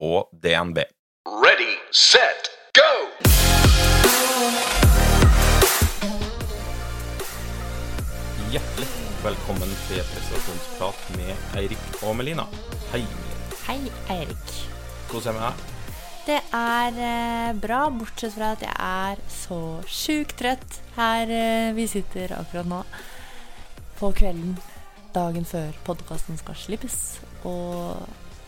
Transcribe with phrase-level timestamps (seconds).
[0.00, 0.78] og DNB.
[1.26, 2.90] Ready, set, go!
[8.52, 8.88] Hjertelig
[9.24, 12.46] velkommen til prestasjonsprat med Eirik og Melina.
[12.92, 13.02] Hei.
[13.66, 13.80] Hei,
[14.14, 14.52] Eirik.
[15.10, 15.74] Hvordan er det med deg?
[16.28, 21.88] Det er eh, bra, bortsett fra at jeg er så sjukt trøtt her eh, vi
[21.90, 22.82] sitter akkurat nå.
[23.98, 24.54] På kvelden,
[25.16, 27.18] dagen før podkasten skal slippes.
[27.48, 27.98] Og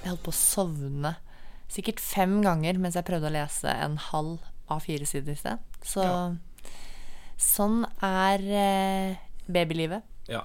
[0.05, 1.15] jeg holdt på å sovne
[1.71, 4.39] sikkert fem ganger mens jeg prøvde å lese en halv
[4.71, 5.59] A4-side i sted.
[5.87, 6.17] Så Ja.
[7.41, 9.17] sånn er eh,
[9.51, 10.03] babylivet.
[10.29, 10.43] Ja.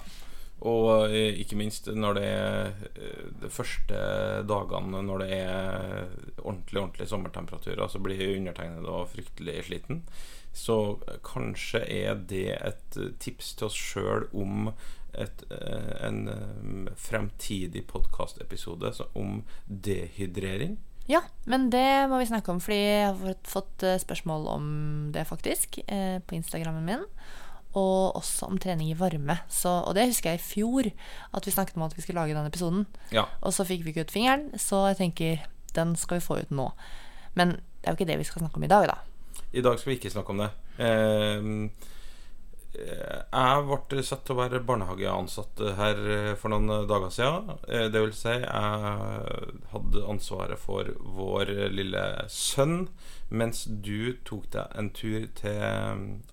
[0.66, 3.98] Og eh, ikke minst når det er eh, de første
[4.48, 6.06] dagene når det er
[6.40, 10.02] ordentlig ordentlig sommertemperaturer, så blir undertegnede da fryktelig sliten.
[10.56, 10.78] Så
[11.26, 14.70] kanskje er det et tips til oss sjøl om
[15.12, 20.78] et, eh, en fremtidig podkastepisode om dehydrering.
[21.08, 24.64] Ja, men det må vi snakke om, fordi jeg har fått- eh, spørsmål om
[25.14, 27.04] det faktisk eh, på Instagrammen min.
[27.76, 29.38] Og også om trening i varme.
[29.52, 30.86] Så, og det husker jeg i fjor,
[31.34, 32.86] at vi snakket om at vi skulle lage den episoden.
[33.12, 33.26] Ja.
[33.42, 35.44] Og så fikk vi ikke ut fingeren, så jeg tenker
[35.76, 36.70] den skal vi få ut nå.
[37.36, 38.96] Men det er jo ikke det vi skal snakke om i dag, da.
[39.52, 40.50] I dag skal vi ikke snakke om det.
[40.78, 41.68] Eh,
[42.76, 46.00] jeg ble satt til å være barnehageansatt her
[46.40, 47.52] for noen dager siden.
[47.68, 52.88] Eh, Det vil si, jeg hadde ansvaret for vår lille sønn,
[53.28, 55.60] mens du tok deg en tur til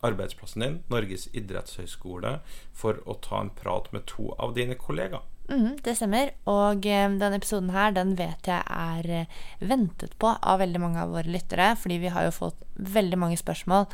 [0.06, 2.40] arbeidsplassen din, Norges idrettshøgskole,
[2.72, 5.24] for å ta en prat med to av dine kollegaer.
[5.50, 6.32] Mhm, det stemmer.
[6.50, 11.02] Og eh, denne episoden her, den vet jeg er eh, ventet på av veldig mange
[11.04, 13.88] av våre lyttere, fordi vi har jo fått veldig mange spørsmål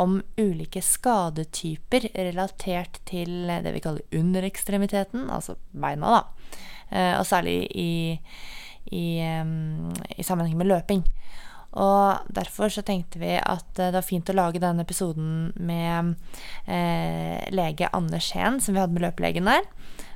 [0.00, 6.54] om ulike skadetyper relatert til det vi kaller underekstremiteten, altså beina, da.
[6.88, 7.92] Eh, og særlig i,
[8.90, 11.04] i, i sammenheng med løping.
[11.80, 16.14] Og derfor så tenkte vi at eh, det var fint å lage denne episoden med
[16.70, 19.66] eh, lege Anders Heen, som vi hadde med løpelegen der.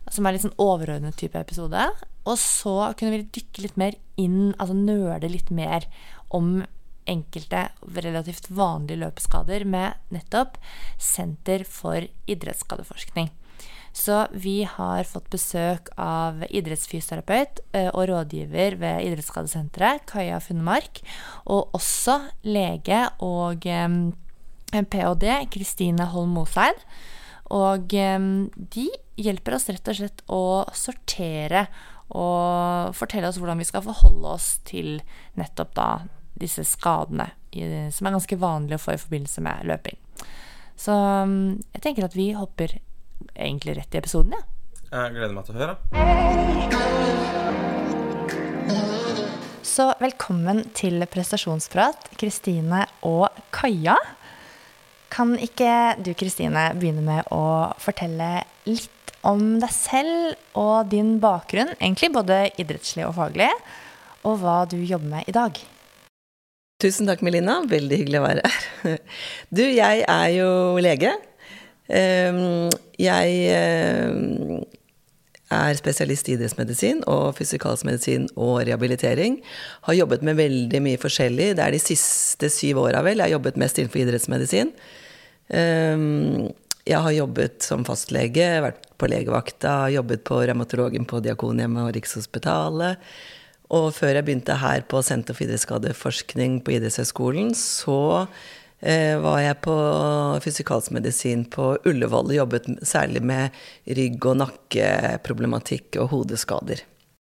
[0.09, 1.89] Som er litt sånn overordnet type episode.
[2.29, 5.89] Og så kunne vi dykke litt mer inn, altså nøle litt mer
[6.35, 6.63] om
[7.09, 10.59] enkelte relativt vanlige løpeskader med nettopp
[11.01, 13.31] Senter for idrettsskadeforskning.
[13.93, 21.03] Så vi har fått besøk av idrettsfysioterapeut eh, og rådgiver ved Idrettsskadesenteret, Kaja Funnemark,
[21.49, 23.89] og også lege og eh,
[24.79, 25.37] ph.d.
[25.53, 26.81] Kristine Holm Moseid.
[27.55, 28.19] Og eh,
[28.77, 28.89] de
[29.19, 30.43] hjelper oss rett og slett å
[30.77, 31.67] sortere
[32.09, 35.01] og fortelle oss hvordan vi skal forholde oss til
[35.37, 35.89] nettopp da
[36.39, 37.27] disse skadene,
[37.93, 39.99] som er ganske vanlige å få i forbindelse med løping.
[40.79, 42.77] Så mm, jeg tenker at vi hopper
[43.35, 44.43] egentlig rett i episoden, ja.
[44.89, 45.75] Jeg gleder meg til å høre.
[49.69, 53.95] Så velkommen til prestasjonsprat, Kristine og Kaja.
[55.13, 61.75] Kan ikke du, Kristine, begynne med å fortelle litt om deg selv og din bakgrunn,
[61.79, 63.51] egentlig både idrettslig og faglig,
[64.27, 65.59] og hva du jobber med i dag?
[66.79, 67.61] Tusen takk, Melina.
[67.67, 69.01] Veldig hyggelig å være her.
[69.51, 71.17] Du, jeg er jo lege.
[71.89, 72.69] Ehm,
[72.99, 74.65] Jeg eh,
[75.55, 79.39] er spesialist i idrettsmedisin og fysikalsk medisin og rehabilitering.
[79.87, 81.55] Har jobbet med veldig mye forskjellig.
[81.57, 84.73] Det er de siste syv åra vel jeg har jobbet mest innenfor idrettsmedisin.
[85.51, 86.53] Ehm,
[86.89, 92.97] Jeg har jobbet som fastlege, vært på legevakta, jobbet på revmatologen på Diakonhjemmet og Rikshospitalet.
[93.69, 98.27] Og før jeg begynte her på Senter for idrettsskadeforskning på Idrettshøgskolen, så
[98.79, 99.75] var jeg på
[100.45, 103.57] fysikalsk medisin på Ullevål og jobbet særlig med
[103.99, 106.85] rygg- og nakkeproblematikk og hodeskader.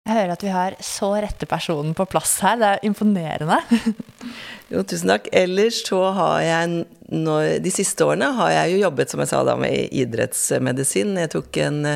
[0.06, 2.60] Jeg hører at vi har så rette personen på plass her.
[2.62, 3.58] Det er imponerende.
[4.74, 5.28] Jo, tusen takk.
[5.34, 6.70] Ellers så har jeg
[7.14, 11.12] når, De siste årene har jeg jo jobbet, som jeg sa da, med idrettsmedisin.
[11.22, 11.92] Jeg tok en,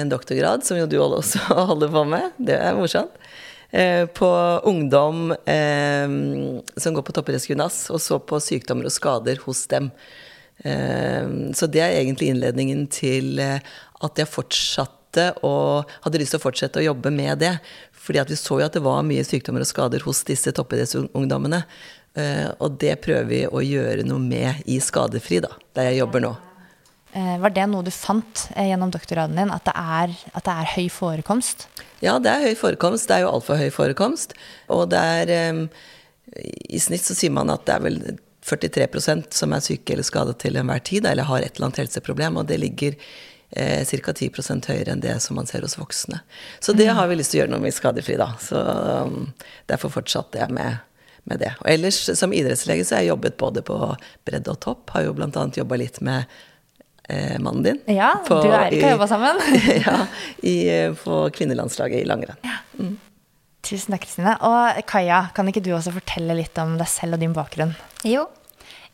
[0.00, 1.40] en doktorgrad, som jo du også
[1.70, 2.36] holder på med.
[2.36, 3.16] Det er morsomt.
[3.70, 4.26] Eh, på
[4.64, 6.08] ungdom eh,
[6.76, 9.90] som går på toppidrettsgymnas, og så på sykdommer og skader hos dem.
[10.62, 11.26] Eh,
[11.56, 16.82] så det er egentlig innledningen til at jeg fortsatte og hadde lyst til å fortsette
[16.82, 17.56] å jobbe med det.
[18.06, 21.64] Fordi vi så jo at det var mye sykdommer og skader hos disse toppidrettsungdommene.
[22.62, 26.36] Og det prøver vi å gjøre noe med i Skadefri, da, der jeg jobber nå.
[27.16, 30.54] Eh, var det noe du fant eh, gjennom doktorgraden din, at det, er, at det
[30.54, 31.66] er høy forekomst?
[32.04, 33.08] Ja, det er høy forekomst.
[33.08, 34.36] Det er jo altfor høy forekomst.
[34.72, 35.60] Og det er
[36.36, 38.00] I snitt så sier man at det er vel
[38.46, 42.36] 43% som er syke eller skadet til enhver tid, eller har et eller annet helseproblem.
[42.42, 42.98] Og det ligger
[43.56, 44.12] eh, ca.
[44.12, 46.20] 10% høyere enn det som man ser hos voksne.
[46.60, 48.34] Så det har vi lyst til å gjøre noe med skadefri, da.
[48.42, 49.32] Så um,
[49.70, 50.82] derfor fortsatte jeg med
[51.26, 51.48] med det.
[51.58, 53.76] Og ellers som idrettslege så har jeg jobbet både på
[54.28, 54.92] bredde og topp.
[54.94, 55.46] Har jo bl.a.
[55.58, 56.30] jobba litt med
[57.08, 57.80] eh, mannen din.
[57.96, 59.42] Ja, på, du og Eirik har jobba sammen.
[59.86, 59.98] ja,
[60.42, 60.56] i,
[61.02, 62.40] på kvinnelandslaget i langrenn.
[62.46, 62.58] Ja.
[62.80, 62.96] Mm.
[63.66, 64.36] Tusen takk, Kristine.
[64.46, 67.74] Og Kaja, kan ikke du også fortelle litt om deg selv og din bakgrunn?
[68.06, 68.28] Jo,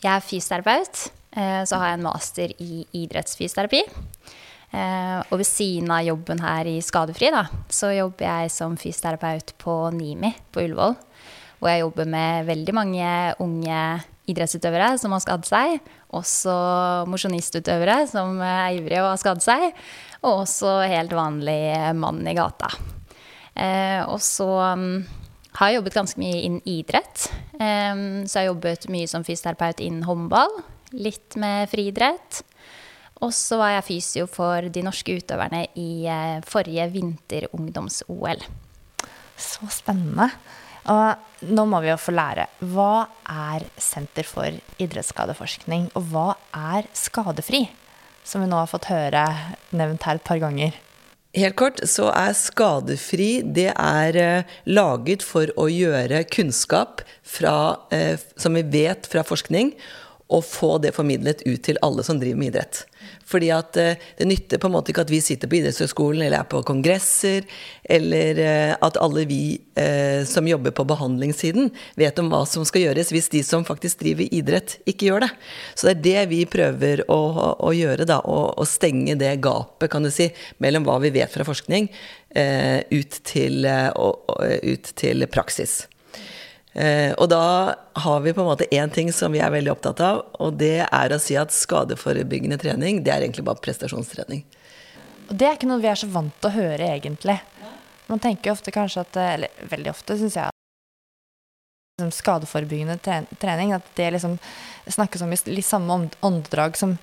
[0.00, 1.08] jeg er fysioterapeut.
[1.36, 3.82] Eh, så har jeg en master i idrettsfysioterapi.
[4.72, 9.52] Eh, og ved siden av jobben her i Skadefri, da, så jobber jeg som fysioterapeut
[9.60, 10.96] på NIMI på Ullevål.
[11.60, 13.10] Hvor jeg jobber med veldig mange
[13.44, 13.82] unge
[14.30, 15.78] idrettsutøvere som har skadd seg.
[16.14, 16.54] Også
[17.10, 19.69] mosjonistutøvere som er ivrige og har skadd seg.
[20.22, 21.62] Og også helt vanlig
[21.98, 22.70] mann i gata.
[23.54, 25.02] Eh, og så um,
[25.58, 27.26] har jeg jobbet ganske mye innen idrett.
[27.58, 27.92] Eh,
[28.24, 30.62] så jeg har jobbet mye som fysioterapeut innen håndball.
[30.92, 32.42] Litt med friidrett.
[33.22, 38.42] Og så var jeg fysio for de norske utøverne i eh, forrige vinter-ungdoms-OL.
[39.38, 40.28] Så spennende.
[40.90, 42.46] Og nå må vi jo få lære.
[42.75, 47.67] Hva er Senter for idrettsskadeforskning, og hva er Skadefri?
[48.26, 49.26] Som vi nå har fått høre
[49.75, 50.75] nevnt her et par ganger.
[51.32, 57.56] Helt kort så er Skadefri det er uh, laget for å gjøre kunnskap fra,
[57.94, 59.73] uh, som vi vet fra forskning,
[60.32, 62.84] og få det formidlet ut til alle som driver med idrett.
[63.32, 66.43] Fordi at eh, det nytter på en måte ikke at vi sitter på idrettshøyskolen eller
[66.43, 67.46] er på kongresser,
[67.82, 69.43] eller eh, at alle vi
[69.79, 71.70] eh, som jobber på behandlingssiden,
[72.00, 75.31] vet om hva som skal gjøres, hvis de som faktisk driver idrett, ikke gjør det.
[75.75, 77.20] Så det er det vi prøver å,
[77.56, 78.20] å gjøre, da.
[78.23, 80.29] Å, stenge det gapet, kan du si,
[80.62, 81.88] mellom hva vi vet fra forskning,
[82.32, 85.82] ut til, ut til praksis.
[86.72, 90.00] Eh, og da har vi på en måte én ting som vi er veldig opptatt
[90.04, 94.44] av, og det er å si at skadeforebyggende trening, det er egentlig bare prestasjonstrening.
[95.28, 97.38] Og det er ikke noe vi er så vant til å høre, egentlig.
[98.08, 100.48] Man tenker ofte kanskje at Eller veldig ofte, syns jeg.
[102.02, 102.98] at skadeforebyggende
[103.38, 104.38] trening, at det liksom
[104.87, 106.96] snakkes om i litt samme åndedrag som,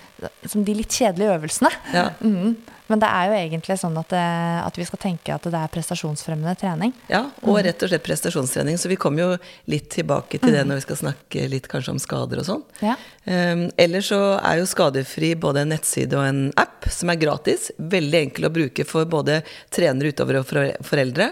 [0.46, 1.74] som, de litt kjedelige øvelsene.
[1.94, 2.10] Ja.
[2.20, 2.58] Mm.
[2.90, 5.60] Men det er jo egentlig sånn at, det, eh, at, vi skal tenke at det
[5.60, 6.94] er prestasjonsfremmende trening.
[7.12, 7.60] Ja, og mm.
[7.68, 8.80] rett og slett prestasjonstrening.
[8.81, 9.30] Så vi kommer jo
[9.70, 10.72] litt tilbake til det mm.
[10.72, 12.64] når vi skal snakke litt kanskje om skader og sånn.
[12.81, 12.98] Ja.
[13.30, 17.70] Um, ellers så er jo Skadefri både en nettside og en app som er gratis.
[17.78, 21.30] Veldig enkel å bruke for både trenere, utover og foreldre.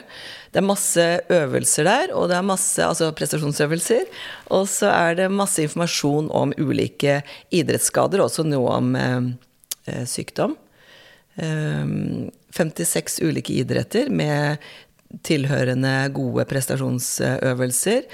[0.53, 1.03] Det er masse
[1.33, 4.05] øvelser der, og det er masse altså prestasjonsøvelser.
[4.55, 7.21] Og så er det masse informasjon om ulike
[7.53, 10.55] idrettsskader, også noe om eh, sykdom.
[11.37, 14.63] 56 ehm, ulike idretter med
[15.27, 18.07] tilhørende gode prestasjonsøvelser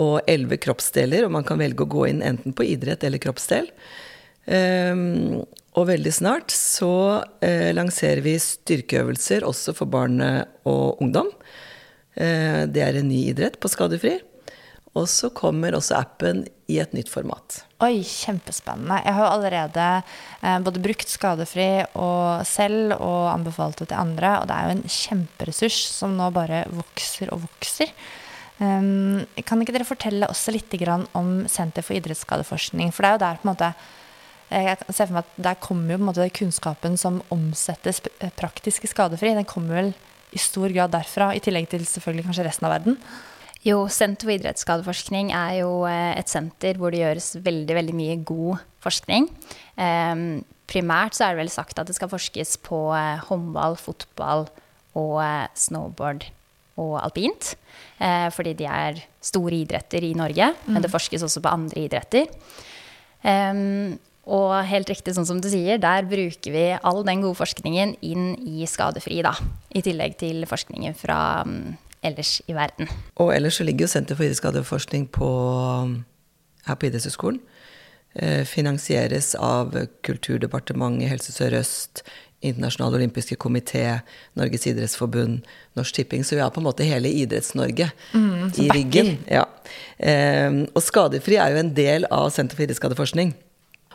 [0.00, 3.68] og 11 kroppsdeler, og man kan velge å gå inn enten på idrett eller kroppsdel.
[4.50, 5.04] Eh,
[5.70, 10.16] og veldig snart så uh, lanserer vi styrkeøvelser også for barn
[10.66, 11.28] og ungdom.
[12.10, 14.16] Det er en ny idrett på Skadefri.
[14.98, 17.60] Og så kommer også appen i et nytt format.
[17.84, 18.98] Oi, kjempespennende.
[19.04, 19.84] Jeg har jo allerede
[20.42, 24.74] eh, både brukt Skadefri og selv og anbefalt det til andre, og det er jo
[24.74, 27.94] en kjemperessurs som nå bare vokser og vokser.
[28.60, 30.74] Um, kan ikke dere fortelle også litt
[31.16, 32.90] om Senter for idrettsskadeforskning?
[32.92, 33.72] For det er jo der på en måte
[34.50, 38.02] jeg ser for meg at Der kommer jo på en måte kunnskapen som omsettes
[38.36, 39.30] praktisk i skadefri.
[39.38, 39.92] Den kommer vel
[40.34, 42.98] i stor grad derfra, i tillegg til selvfølgelig kanskje resten av verden.
[43.60, 48.16] Jo, Senter for idrettsskadeforskning er jo eh, et senter hvor det gjøres veldig veldig mye
[48.24, 49.28] god forskning.
[49.76, 50.40] Um,
[50.70, 54.46] primært så er det vel sagt at det skal forskes på uh, håndball, fotball
[54.96, 56.24] og uh, snowboard
[56.80, 57.52] og alpint.
[58.00, 60.72] Uh, fordi de er store idretter i Norge, mm.
[60.72, 62.32] men det forskes også på andre idretter.
[63.20, 63.98] Um,
[64.30, 68.32] og helt riktig sånn som du sier, der bruker vi all den gode forskningen inn
[68.40, 69.34] i skadefri, da.
[69.76, 72.88] I tillegg til forskningen fra um, ellers i verden.
[73.20, 75.08] Og ellers så ligger jo Senter for idrettsskadeforskning
[76.66, 77.40] her på Idrettshøgskolen.
[78.14, 82.02] Eh, finansieres av Kulturdepartementet, Helse Sør-Øst,
[82.42, 84.00] Internasjonal olympiske komité,
[84.34, 85.44] Norges idrettsforbund,
[85.76, 86.24] Norsk Tipping.
[86.24, 89.12] Så vi har på en måte hele Idretts-Norge mm, i ryggen.
[89.28, 89.44] Ja.
[89.98, 93.34] Eh, og Skadefri er jo en del av Senter for idrettsskadeforskning.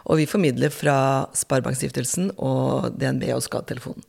[0.05, 4.05] Og vi formidler fra Sparebankstiftelsen og DNB og Skadetelefonen.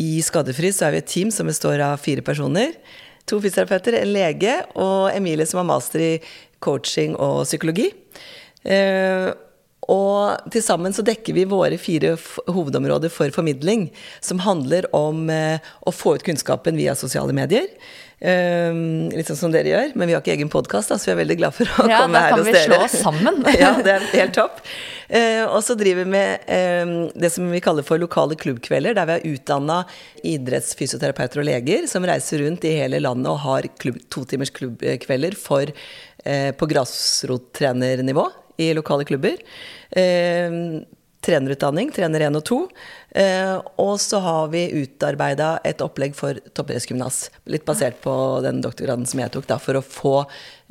[0.00, 2.74] I Skadefri så er vi et team som består av fire personer.
[3.30, 6.12] To fysioterapeuter, en lege og Emilie som har master i
[6.64, 7.90] coaching og psykologi.
[9.92, 12.14] Og til sammen så dekker vi våre fire
[12.48, 13.90] hovedområder for formidling,
[14.24, 17.68] som handler om eh, å få ut kunnskapen via sosiale medier.
[18.24, 18.72] Eh,
[19.12, 21.38] litt sånn som dere gjør, men vi har ikke egen podkast, så vi er veldig
[21.42, 23.42] glad for å Ja, komme da kan vi slå oss sammen.
[23.60, 24.62] ja, det er helt topp.
[25.04, 29.08] Uh, og så driver vi med eh, det som vi kaller for lokale klubbkvelder, der
[29.10, 29.82] vi har utdanna
[30.24, 35.36] idrettsfysioterapeuter og leger som reiser rundt i hele landet og har klubb, to timers klubbkvelder
[35.36, 35.68] for,
[36.24, 38.24] eh, på grasrottrenernivå
[38.56, 39.40] i lokale klubber.
[39.90, 40.60] Eh,
[41.24, 42.58] trenerutdanning, trener 1 og 2.
[43.22, 49.06] Eh, og så har vi utarbeida et opplegg for toppidrettsgymnas, litt basert på den doktorgraden
[49.08, 50.14] som jeg tok, da, for å få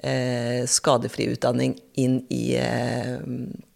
[0.04, 3.18] eh, skadefri utdanning inn i eh,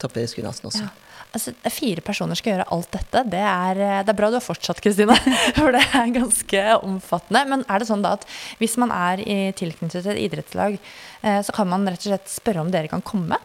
[0.01, 0.87] toppidrettsgymnasen også.
[1.35, 3.23] Altså, fire personer skal gjøre alt dette.
[3.33, 5.17] Det er, eh, det er bra du har fortsatt, Kristine.
[5.57, 7.43] For det er ganske omfattende.
[7.51, 8.25] Men er det sånn da at
[8.61, 10.79] hvis man er i tilknyttet til et idrettslag,
[11.21, 13.39] eh, så kan man rett og slett spørre om dere kan komme?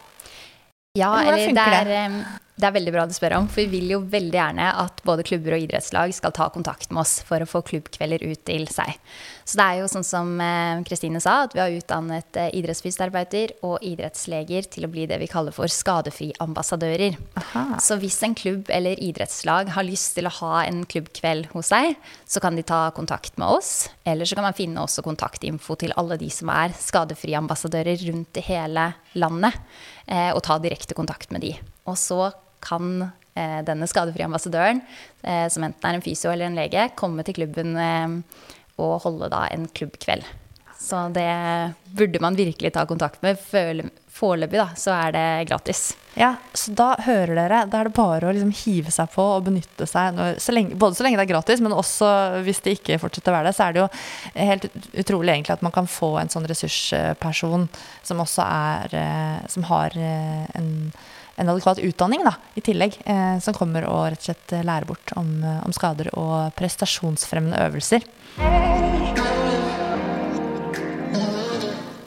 [0.97, 1.37] Ja, Eller
[1.85, 1.91] det?
[1.91, 4.67] er, em, det er veldig bra du spør om, for vi vil jo veldig gjerne
[4.83, 8.43] at både klubber og idrettslag skal ta kontakt med oss for å få klubbkvelder ut
[8.45, 8.93] til seg.
[9.43, 13.55] Så det er jo sånn som eh, Kristine sa, at vi har utdannet eh, idrettsfysioterapeuter
[13.65, 17.17] og idrettsleger til å bli det vi kaller for skadefri-ambassadører.
[17.81, 21.97] Så hvis en klubb eller idrettslag har lyst til å ha en klubbkveld hos seg,
[22.29, 25.97] så kan de ta kontakt med oss, eller så kan man finne også kontaktinfo til
[25.97, 29.57] alle de som er skadefri-ambassadører rundt i hele landet,
[30.05, 31.57] eh, og ta direkte kontakt med de.
[31.89, 32.29] Og så
[32.63, 34.81] kan eh, denne skadefrie ambassadøren,
[35.21, 38.15] eh, som enten er en fysio eller en lege, komme til klubben eh,
[38.81, 40.25] og holde da en klubbkveld.
[40.83, 43.39] Så det burde man virkelig ta kontakt med.
[44.13, 45.93] Foreløpig da, så er det gratis.
[46.19, 47.61] Ja, så da hører dere.
[47.71, 50.11] Da er det bare å liksom hive seg på og benytte seg.
[50.17, 52.09] Når, så lenge, både så lenge det er gratis, men også
[52.43, 53.87] hvis det ikke fortsetter å være det, så er det jo
[54.51, 54.67] helt
[55.05, 57.69] utrolig egentlig at man kan få en sånn ressursperson
[58.03, 58.99] som også er
[59.55, 60.69] Som har en,
[61.35, 62.97] en adekvat utdanning, da, i tillegg.
[63.05, 67.57] Eh, som kommer og rett og slett lærer bort om, eh, om skader og prestasjonsfremmende
[67.65, 68.05] øvelser.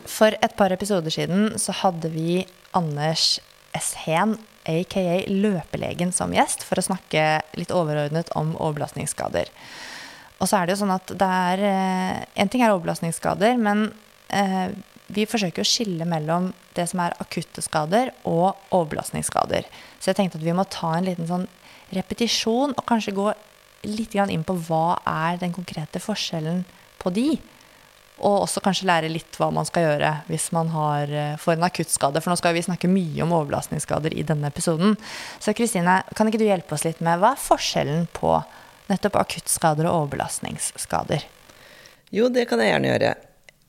[0.06, 3.38] For et par episoder siden så hadde vi Anders
[3.75, 3.95] S.
[4.06, 9.50] Heen, aka Løpelegen, som gjest for å snakke litt overordnet om overbelastningsskader.
[10.40, 13.92] Og så er det jo sånn at det er Én En ting er overbelastningsskader, men
[14.28, 14.71] eh,
[15.06, 19.66] vi forsøker å skille mellom det som er akutte skader og overbelastningsskader.
[20.00, 21.46] Så jeg tenkte at vi må ta en liten sånn
[21.94, 23.28] repetisjon og kanskje gå
[23.86, 26.64] litt inn på hva er den konkrete forskjellen
[26.98, 27.28] på de.
[28.16, 31.68] Og også kanskje lære litt hva man skal gjøre hvis man har, eh, får en
[31.68, 32.22] akuttskade.
[32.22, 34.96] For nå skal vi snakke mye om overbelastningsskader i denne episoden.
[35.38, 38.42] Så Kristine, kan ikke du hjelpe oss litt med hva er forskjellen på
[38.88, 41.22] nettopp akuttskader og overbelastningsskader?
[42.10, 43.14] Jo, det kan jeg gjerne gjøre.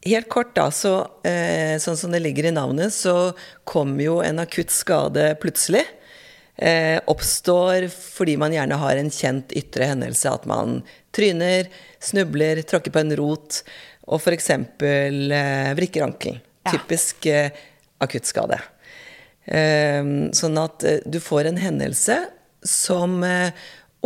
[0.06, 3.34] Helt kort, da, så eh, sånn som det ligger i navnet, så
[3.68, 5.84] kommer jo en akutt skade plutselig.
[6.58, 10.80] Eh, oppstår fordi man gjerne har en kjent ytre hendelse, at man
[11.16, 13.62] tryner, snubler, tråkker på en rot
[14.08, 14.50] og f.eks.
[14.54, 16.40] Eh, vrikker ankelen.
[16.66, 16.78] Ja.
[16.78, 17.52] Typisk eh,
[18.04, 18.62] akuttskade.
[19.46, 20.02] Eh,
[20.38, 22.22] sånn at eh, du får en hendelse
[22.68, 23.52] som eh,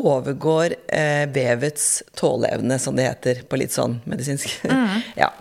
[0.01, 4.59] overgår eh, vevets tåleevne, som det heter på litt sånn medisinsk.
[5.21, 5.31] ja.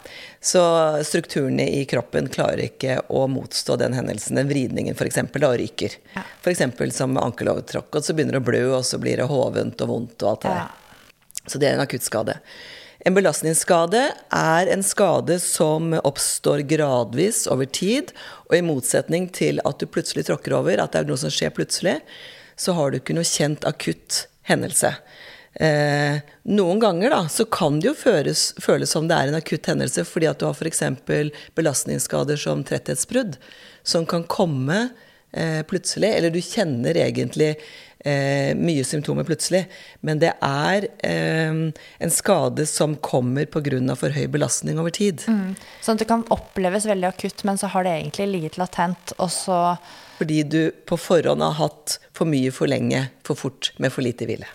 [0.42, 0.62] Så
[1.04, 5.98] strukturene i kroppen klarer ikke å motstå den hendelsen, den vridningen f.eks., da, og ryker.
[6.14, 6.24] Ja.
[6.40, 6.96] F.eks.
[6.96, 10.24] som ankelovertråkk, og så begynner det å blø, og så blir det hovent og vondt
[10.24, 10.68] og alt det Ja.
[11.48, 12.34] Så det er en akuttskade.
[13.08, 14.00] En belastningsskade
[14.36, 18.12] er en skade som oppstår gradvis over tid,
[18.50, 21.52] og i motsetning til at du plutselig tråkker over, at det er noe som skjer
[21.56, 21.96] plutselig,
[22.60, 24.92] så har du ikke noe kjent akutt hendelse.
[25.60, 26.16] Eh,
[26.48, 30.06] noen ganger da, så kan det jo føles, føles som det er en akutt hendelse,
[30.08, 30.80] fordi at du har f.eks.
[31.58, 33.36] belastningsskader som tretthetsbrudd,
[33.84, 34.86] som kan komme
[35.32, 39.66] eh, plutselig, eller du kjenner egentlig eh, mye symptomer plutselig,
[40.00, 43.94] men det er eh, en skade som kommer pga.
[44.00, 45.28] for høy belastning over tid.
[45.28, 49.28] Sånn at det kan oppleves veldig akutt, men så har det egentlig ligget latent, og
[49.28, 49.76] så
[50.16, 54.24] Fordi du på forhånd har hatt for mye for lenge, for fort, med for lite
[54.24, 54.48] hvile.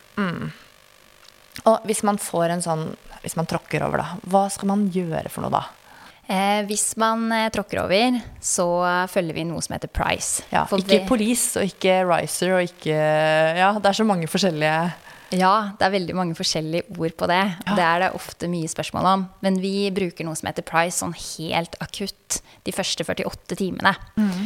[1.64, 2.86] Og hvis man får en sånn
[3.24, 5.64] Hvis man tråkker over, da, hva skal man gjøre for noe da?
[6.26, 8.66] Eh, hvis man eh, tråkker over, så
[9.10, 10.42] følger vi noe som heter price.
[10.50, 14.78] Ja, ikke Police og ikke Riser og ikke Ja, det er så mange forskjellige
[15.34, 17.42] Ja, det er veldig mange forskjellige ord på det.
[17.66, 19.24] og Det er det ofte mye spørsmål om.
[19.42, 23.96] Men vi bruker noe som heter price sånn helt akutt de første 48 timene.
[24.20, 24.46] Mm.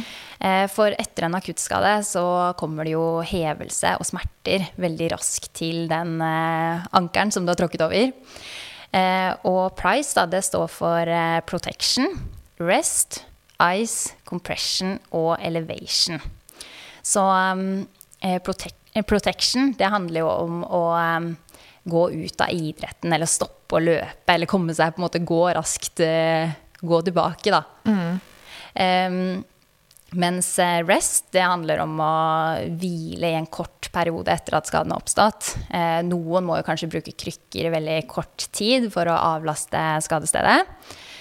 [0.72, 2.24] For etter en akuttskade så
[2.56, 7.60] kommer det jo hevelse og smerter veldig raskt til den eh, ankelen som du har
[7.60, 8.12] tråkket over.
[8.96, 12.08] Eh, Og price, da, det står for eh, protection,
[12.58, 13.22] rest,
[13.60, 16.20] ice, compression og elevation.
[17.04, 17.20] Så
[18.24, 20.84] eh, protek eh, protection, det handler jo om å
[21.90, 25.40] gå ut av idretten, eller stoppe å løpe, eller komme seg på en måte gå
[25.56, 27.62] raskt, eh, gå tilbake, da.
[28.70, 29.40] Um,
[30.10, 32.14] mens eh, rest, det handler om å
[32.80, 35.52] hvile i en kort periode etter at skaden har oppstått.
[35.70, 40.64] Uh, noen må jo kanskje bruke krykker i veldig kort tid for å avlaste skadestedet.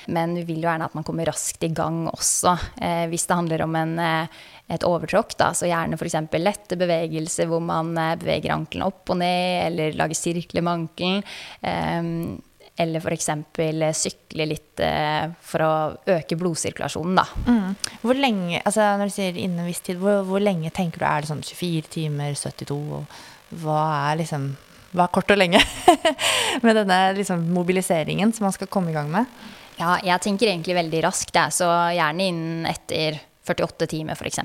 [0.09, 2.55] Men vi vil jo gjerne at man kommer raskt i gang også.
[2.81, 6.17] uh, hvis det handler om en, eh, et overtråkk, da, så gjerne f.eks.
[6.38, 11.25] lette bevegelser hvor man eh, beveger ankelen opp og ned, eller lager sirkler med ankelen.
[11.61, 12.39] Eh,
[12.79, 13.29] eller f.eks.
[13.99, 15.71] sykle litt eh, for å
[16.15, 17.25] øke blodsirkulasjonen, da.
[17.49, 17.75] Mm.
[18.05, 21.07] Hvor lenge, altså når du sier innen en viss tid, hvor, hvor lenge tenker du
[21.09, 22.79] er det sånn 24 timer, 72?
[23.01, 24.51] Og hva er liksom
[24.93, 25.59] Hva er kort og lenge
[26.65, 29.27] med denne liksom mobiliseringen som man skal komme i gang med?
[29.79, 31.53] Ja, jeg tenker egentlig veldig raskt, jeg.
[31.55, 34.39] Så gjerne innen etter 48 timer, f.eks.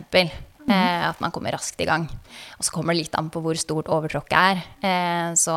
[0.65, 2.07] Eh, at man kommer raskt i gang.
[2.59, 4.63] Og så kommer det litt an på hvor stort overtråkket er.
[4.81, 5.57] Eh, så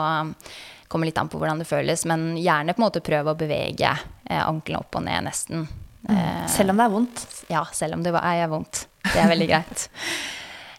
[0.88, 2.06] kommer det litt an på hvordan det føles.
[2.10, 3.94] Men gjerne på en måte prøve å bevege
[4.28, 5.68] eh, ankelen opp og ned, nesten.
[6.10, 7.24] Eh, Selv om det er vondt?
[7.52, 8.88] ja, selv om det var- er vondt.
[9.08, 9.88] Det er veldig greit.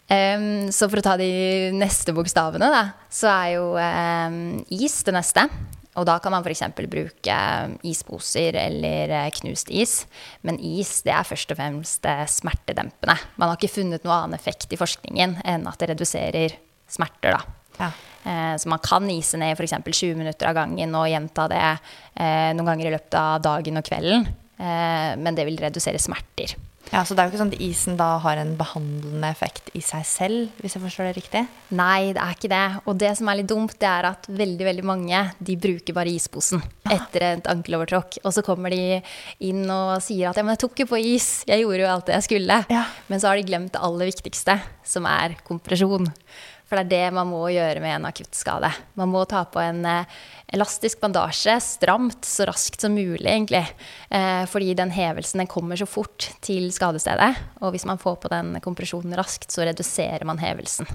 [0.09, 2.79] Um, så for å ta de neste bokstavene, da,
[3.13, 4.37] så er jo um,
[4.73, 5.43] is det neste.
[5.97, 6.61] Og da kan man f.eks.
[6.77, 7.37] bruke
[7.89, 10.03] isposer eller eh, knust is.
[10.45, 13.15] Men is det er først og fremst eh, smertedempende.
[13.41, 16.55] Man har ikke funnet noen annen effekt i forskningen enn at det reduserer
[16.89, 17.35] smerter.
[17.39, 17.41] da.
[17.79, 17.89] Ja.
[18.23, 19.73] Eh, Så man kan ise ned f.eks.
[19.81, 23.89] 20 minutter av gangen og gjenta det eh, noen ganger i løpet av dagen og
[23.89, 24.27] kvelden.
[24.59, 26.53] Eh, Men det vil redusere smerter.
[26.89, 29.81] Ja, Så det er jo ikke sånn at isen da har en behandlende effekt i
[29.85, 31.43] seg selv, hvis jeg forstår det riktig?
[31.77, 32.63] Nei, det er ikke det.
[32.89, 36.13] Og det som er litt dumt, det er at veldig veldig mange de bruker bare
[36.13, 38.21] isposen etter et ankelovertråkk.
[38.23, 38.99] Og så kommer de
[39.45, 42.09] inn og sier at ja, men jeg tok jo på is, jeg gjorde jo alt
[42.09, 42.61] det jeg skulle.
[42.73, 42.85] Ja.
[43.11, 44.57] Men så har de glemt det aller viktigste,
[44.87, 46.09] som er kompresjon.
[46.69, 48.69] For det er det man må gjøre med en akuttskade.
[48.99, 50.19] Man må ta på en eh,
[50.53, 53.63] elastisk bandasje stramt så raskt som mulig, egentlig.
[54.13, 57.31] Eh, fordi den hevelsen den kommer så fort til skadestedet.
[57.65, 60.85] Og hvis man får på den kompresjonen raskt, så reduserer man hevelsen.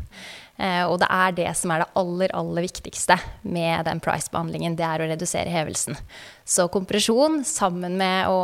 [0.63, 4.79] Eh, og det er det som er det aller, aller viktigste med den Price-behandlingen.
[4.79, 5.99] Det er å redusere hevelsen.
[6.47, 8.39] Så kompresjon sammen med å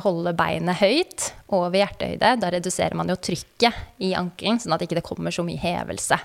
[0.00, 4.96] holde beinet høyt over hjertehøyde, da reduserer man jo trykket i ankelen, sånn at ikke
[5.02, 6.16] det kommer så mye hevelse.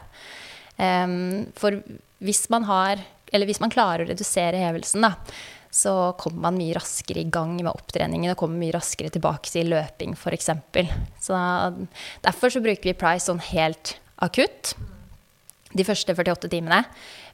[0.78, 1.82] For
[2.26, 5.14] hvis man har, eller hvis man klarer å redusere hevelsen, da,
[5.76, 9.74] så kommer man mye raskere i gang med opptreningen og kommer mye raskere tilbake til
[9.74, 10.50] løping, f.eks.
[11.20, 11.40] Så
[12.24, 14.76] derfor så bruker vi Price sånn helt akutt
[15.76, 16.86] de første 48 timene.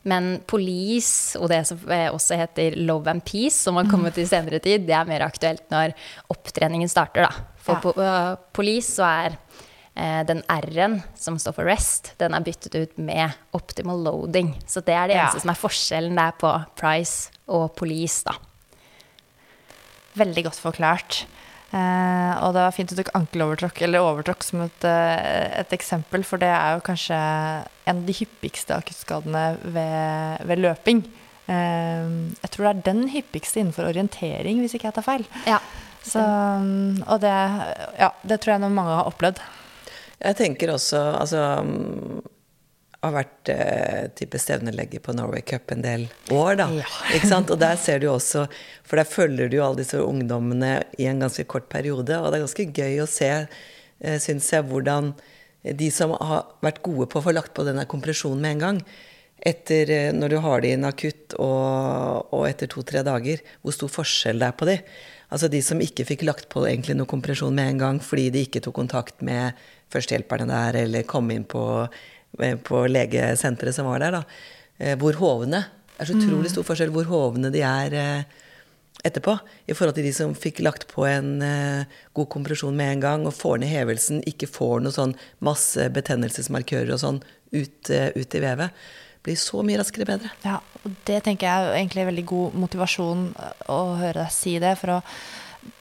[0.09, 4.25] Men police og det som eh, også heter love and peace, som har kommet i
[4.25, 5.93] senere tid, det er mer aktuelt når
[6.33, 7.45] opptreningen starter, da.
[7.61, 7.81] For Ja.
[7.85, 9.61] på øh, police så er eh,
[9.93, 14.53] den R-en som står for rest, den er byttet ut med optimal loading.
[14.65, 15.25] Så det er det Ja.
[15.27, 18.31] eneste som er forskjellen der på price og police, da.
[20.17, 21.25] Veldig godt forklart.
[21.71, 26.23] Eh, og det var fint du tok ankelovertråkk eller overtråkk som et, eh, et eksempel,
[26.27, 27.15] for det er jo kanskje
[27.87, 31.03] en av de hyppigste akuttskadene ved, ved løping.
[31.47, 32.09] Eh,
[32.43, 35.25] jeg tror det er den hyppigste innenfor orientering, hvis ikke jeg tar feil.
[35.47, 35.59] Ja.
[36.03, 36.19] Så,
[37.07, 37.31] og det,
[37.99, 39.39] ja, det tror jeg mange har opplevd.
[40.21, 41.41] Jeg tenker også Altså
[43.01, 46.67] jeg har vært eh, type stevnelegger på Norway Cup en del år, da.
[47.15, 47.49] Ikke sant?
[47.49, 48.43] Og der ser du også
[48.85, 52.37] For der følger du jo alle disse ungdommene i en ganske kort periode, og det
[52.37, 53.31] er ganske gøy å se,
[54.05, 55.15] eh, syns jeg, hvordan
[55.81, 58.83] de som har vært gode på å få lagt på denne kompresjonen med en gang,
[59.49, 63.89] etter eh, når du har det inn akutt og, og etter to-tre dager, hvor stor
[63.97, 64.77] forskjell det er på de.
[65.33, 68.45] Altså de som ikke fikk lagt på egentlig noe kompresjon med en gang fordi de
[68.45, 69.57] ikke tok kontakt med
[69.91, 71.63] førstehjelperne der, eller komme inn på,
[72.39, 74.23] eh, på legesenteret som var der, da.
[74.79, 75.65] Eh, Hvor hovne.
[75.97, 78.23] Det er så utrolig stor forskjell hvor hovne de er eh,
[79.05, 79.35] etterpå.
[79.69, 81.43] I forhold til de som fikk lagt på en
[82.13, 86.93] god kompresjon med en gang og får ned hevelsen, ikke får noe sånn masse betennelsesmarkører
[86.93, 87.21] og sånn
[87.53, 88.81] ut, ut i vevet.
[89.21, 90.31] Blir så mye raskere bedre.
[90.45, 93.27] Ja, og det tenker jeg er egentlig veldig god motivasjon
[93.69, 94.73] å høre deg si det.
[94.81, 95.01] For å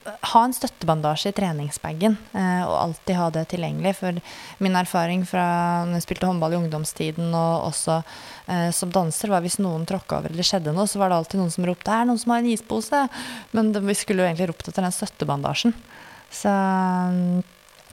[0.05, 3.93] ha en støttebandasje i treningsbagen, eh, og alltid ha det tilgjengelig.
[3.99, 4.19] For
[4.63, 5.45] min erfaring fra
[5.87, 10.19] når jeg spilte håndball i ungdomstiden, og også eh, som danser, var hvis noen tråkka
[10.19, 12.43] over eller skjedde noe, så var det alltid noen som ropte er noen som har
[12.43, 13.07] en ispose'.
[13.57, 15.75] Men vi skulle jo egentlig ropt etter den støttebandasjen.
[16.31, 16.53] Så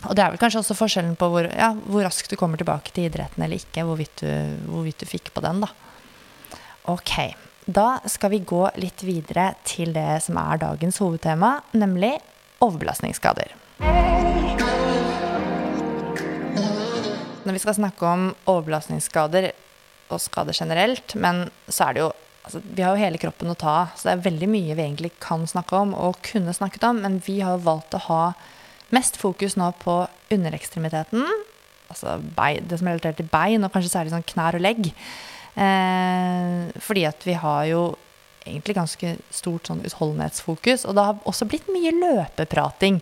[0.07, 2.93] og det er vel kanskje også forskjellen på hvor, ja, hvor raskt du kommer tilbake
[2.95, 4.31] til idretten eller ikke, hvorvidt du,
[4.71, 5.73] hvorvidt du fikk på den, da.
[6.89, 7.17] Ok.
[7.69, 12.15] Da skal vi gå litt videre til det som er dagens hovedtema, nemlig
[12.65, 13.53] overbelastningsskader.
[17.45, 19.51] Når vi skal snakke om overbelastningsskader
[20.09, 22.09] og skader generelt, men så er det jo
[22.49, 24.87] altså, Vi har jo hele kroppen å ta av, så det er veldig mye vi
[24.89, 28.23] egentlig kan snakke om og kunne snakket om, men vi har jo valgt å ha
[28.97, 31.21] mest fokus nå på underekstremiteten,
[31.93, 34.95] altså det som er relatert til bein, og kanskje særlig sånn knær og legg.
[35.59, 37.83] Eh, fordi at vi har jo
[38.49, 40.87] egentlig ganske stort sånn utholdenhetsfokus.
[40.89, 43.01] Og det har også blitt mye løpeprating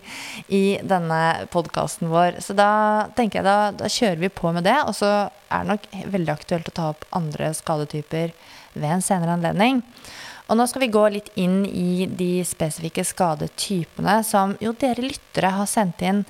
[0.53, 1.21] i denne
[1.53, 2.41] podkasten vår.
[2.45, 2.71] Så da
[3.19, 4.77] tenker jeg da, da, kjører vi på med det.
[4.89, 8.35] Og så er det nok veldig aktuelt å ta opp andre skadetyper
[8.77, 9.83] ved en senere anledning.
[10.47, 15.57] Og nå skal vi gå litt inn i de spesifikke skadetypene som jo dere lyttere
[15.57, 16.23] har sendt inn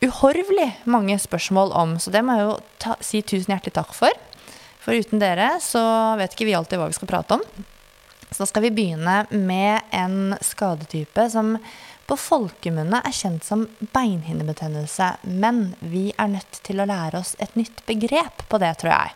[0.00, 1.98] uhorvelig mange spørsmål om.
[2.00, 4.14] Så det må jeg jo ta, si tusen hjertelig takk for.
[4.82, 5.82] For uten dere så
[6.18, 7.42] vet ikke vi alltid hva vi skal prate om.
[8.30, 11.56] Så da skal vi begynne med en skadetype som
[12.08, 15.10] på folkemunne er kjent som beinhinnebetennelse.
[15.28, 19.10] Men vi er nødt til å lære oss et nytt begrep på det, tror jeg.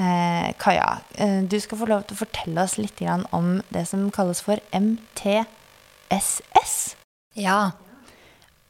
[0.00, 3.02] Eh, Kaja, eh, du skal få lov til å fortelle oss litt
[3.34, 5.44] om det som kalles for MTSS.
[7.34, 7.72] Ja,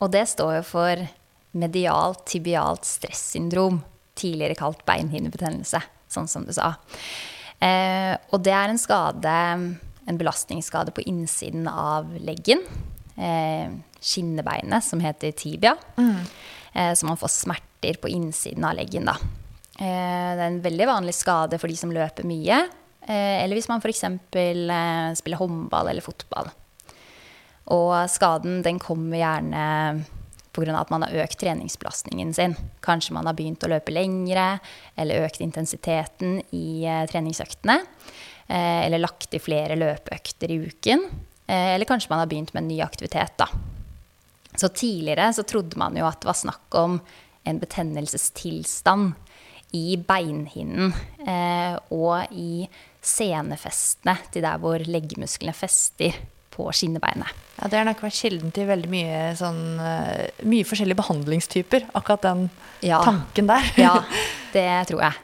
[0.00, 1.08] og det står jo for
[1.52, 3.82] medialt tibialt stressyndrom,
[4.16, 6.74] tidligere kalt beinhinnebetennelse sånn som du sa.
[7.60, 9.34] Eh, og det er en skade,
[10.08, 12.62] en belastningsskade på innsiden av leggen.
[13.16, 13.68] Eh,
[14.00, 15.76] skinnebeinet, som heter tibia.
[15.96, 16.22] Mm.
[16.72, 19.16] Eh, så man får smerter på innsiden av leggen, da.
[19.80, 22.62] Eh, det er en veldig vanlig skade for de som løper mye.
[23.06, 24.04] Eh, eller hvis man f.eks.
[24.04, 26.50] Eh, spiller håndball eller fotball.
[27.70, 29.64] Og skaden den kommer gjerne
[30.52, 30.80] pga.
[30.80, 32.56] at man har økt treningsbelastningen sin.
[32.80, 34.58] Kanskje man har begynt å løpe lengre,
[34.96, 37.80] eller økt intensiteten i eh, treningsøktene.
[38.48, 41.06] Eh, eller lagt i flere løpeøkter i uken.
[41.46, 43.48] Eh, eller kanskje man har begynt med en ny aktivitet, da.
[44.56, 46.98] Så tidligere så trodde man jo at det var snakk om
[47.46, 49.14] en betennelsestilstand
[49.78, 50.90] i beinhinnen
[51.94, 52.66] og i
[52.98, 56.18] senefestene til der hvor leggmusklene fester
[56.50, 57.28] på skinnebeinet.
[57.60, 62.22] Ja, Det har nok vært kilden til veldig mye, sånn, uh, mye forskjellige behandlingstyper, akkurat
[62.26, 62.40] den
[62.86, 62.98] ja.
[63.04, 63.64] tanken der.
[63.80, 63.94] ja,
[64.56, 65.14] det tror jeg.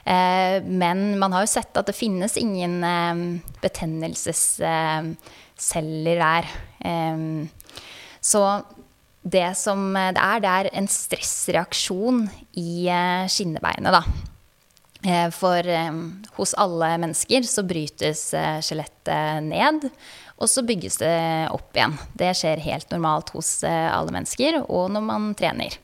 [0.00, 3.16] Uh, men man har jo sett at det finnes ingen uh,
[3.64, 6.44] betennelsesceller der.
[8.20, 8.62] Så
[9.20, 12.88] det som det er, det er en stressreaksjon i
[13.28, 14.29] skinnebeinet, da.
[15.32, 15.64] For
[16.36, 18.26] hos alle mennesker så brytes
[18.66, 19.86] skjelettet ned,
[20.40, 21.14] og så bygges det
[21.52, 21.96] opp igjen.
[22.16, 25.76] Det skjer helt normalt hos eh, alle mennesker, og når man trener.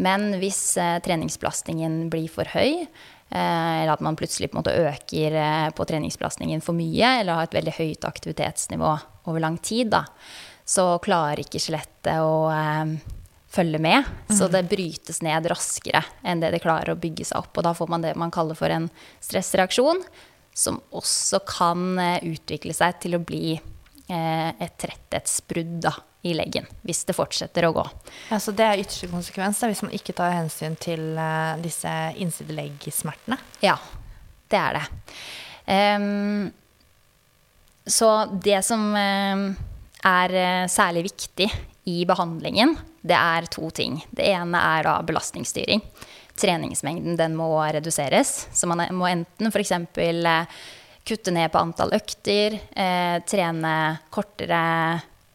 [0.00, 5.38] Men hvis eh, treningsbelastningen blir for høy, eh, eller at man plutselig på øker
[5.74, 8.94] på treningsbelastningen for mye, eller har et veldig høyt aktivitetsnivå
[9.26, 10.04] over lang tid, da,
[10.62, 12.46] så klarer ikke skjelettet å
[13.50, 14.06] følge med.
[14.28, 14.52] Så mm.
[14.54, 17.52] det brytes ned raskere enn det det klarer å bygge seg opp.
[17.56, 18.88] Og da får man det man kaller for en
[19.22, 20.04] stressreaksjon,
[20.54, 23.58] som også kan utvikle seg til å bli
[24.10, 25.92] Eh, et tretthetsbrudd da,
[26.26, 27.84] i leggen, hvis det fortsetter å gå.
[28.32, 31.92] Ja, Så det er ytterste konsekvens da, hvis man ikke tar hensyn til uh, disse
[32.18, 33.38] innsideleggsmertene?
[33.62, 33.76] Ja,
[34.50, 34.82] det er det.
[35.70, 36.50] Um,
[37.86, 40.34] så det som er
[40.70, 41.46] særlig viktig
[41.90, 44.00] i behandlingen, det er to ting.
[44.10, 45.82] Det ene er da belastningsstyring.
[46.40, 48.48] Treningsmengden den må reduseres.
[48.52, 49.72] Så man må enten f.eks.
[49.96, 50.60] Uh,
[51.04, 53.74] kutte ned på antall økter, eh, trene
[54.12, 54.60] kortere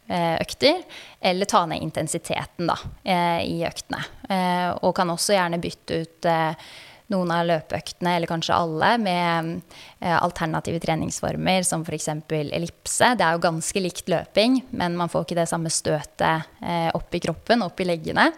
[0.08, 0.82] eh, økter,
[1.20, 4.02] eller ta ned intensiteten da, eh, i øktene.
[4.28, 6.68] Eh, og kan også gjerne bytte ut eh,
[7.12, 9.52] noen av løpeøktene, eller kanskje alle, med
[10.00, 12.08] eh, alternative treningsformer, som f.eks.
[12.30, 13.12] ellipse.
[13.18, 16.50] Det er jo ganske likt løping, men man får ikke det samme støtet
[16.96, 18.30] opp i kroppen, opp i leggene.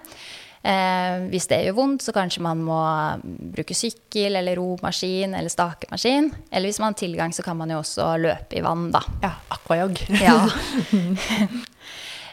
[0.68, 2.80] Eh, hvis det gjør vondt, så kanskje man må
[3.54, 6.32] bruke sykkel eller romaskin eller stakemaskin.
[6.50, 9.02] Eller hvis man har tilgang, så kan man jo også løpe i vann, da.
[9.22, 10.02] Ja, aquajog.
[10.18, 10.40] ja.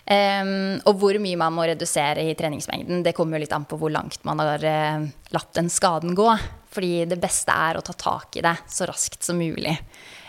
[0.06, 0.52] um,
[0.86, 3.94] og hvor mye man må redusere i treningsmengden, det kommer jo litt an på hvor
[3.94, 6.30] langt man har uh, latt den skaden gå.
[6.76, 9.74] Fordi det beste er å ta tak i det så raskt som mulig.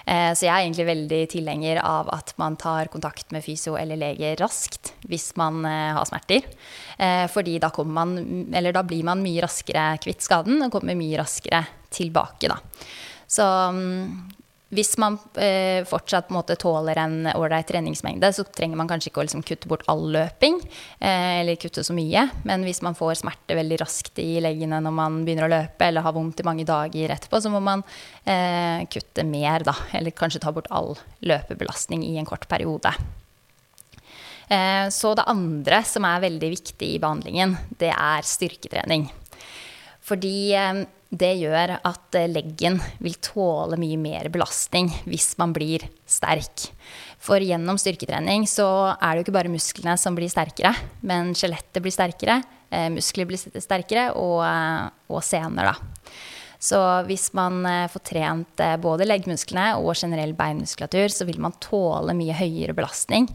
[0.06, 3.98] Uh, så jeg er egentlig veldig tilhenger av at man tar kontakt med fysio eller
[3.98, 6.46] lege raskt hvis man uh, har smerter.
[7.28, 8.14] Fordi da, man,
[8.48, 11.60] da, blir man mye raskere kvitt skaden og kommer mye raskere
[11.92, 12.48] tilbake.
[12.48, 12.56] Da.
[13.28, 14.35] Så mm,
[14.74, 19.26] hvis man eh, fortsatt måte, tåler en ålreit treningsmengde, så trenger man kanskje ikke å
[19.28, 20.58] liksom, kutte bort all løping,
[20.98, 22.24] eh, eller kutte så mye.
[22.48, 26.02] Men hvis man får smerte veldig raskt i leggene når man begynner å løpe, eller
[26.02, 27.84] har vondt i mange dager etterpå, så må man
[28.24, 29.76] eh, kutte mer, da.
[29.94, 32.90] Eller kanskje ta bort all løpebelastning i en kort periode.
[34.50, 39.06] Eh, så det andre som er veldig viktig i behandlingen, det er styrketrening.
[40.06, 40.84] Fordi eh,
[41.16, 46.68] det gjør at eh, leggen vil tåle mye mer belastning hvis man blir sterk.
[47.22, 50.74] For gjennom styrketrening så er det jo ikke bare musklene som blir sterkere,
[51.06, 52.40] men skjelettet blir sterkere,
[52.70, 54.42] eh, muskler blir sterkere, og,
[55.10, 56.16] og sener, da.
[56.66, 57.60] Så hvis man
[57.92, 63.28] får trent både leggmusklene og generell beinmuskulatur, så vil man tåle mye høyere belastning,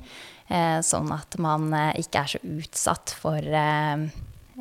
[0.50, 1.70] sånn at man
[2.02, 3.46] ikke er så utsatt for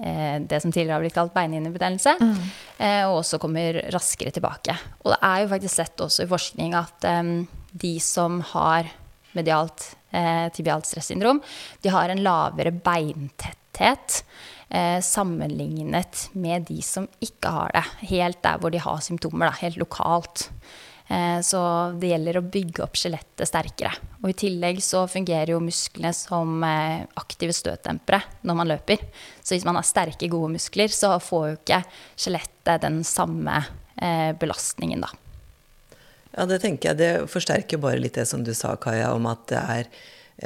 [0.00, 2.36] det som tidligere har blitt kalt beinhinnebetennelse, mm.
[2.80, 4.72] Eh, og også kommer raskere tilbake.
[5.04, 7.34] Og det er jo faktisk sett også i forskning at um,
[7.76, 8.88] de som har
[9.36, 11.42] medialt eh, tibialt stressyndrom,
[11.84, 14.22] de har en lavere beintetthet
[14.68, 17.84] eh, sammenlignet med de som ikke har det.
[18.10, 20.48] Helt der hvor de har symptomer, da, helt lokalt.
[21.10, 21.60] Eh, så
[21.98, 23.90] det gjelder å bygge opp skjelettet sterkere.
[24.22, 29.02] Og i tillegg så fungerer jo musklene som eh, aktive støtdempere når man løper.
[29.42, 31.80] Så hvis man har sterke, gode muskler, så får jo ikke
[32.14, 33.58] skjelettet den samme
[33.98, 35.10] eh, belastningen, da.
[36.36, 37.00] Ja, det tenker jeg.
[37.00, 39.90] Det forsterker bare litt det som du sa, Kaja, om at det er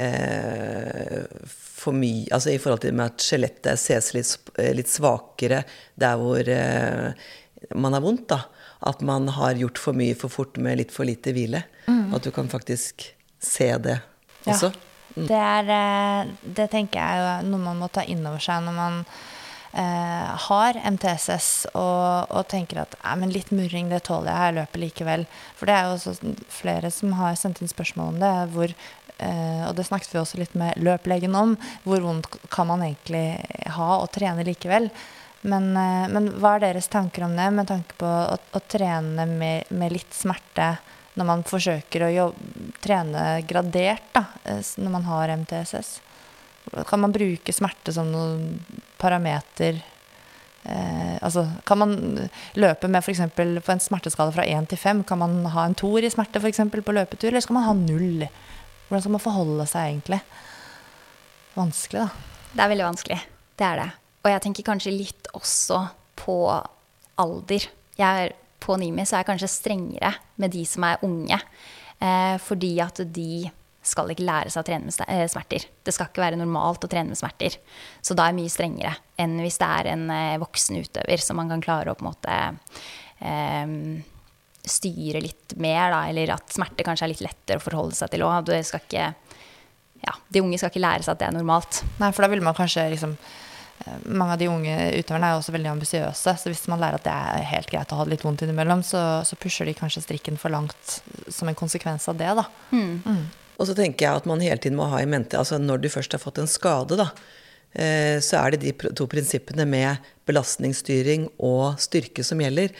[0.00, 1.20] eh,
[1.52, 5.60] for mye Altså i forhold til at skjelettet ses litt, litt svakere
[6.00, 7.28] der hvor eh,
[7.76, 8.40] man har vondt, da
[8.84, 11.64] at man har gjort for mye for fort med litt for lite hvile.
[11.86, 12.12] Mm.
[12.16, 13.06] At du kan faktisk
[13.40, 14.00] se det
[14.44, 14.72] også.
[14.72, 14.90] Ja.
[15.14, 15.28] Mm.
[15.28, 18.74] Det, er, eh, det tenker jeg er noe man må ta inn over seg når
[18.74, 18.96] man
[19.78, 24.82] eh, har MTSS og, og, tenker at men litt murring, det tåler jeg, jeg løper
[24.82, 25.26] likevel.
[25.54, 28.36] For det er jo også flere som har sendt inn spørsmål om det.
[28.56, 28.76] hvor
[29.14, 31.52] Uh, og det snakket vi også litt med løplegen om.
[31.84, 33.38] Hvor vondt kan man egentlig
[33.76, 34.88] ha og trene likevel?
[35.44, 39.26] Men, eh, men, hva er deres tanker om det, med tanke på å, å trene
[39.28, 40.70] med, med, litt smerte
[41.20, 45.98] når man forsøker å jobbe, trene gradert, da, eh, når man har MTSS?
[46.88, 48.62] Kan man bruke smerte som noen
[48.96, 49.82] parameter?
[50.64, 51.92] Eh, altså, kan man
[52.56, 53.20] løpe med f.eks.
[53.36, 55.02] på en smerteskala fra 1 til 5?
[55.10, 57.76] Kan man ha en toer i smerte for eksempel, på løpetur, eller skal man ha
[57.76, 58.24] null?
[58.88, 60.22] Hvordan skal man forholde seg egentlig?
[61.52, 62.48] Vanskelig, da.
[62.54, 63.20] Det er veldig vanskelig.
[63.60, 63.90] Det er det.
[64.24, 65.82] Og jeg tenker kanskje litt også
[66.18, 66.38] på
[67.20, 67.66] alder.
[67.98, 68.32] Jeg er,
[68.64, 71.38] på NIMI så er jeg kanskje strengere med de som er unge.
[72.00, 73.44] Eh, fordi at de
[73.84, 75.66] skal ikke lære seg å trene med eh, smerter.
[75.84, 77.58] Det skal ikke være normalt å trene med smerter.
[78.00, 81.38] Så da er jeg mye strengere enn hvis det er en eh, voksen utøver som
[81.40, 82.38] man kan klare å på en måte
[83.20, 83.76] eh,
[84.64, 88.24] styre litt mer, da, eller at smerte kanskje er litt lettere å forholde seg til
[88.24, 88.48] òg.
[90.04, 91.82] Ja, de unge skal ikke lære seg at det er normalt.
[92.00, 93.14] Nei, for da vil man kanskje liksom
[94.04, 96.34] mange av de unge utøverne er jo også veldig ambisiøse.
[96.40, 98.84] Så hvis man lærer at det er helt greit å ha det litt vondt innimellom,
[98.86, 102.30] så, så pusher de kanskje strikken for langt som en konsekvens av det.
[102.38, 102.46] da.
[102.72, 103.02] Mm.
[103.04, 103.22] Mm.
[103.58, 105.92] Og så tenker jeg at man hele tiden må ha i mente altså når du
[105.92, 107.10] først har fått en skade, da,
[107.76, 112.74] eh, så er det de to prinsippene med belastningsstyring og styrke som gjelder.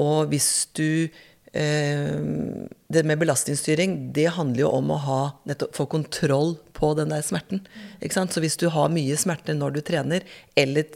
[0.00, 5.86] Og hvis du Eh, det med belastningsstyring, det handler jo om å ha, nettopp, få
[5.86, 7.62] kontroll på den der smerten.
[8.02, 10.26] Så hvis du har mye smerte når du trener,
[10.58, 10.88] eller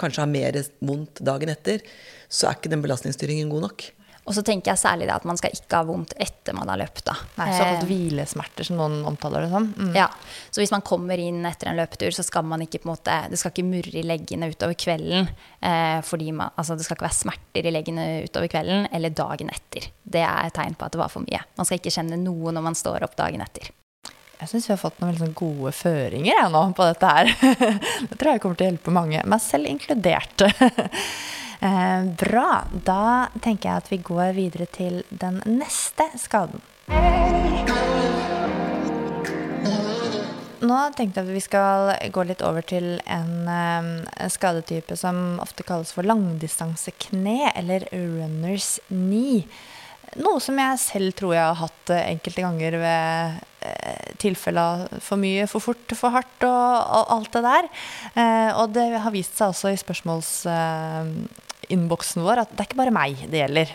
[0.00, 1.80] kanskje har mer vondt dagen etter,
[2.28, 3.86] så er ikke den belastningsstyringen god nok.
[4.24, 6.78] Og så tenker jeg særlig det at man skal ikke ha vondt etter man har
[6.80, 7.02] løpt.
[7.04, 7.16] da.
[7.36, 9.66] Nei, Såkalt eh, hvilesmerter, som noen omtaler det som.
[9.76, 9.92] Mm.
[9.98, 10.06] Ja,
[10.48, 13.18] Så hvis man kommer inn etter en løpetur, så skal man ikke på en måte,
[13.28, 15.28] det skal ikke murre i leggene utover kvelden.
[15.60, 19.52] Eh, fordi man, altså Det skal ikke være smerter i leggene utover kvelden eller dagen
[19.52, 19.90] etter.
[20.02, 21.44] Det er et tegn på at det var for mye.
[21.58, 23.68] Man skal ikke kjenne noe når man står opp dagen etter.
[24.40, 27.30] Jeg syns vi har fått noen veldig sånn gode føringer jeg, nå på dette her.
[28.10, 30.48] det tror jeg kommer til å hjelpe mange, meg selv inkludert.
[31.64, 32.64] Eh, bra.
[32.84, 36.60] Da tenker jeg at vi går videre til den neste skaden.
[40.64, 45.64] Nå tenkte jeg at vi skal gå litt over til en, eh, skadetype som ofte
[45.64, 49.48] kalles for langdistansekne, eller runners knee.
[50.20, 55.18] Noe som jeg selv tror jeg har hatt eh, enkelte ganger ved eh, tilfeller for
[55.20, 57.70] mye, for fort, for hardt og, og alt det der.
[58.14, 60.30] Eh, og det har vist seg også i spørsmåls,
[61.72, 63.74] innboksen vår at det er ikke bare meg det gjelder.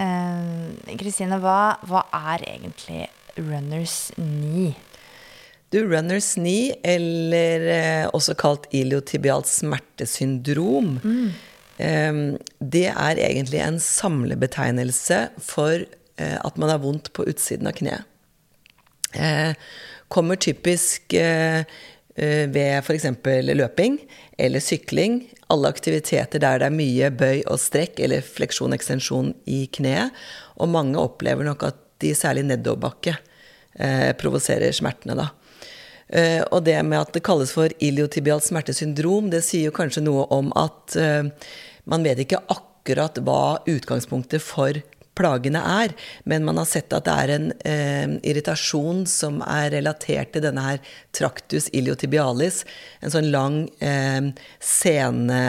[0.00, 3.04] Eh, Kristine, hva, hva er egentlig
[3.38, 4.74] runners knee?
[5.70, 10.96] Du, runners knee, eller eh, også kalt iliotibialt smertesyndrom,
[11.78, 12.22] eh,
[12.58, 18.06] det er egentlig en samlebetegnelse for eh, at man har vondt på utsiden av kneet.
[19.14, 19.54] Eh,
[20.10, 21.64] kommer typisk eh, eh,
[22.16, 23.06] ved f.eks.
[23.54, 23.98] løping
[24.38, 25.20] eller sykling.
[25.50, 30.14] Alle aktiviteter der det er mye bøy og strekk eller fleksjon og ekstensjon i kneet.
[30.60, 33.14] Og mange opplever nok at de særlig nedoverbakke
[33.78, 35.28] eh, provoserer smertene, da.
[36.10, 40.26] Eh, og det med at det kalles for iliotibialt smertesyndrom, det sier jo kanskje noe
[40.34, 41.28] om at eh,
[41.90, 44.80] man vet ikke akkurat hva utgangspunktet for
[45.20, 45.94] plagene er,
[46.28, 50.64] men man har sett at det er en eh, irritasjon som er relatert til denne
[50.64, 52.62] her tractus iliotibialis,
[53.04, 54.30] en sånn lang eh,
[54.64, 55.42] sene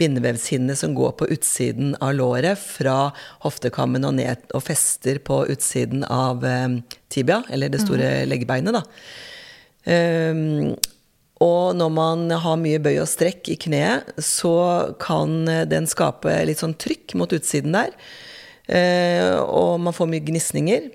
[0.00, 3.12] bindevevshinne som går på utsiden av låret, fra
[3.44, 6.80] hoftekammen og ned og fester på utsiden av eh,
[7.12, 8.86] tibia, eller det store leggebeinet, da.
[9.82, 10.76] Um,
[11.42, 14.54] og når man har mye bøy og strekk i kneet, så
[15.02, 17.90] kan den skape litt sånn trykk mot utsiden der.
[18.72, 20.88] Uh, og man får mye gnisninger.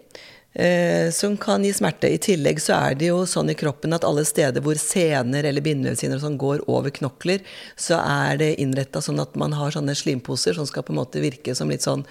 [0.58, 2.10] Uh, som kan gi smerte.
[2.10, 5.62] I tillegg så er det jo sånn i kroppen at alle steder hvor sener eller
[5.62, 7.44] bindelevshinner sånn går over knokler,
[7.78, 11.22] så er det innretta sånn at man har sånne slimposer som skal på en måte
[11.22, 12.02] virke som litt sånn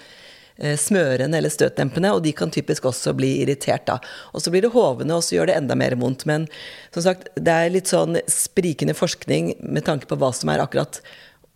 [0.61, 3.97] eh, smørende eller støtdempende, og de kan typisk også bli irritert da.
[4.31, 6.23] Og så blir det hovne, og så gjør det enda mer vondt.
[6.29, 6.47] Men
[6.95, 11.01] som sagt, det er litt sånn sprikende forskning med tanke på hva som er akkurat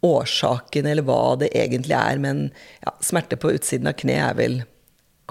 [0.06, 2.22] årsaken, eller hva det egentlig er.
[2.22, 2.48] Men
[2.82, 4.62] ja, smerte på utsiden av kne er vel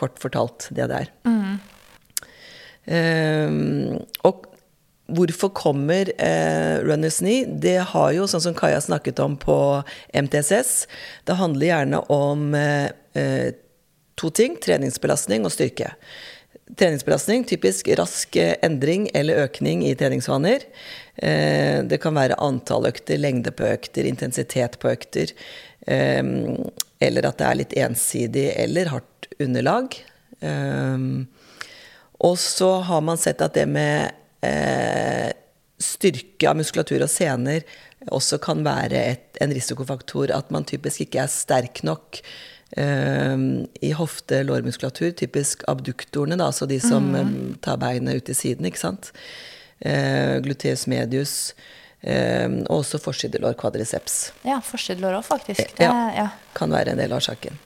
[0.01, 1.13] kort fortalt det det er.
[2.91, 4.47] Ehm, og
[5.11, 7.47] hvorfor kommer uh, runners knee?
[7.47, 9.57] Det har jo, sånn som Kaja snakket om på
[10.15, 10.87] MTSS,
[11.27, 13.51] det handler gjerne om uh,
[14.21, 14.57] to ting.
[14.63, 15.95] Treningsbelastning og styrke.
[16.77, 20.67] Treningsbelastning, typisk rask eh, endring eller økning i treningsvaner.
[21.17, 25.33] Eh, det kan være antall økter, lengde på økter, intensitet på økter.
[25.87, 26.23] eh,
[27.01, 29.95] eller at det er litt ensidig eller hardt underlag.
[32.21, 34.13] Og så har man sett at det med
[35.81, 37.65] styrke av muskulatur og sener
[38.13, 40.33] også kan være et, en risikofaktor.
[40.37, 42.21] At man typisk ikke er sterk nok
[42.79, 45.11] i hofte-lårmuskulatur.
[45.19, 47.33] Typisk abduktorene, da, altså de som eh,
[47.65, 49.11] tar beinet ut til siden, ikke sant.
[49.81, 51.35] Eh, gluteus medius.
[52.01, 54.31] Eh, og også forsidelår kvadriceps.
[54.47, 55.75] Ja, forsidelår òg, faktisk.
[55.77, 56.13] Det, Ja.
[56.17, 56.29] ja.
[56.55, 57.59] Kan være en del av årsaken.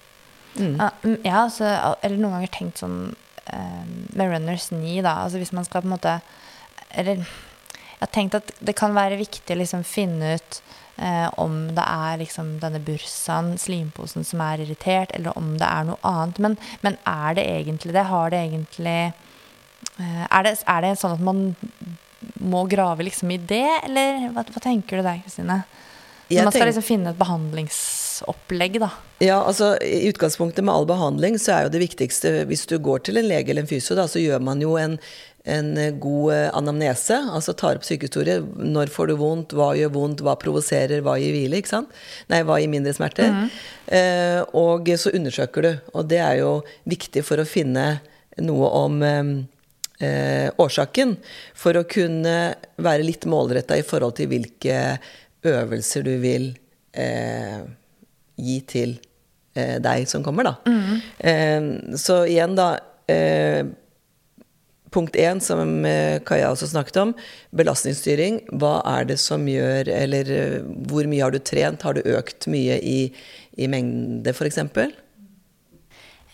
[0.57, 1.67] Ja, mm, Ja, altså,
[2.03, 3.15] eller noen ganger tenkt sånn
[3.47, 5.17] eh, med runners knee, da.
[5.25, 6.21] Altså hvis man skal på en måte
[6.95, 10.61] Eller jeg har tenkt at det kan være viktig å liksom finne ut
[10.97, 15.89] eh, om det er liksom denne bursaen, slimposen, som er irritert, eller om det er
[15.91, 16.41] noe annet.
[16.43, 18.07] Men, men er det egentlig det?
[18.11, 21.47] Har det egentlig eh, er, det, er det sånn at man
[22.41, 25.63] må grave liksom i det, eller hva, hva tenker du der, Kristine?
[26.33, 28.89] Man skal liksom finne et behandlingsopplegg, da.
[29.23, 33.05] Ja, altså I utgangspunktet med all behandling så er jo det viktigste Hvis du går
[33.07, 34.97] til en lege eller en fysio, da, så gjør man jo en,
[35.45, 37.17] en eh, god eh, anamnese.
[37.37, 38.41] Altså tar opp sykehistorie.
[38.57, 39.53] Når får du vondt?
[39.57, 40.23] Hva gjør vondt?
[40.25, 41.03] Hva provoserer?
[41.05, 41.61] Hva gir hvile?
[41.61, 41.93] ikke sant?
[42.33, 43.29] Nei, hva gir mindre smerter?
[43.93, 45.73] Eh, og så undersøker du.
[45.93, 46.55] Og det er jo
[46.89, 47.99] viktig for å finne
[48.41, 49.23] noe om eh,
[50.01, 51.17] eh, årsaken.
[51.61, 52.37] For å kunne
[52.81, 54.81] være litt målretta i forhold til hvilke
[55.45, 56.55] øvelser du vil
[56.97, 57.61] eh,
[58.41, 59.01] gi til
[59.55, 60.73] deg som kommer, da.
[61.23, 61.67] Eh,
[62.01, 62.73] så igjen, da.
[64.95, 67.15] Punkt én, som eh, Kaja også snakket om,
[67.57, 68.43] belastningsstyring.
[68.61, 71.83] Hva er det som gjør Eller eh, hvor mye har du trent?
[71.83, 72.99] Har du økt mye i,
[73.59, 74.63] i mengde, f.eks.?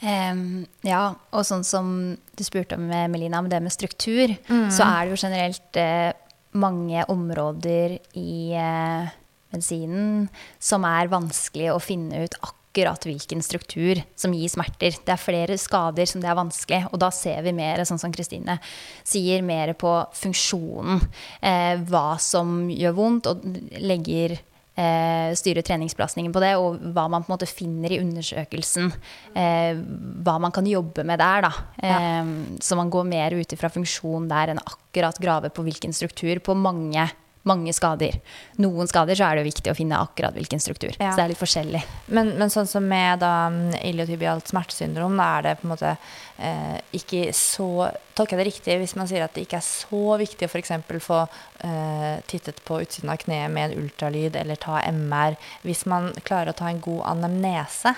[0.01, 1.03] Um, ja,
[1.37, 1.88] og sånn som
[2.37, 4.33] du spurte om, eh, Melina, om det med struktur,
[4.73, 6.12] så er det jo generelt uh,
[6.57, 9.11] mange områder i uh,
[9.53, 10.31] medisinen
[10.62, 14.95] som er vanskelig å finne ut akkurat hvilken struktur som gir smerter.
[15.05, 18.13] Det er flere skader som det er vanskelig, og da ser vi mer, sånn som
[18.13, 18.59] Kristine
[19.05, 21.01] sier, mer på funksjonen.
[21.43, 23.43] Eh, hva som gjør vondt, og
[23.81, 24.39] legger
[24.77, 28.93] eh, styre treningsbelastningen på det, og hva man på en måte finner i undersøkelsen.
[29.35, 29.75] Eh,
[30.23, 31.53] hva man kan jobbe med der, da.
[31.83, 36.39] Eh, Så man går mer ut ifra funksjon der enn akkurat grave på hvilken struktur
[36.39, 37.11] på mange,
[37.48, 38.18] mange skader.
[38.61, 40.92] Noen skader så er det viktig å finne akkurat hvilken struktur.
[40.98, 41.12] Ja.
[41.12, 41.81] Så det er litt forskjellig.
[42.12, 45.94] Men, men sånn som med da mm, iliotibialt smertesyndrom, da er det på en måte
[46.38, 47.88] eh, ikke så
[48.20, 50.72] Tolker jeg det riktig hvis man sier at det ikke er så viktig å f.eks.
[51.01, 51.20] få
[51.64, 56.53] eh, tittet på utsiden av kneet med en ultralyd eller ta MR, hvis man klarer
[56.53, 57.95] å ta en god anamnese?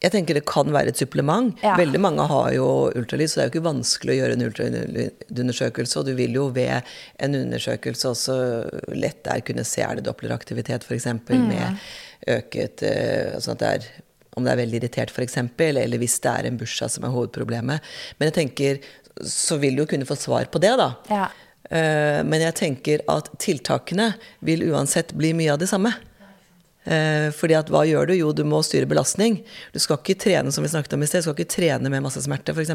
[0.00, 1.50] Jeg tenker det kan være et supplement.
[1.64, 1.74] Ja.
[1.76, 5.98] Veldig mange har jo ultralyd, så det er jo ikke vanskelig å gjøre en ultralydundersøkelse.
[6.00, 6.88] Og du vil jo ved
[7.20, 8.36] en undersøkelse også
[8.96, 11.10] lett der kunne se er det doppleraktivitet f.eks.
[11.28, 11.50] Mm.
[11.50, 11.84] med
[12.30, 12.86] øket
[13.40, 13.90] sånn at det er
[14.38, 17.88] om det er veldig irritert, f.eks., eller hvis det er en bursdag som er hovedproblemet.
[18.18, 18.78] Men jeg tenker,
[19.26, 20.92] så vil du jo kunne få svar på det, da.
[21.10, 21.24] Ja.
[21.70, 24.12] Eh, Men jeg tenker at tiltakene
[24.46, 25.92] vil uansett bli mye av det samme.
[26.84, 28.14] Eh, Fordi at hva gjør du?
[28.16, 29.40] Jo, du må styre belastning.
[29.74, 32.04] Du skal ikke trene som vi snakket om i sted, du skal ikke trene med
[32.04, 32.72] masse smerte f.eks.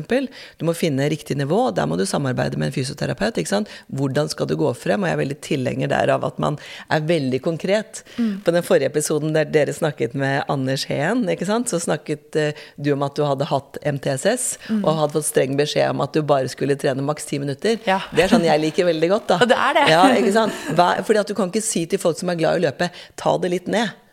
[0.60, 1.72] Du må finne riktig nivå.
[1.76, 3.40] Der må du samarbeide med en fysioterapeut.
[3.42, 3.72] ikke sant?
[3.90, 5.02] Hvordan skal du gå frem?
[5.04, 6.60] Og jeg er veldig tilhenger der av at man
[6.94, 8.04] er veldig konkret.
[8.16, 11.72] På den forrige episoden der dere snakket med Anders Heen, ikke sant?
[11.72, 14.46] så snakket eh, du om at du hadde hatt MTSS
[14.84, 17.80] og hadde fått streng beskjed om at du bare skulle trene maks ti minutter.
[17.90, 18.00] Ja.
[18.14, 19.28] Det er sånn jeg liker veldig godt.
[19.34, 19.40] da.
[19.44, 19.86] Og det er det.
[19.92, 20.64] Ja, ikke sant?
[20.78, 23.36] Fordi at du kan ikke si til folk som er glad i å løpe, ta
[23.42, 24.05] det litt ned.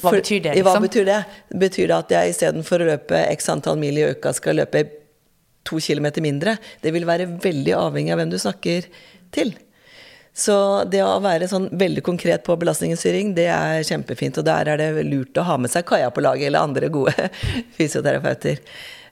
[0.00, 0.82] Hva For- betyr det, Hva liksom?
[0.88, 1.18] betyr det?
[1.56, 4.84] Betyr det at jeg istedenfor å løpe x antall mil i uka, skal løpe
[5.66, 6.58] to kilometer mindre?
[6.82, 8.84] Det vil være veldig avhengig av hvem du snakker
[9.32, 9.54] til.
[10.36, 14.36] Så det å være sånn veldig konkret på belastningsstyring, det er kjempefint.
[14.36, 17.14] Og der er det lurt å ha med seg Kaja på laget, eller andre gode
[17.78, 18.60] fysioterapeuter.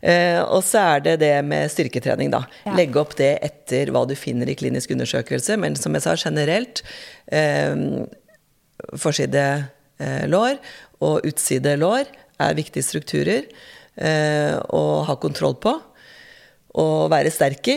[0.05, 2.43] Eh, og så er det det med styrketrening, da.
[2.67, 2.75] Ja.
[2.77, 5.57] Legge opp det etter hva du finner i klinisk undersøkelse.
[5.57, 6.85] Men som jeg sa, generelt
[7.33, 7.73] eh,
[9.01, 9.47] forside
[10.01, 10.57] lår
[11.05, 12.09] og utside lår
[12.43, 13.45] er viktige strukturer
[13.97, 15.75] eh, å ha kontroll på
[16.75, 17.77] og være sterk i.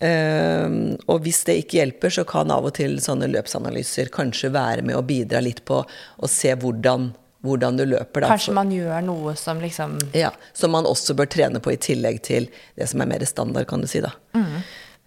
[0.00, 0.68] Eh,
[1.12, 4.96] og hvis det ikke hjelper, så kan av og til sånne løpsanalyser kanskje være med
[4.96, 7.10] å bidra litt på å se hvordan,
[7.44, 8.24] hvordan du løper.
[8.24, 8.30] Da.
[8.32, 12.22] Kanskje man gjør noe som liksom Ja, Som man også bør trene på i tillegg
[12.24, 12.48] til
[12.80, 14.00] det som er mer standard, kan du si.
[14.00, 14.14] da.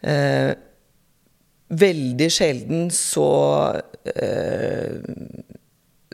[0.04, 0.54] Eh,
[1.74, 3.82] veldig sjelden så,
[4.14, 5.00] eh,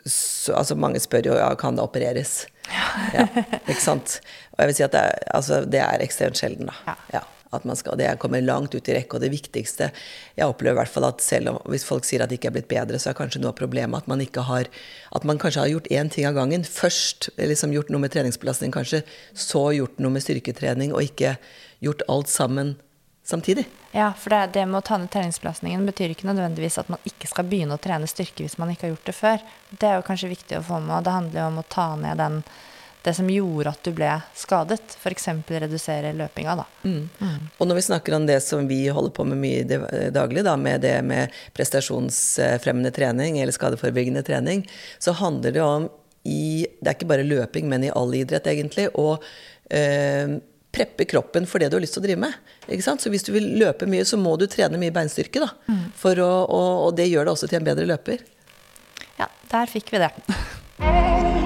[0.06, 2.44] så Altså, mange spør jo ja, kan det opereres.
[2.70, 3.26] Ja,
[3.66, 4.20] ikke sant?
[4.54, 6.96] Og jeg vil si at det er, altså, det er ekstremt sjelden, da.
[7.14, 7.26] Ja.
[7.50, 9.16] at man skal, det kommer langt ut i rekke.
[9.16, 9.88] Og det viktigste
[10.36, 12.54] Jeg opplever i hvert fall at selv om hvis folk sier at det ikke er
[12.60, 14.70] blitt bedre, så er kanskje noe av problemet at man ikke har
[15.10, 16.62] At man kanskje har gjort én ting av gangen.
[16.64, 19.02] Først liksom gjort noe med treningsbelastning, kanskje.
[19.34, 21.36] Så gjort noe med styrketrening, og ikke
[21.82, 22.76] gjort alt sammen
[23.30, 23.66] samtidig.
[23.94, 27.30] Ja, for det, det med å ta ned treningsbelastningen betyr ikke nødvendigvis at man ikke
[27.30, 29.46] skal begynne å trene styrke hvis man ikke har gjort det før.
[29.70, 30.98] Det er jo kanskje viktig å få med.
[30.98, 32.40] og Det handler jo om å ta ned den,
[33.06, 34.96] det som gjorde at du ble skadet.
[35.00, 35.28] F.eks.
[35.48, 36.66] redusere løpinga, da.
[37.58, 40.56] Og når vi snakker om det som vi holder på med mye i daglig, da,
[40.60, 44.66] med det med prestasjonsfremmende trening eller skadeforebyggende trening,
[44.98, 45.88] så handler det om
[46.28, 48.90] i Det er ikke bare løping, men i all idrett, egentlig.
[48.92, 49.24] og
[49.72, 50.36] eh,
[50.70, 52.36] preppe kroppen for det du har lyst til å drive med.
[52.68, 53.02] Ikke sant?
[53.02, 55.42] Så hvis du vil løpe mye, så må du trene mye beinstyrke.
[55.42, 55.50] Da,
[55.98, 58.24] for å, og, og det gjør deg også til en bedre løper.
[59.18, 60.14] Ja, der fikk vi det.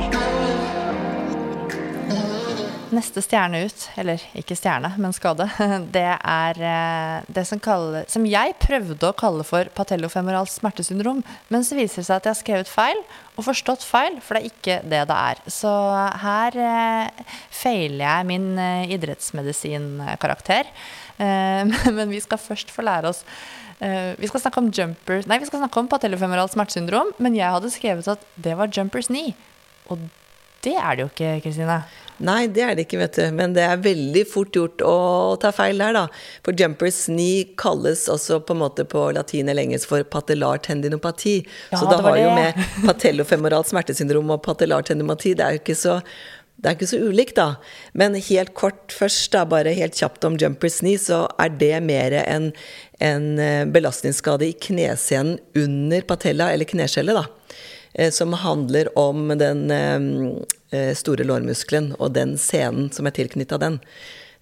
[2.94, 5.46] Neste stjerne ut, eller ikke stjerne, men skade,
[5.96, 11.66] det er eh, det som, kaller, som jeg prøvde å kalle for patellofemoralt smertesyndrom, men
[11.66, 13.00] så viser det seg at jeg har skrevet feil
[13.34, 15.40] og forstått feil, for det er ikke det det er.
[15.50, 15.72] Så
[16.22, 17.24] her eh,
[17.54, 20.70] feiler jeg min eh, idrettsmedisinkarakter.
[21.94, 23.20] Men vi skal først få lære oss
[23.78, 27.70] Vi skal snakke om jumpers Nei, vi skal snakke om patellofemoralt smertesyndrom, men jeg hadde
[27.70, 29.30] skrevet at det var jumpers knee.
[29.86, 30.02] Og
[30.64, 31.78] det er det jo ikke, Kristine.
[32.24, 33.24] Nei, det er det ikke, vet du.
[33.34, 34.94] Men det er veldig fort gjort å
[35.42, 36.04] ta feil der, da.
[36.46, 41.40] For jumpers knee kalles også på en måte på latin eller engelsk for patellar tendinopati.
[41.72, 45.58] Ja, så det, det har har jo med patellofemoralt smertesyndrom og patellar tendinopati Det er
[45.58, 46.00] jo ikke så
[46.54, 47.56] det er ikke så ulikt, da.
[47.98, 52.14] Men helt kort først, da, bare helt kjapt om jumpers knee, så er det mer
[52.22, 52.46] en,
[53.04, 57.58] en eh, belastningsskade i knescenen under patella, eller kneskjellet, da.
[57.94, 63.58] Eh, Som handler om den eh, eh, store lårmuskelen og den senen som er tilknytta
[63.58, 63.80] den.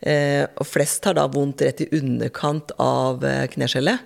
[0.03, 3.23] Og flest har da vondt rett i underkant av
[3.53, 4.01] kneskjellet.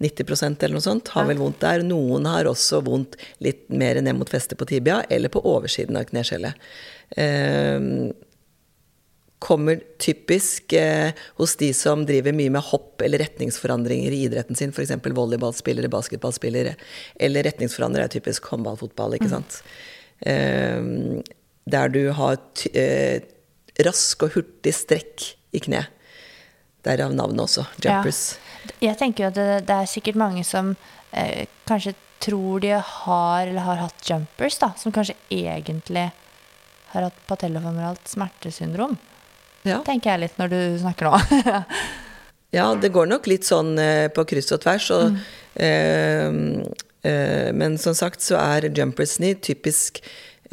[0.00, 1.84] 90% eller noe sånt har vel vondt der.
[1.84, 6.08] Noen har også vondt litt mer ned mot festet på tibia eller på oversiden av
[6.08, 6.56] kneskjellet.
[9.44, 14.72] Kommer typisk eh, hos de som driver mye med hopp eller retningsforandringer i idretten sin,
[14.72, 14.94] f.eks.
[15.04, 16.76] volleyballspillere, basketballspillere,
[17.20, 19.60] eller retningsforandrere er typisk håndball, fotball, ikke sant.
[20.24, 20.80] Eh,
[21.64, 22.38] der du har
[22.72, 23.20] eh,
[23.84, 25.84] rask og hurtig strekk i kne.
[26.84, 28.36] Derav navnet også, jumpers.
[28.82, 30.74] Jeg tenker jo at det, det er sikkert mange som
[31.16, 36.10] eh, kanskje tror de har eller har hatt jumpers, da, som kanskje egentlig
[36.92, 38.96] har hatt patellofemoralt smertesyndrom.
[39.64, 39.80] Ja.
[39.86, 41.62] Tenker jeg litt når du snakker nå.
[42.54, 44.84] Ja, det går nok litt sånn eh, på kryss og tvers.
[44.94, 45.16] Og,
[45.58, 46.36] eh,
[47.02, 49.98] eh, men som sagt så er jumpers knee typisk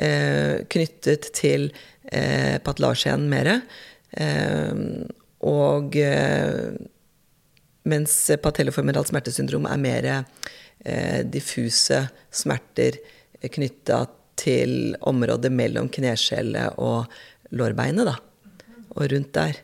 [0.01, 1.68] eh, knyttet til
[2.09, 3.51] eh, patellasjen mer.
[4.18, 4.74] Eh,
[5.45, 5.95] og
[7.91, 10.09] mens patelloformeralt smertesyndrom er mer
[11.34, 12.99] diffuse smerter
[13.41, 14.03] knytta
[14.38, 17.09] til området mellom kneskjellet og
[17.57, 18.20] lårbeinet, da.
[18.95, 19.61] Og rundt der.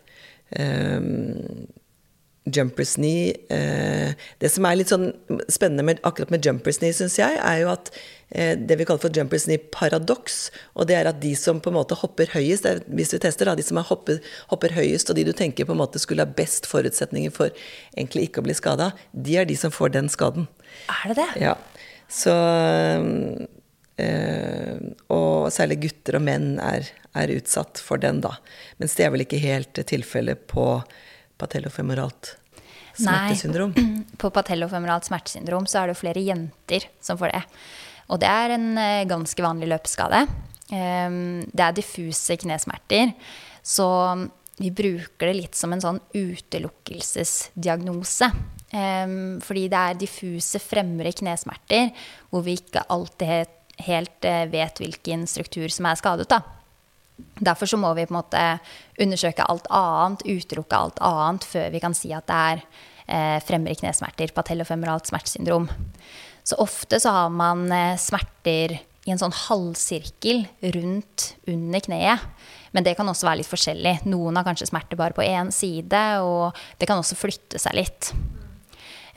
[0.58, 1.68] Um,
[2.54, 5.10] jumpers knee eh, Det som er litt sånn
[5.52, 7.92] spennende med, akkurat med jumpers knee, syns jeg, er jo at
[8.30, 10.40] eh, det vi kaller for jumpers knee paradoks,
[10.76, 13.50] og det er at de som på en måte hopper høyest, er, hvis vi tester,
[13.50, 14.22] da, de som hopper,
[14.52, 17.52] hopper, høyest, og de du tenker på en måte skulle ha best forutsetninger for
[17.96, 20.48] egentlig ikke å bli skada, de er de som får den skaden.
[20.88, 21.30] Er det det?
[21.44, 21.58] Ja.
[22.08, 23.48] Så eh,
[23.98, 26.86] Og særlig gutter og menn er,
[27.18, 28.36] er, utsatt for den, da.
[28.78, 30.66] Mens det er vel ikke helt tilfellet på
[31.42, 32.36] patellofemoralt
[32.98, 33.74] smertesyndrom.
[33.78, 34.04] Nei.
[34.22, 37.44] På patellofemoralt smertesyndrom så er det flere jenter som får det.
[38.10, 40.20] Og det er en eh, ganske vanlig løpeskade.
[40.74, 43.08] Ehm, det er diffuse knesmerter.
[43.62, 43.88] Så
[44.58, 48.32] vi bruker det litt som en sånn utelukkelsesdiagnose.
[48.68, 51.90] Fordi det er diffuse fremre knesmerter
[52.32, 53.28] hvor vi ikke alltid
[53.86, 56.30] helt eh, vet hvilken struktur som er skadet.
[56.32, 56.42] da.
[57.18, 58.44] Derfor så må vi på en måte
[59.02, 62.62] undersøke alt annet, utelukke alt annet, før vi kan si at det er
[63.08, 65.70] eh, fremre knesmerter, patellofemoralt smertesyndrom.
[66.48, 72.26] Så ofte så har man eh, smerter i en sånn halvsirkel rundt under kneet.
[72.76, 73.94] Men det kan også være litt forskjellig.
[74.12, 78.12] Noen har kanskje smerter bare på én side, og det kan også flytte seg litt.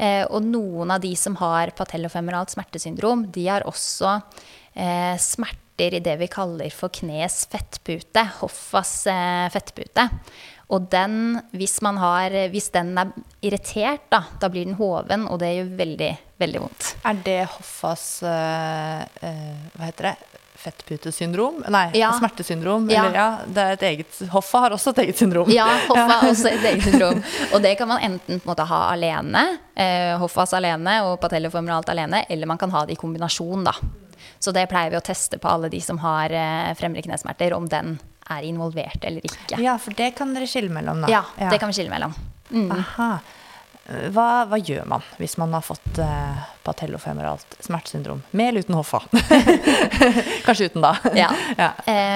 [0.00, 4.14] Eh, og noen av de som har patellofemeralt smertesyndrom, de har også
[4.72, 10.08] eh, smerter i det vi kaller for knes fettpute, Hoffas eh, fettpute.
[10.70, 13.10] Og den, hvis, har, hvis den er
[13.42, 16.92] irritert, da, da, blir den hoven, og det gjør veldig, veldig vondt.
[17.10, 19.02] Er det Hoffas uh,
[19.74, 20.29] Hva heter det?
[20.60, 21.62] Fettputesyndrom?
[21.72, 22.12] Nei, ja.
[22.12, 22.90] smertesyndrom.
[22.90, 23.04] Ja.
[23.04, 25.48] Eller, ja, det er et eget Hoffa har også et eget syndrom.
[25.52, 27.22] Ja, Hoffa har også et eget syndrom.
[27.54, 31.88] Og det kan man enten på en måte ha alene, eh, Hoffas alene og patelloformoralt
[31.94, 33.74] alene, eller man kan ha det i kombinasjon, da.
[34.40, 37.68] Så det pleier vi å teste på alle de som har eh, fremre knesmerter, om
[37.68, 37.96] den
[38.30, 39.58] er involvert eller ikke.
[39.64, 41.10] Ja, for det kan dere skille mellom, da.
[41.12, 41.48] Ja, ja.
[41.50, 42.12] det kan vi skille mellom.
[42.52, 42.68] Mm.
[42.76, 43.12] Aha.
[44.14, 48.22] Hva, hva, gjør man hvis man har fått uh, patellofemoralt smertesyndrom?
[48.30, 49.02] Med eller uten hoffa?
[50.46, 50.94] Kanskje uten, da.
[51.18, 51.30] ja.
[51.58, 51.72] ja.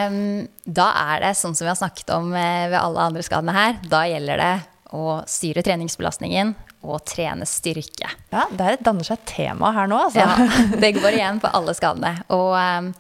[0.07, 3.57] Um, da er det sånn som vi har snakket om uh, ved alle andre skadene
[3.57, 3.83] her.
[3.91, 4.55] Da gjelder det
[4.95, 6.55] å styre treningsbelastningen
[6.85, 8.11] og trene styrke.
[8.31, 10.23] Ja, Det danner seg et tema her nå, altså.
[10.23, 12.13] Ja, det går igjen på alle skadene.
[12.35, 12.91] Og eh,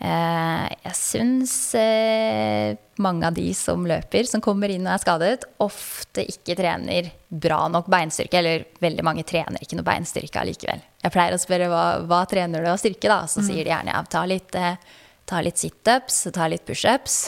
[0.00, 6.24] jeg syns eh, mange av de som løper, som kommer inn og er skadet, ofte
[6.24, 8.40] ikke trener bra nok beinstyrke.
[8.40, 10.80] Eller veldig mange trener ikke noe beinstyrke allikevel.
[11.04, 13.22] Jeg pleier å spørre hva, hva trener du av styrke, da?
[13.28, 13.46] Så mm.
[13.50, 14.98] sier de gjerne ja, ta litt, eh,
[15.28, 17.20] ta litt situps, ta litt pushups.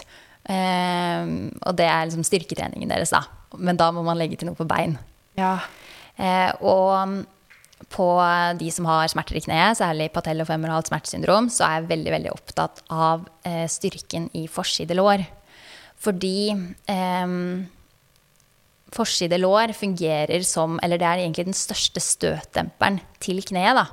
[0.49, 3.25] Eh, og det er liksom styrketreningen deres, da.
[3.61, 4.97] Men da må man legge til noe på bein.
[5.37, 5.59] Ja.
[6.16, 7.25] Eh, og
[7.93, 8.07] på
[8.59, 12.82] de som har smerter i kneet, særlig patellofemoralt smertesyndrom, så er jeg veldig veldig opptatt
[12.93, 15.24] av eh, styrken i forside lår.
[16.03, 16.51] Fordi
[16.90, 17.36] eh,
[18.93, 23.78] forside lår fungerer som Eller det er egentlig den største støtdemperen til kneet.
[23.78, 23.86] da.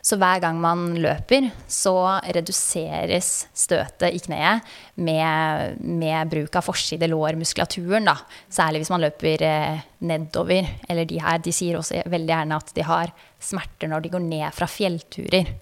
[0.00, 1.94] Så hver gang man løper, så
[2.32, 4.64] reduseres støtet i kneet
[4.96, 8.08] med, med bruk av forside lår-muskulaturen.
[8.48, 10.68] Særlig hvis man løper eh, nedover.
[10.88, 14.24] Eller de her de sier også veldig gjerne at de har smerter når de går
[14.24, 15.52] ned fra fjellturer.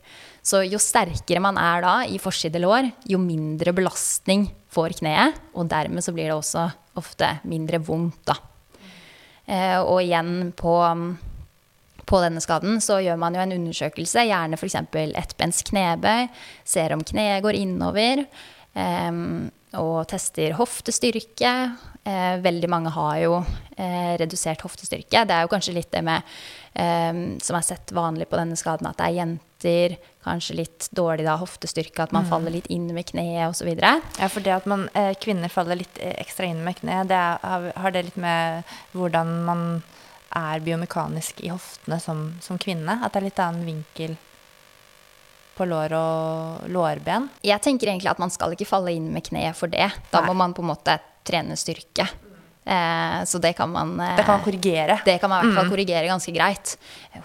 [0.48, 5.40] Så jo sterkere man er da i forside lår, jo mindre belastning får kneet.
[5.58, 6.68] Og dermed så blir det også
[6.98, 8.38] ofte mindre vondt, da.
[9.48, 10.74] Eh, og igjen på
[12.08, 14.78] på denne skaden, så gjør man jo en undersøkelse, gjerne f.eks.
[15.20, 16.28] ettbens knebøy,
[16.68, 18.24] ser om kneet går innover,
[18.74, 21.54] um, og tester hoftestyrke.
[22.08, 23.34] Eh, veldig mange har jo
[23.76, 25.26] eh, redusert hoftestyrke.
[25.28, 26.24] Det er jo kanskje litt det med
[26.72, 31.26] eh, som er sett vanlig på denne skaden, at det er jenter, kanskje litt dårlig
[31.26, 32.30] da, hoftestyrke, at man mm.
[32.32, 33.68] faller litt inn med kneet osv.
[33.76, 37.92] Ja, for det at man, eh, kvinner faller litt ekstra inn med kneet, har, har
[37.92, 38.64] det litt med
[38.96, 39.64] hvordan man
[40.36, 43.00] er biomekanisk i hoftene som, som, kvinne.
[43.02, 44.16] At det er litt annen vinkel
[45.58, 47.28] på lår og lårben.
[47.42, 49.90] Jeg tenker egentlig at man skal ikke falle inn med kneet for det.
[50.12, 50.28] Da Nei.
[50.30, 52.06] må man på en måte trene styrke.
[52.68, 55.00] Eh, så det kan man Det kan man korrigere.
[55.04, 55.72] Det kan man i hvert fall mm.
[55.72, 56.76] korrigere ganske greit.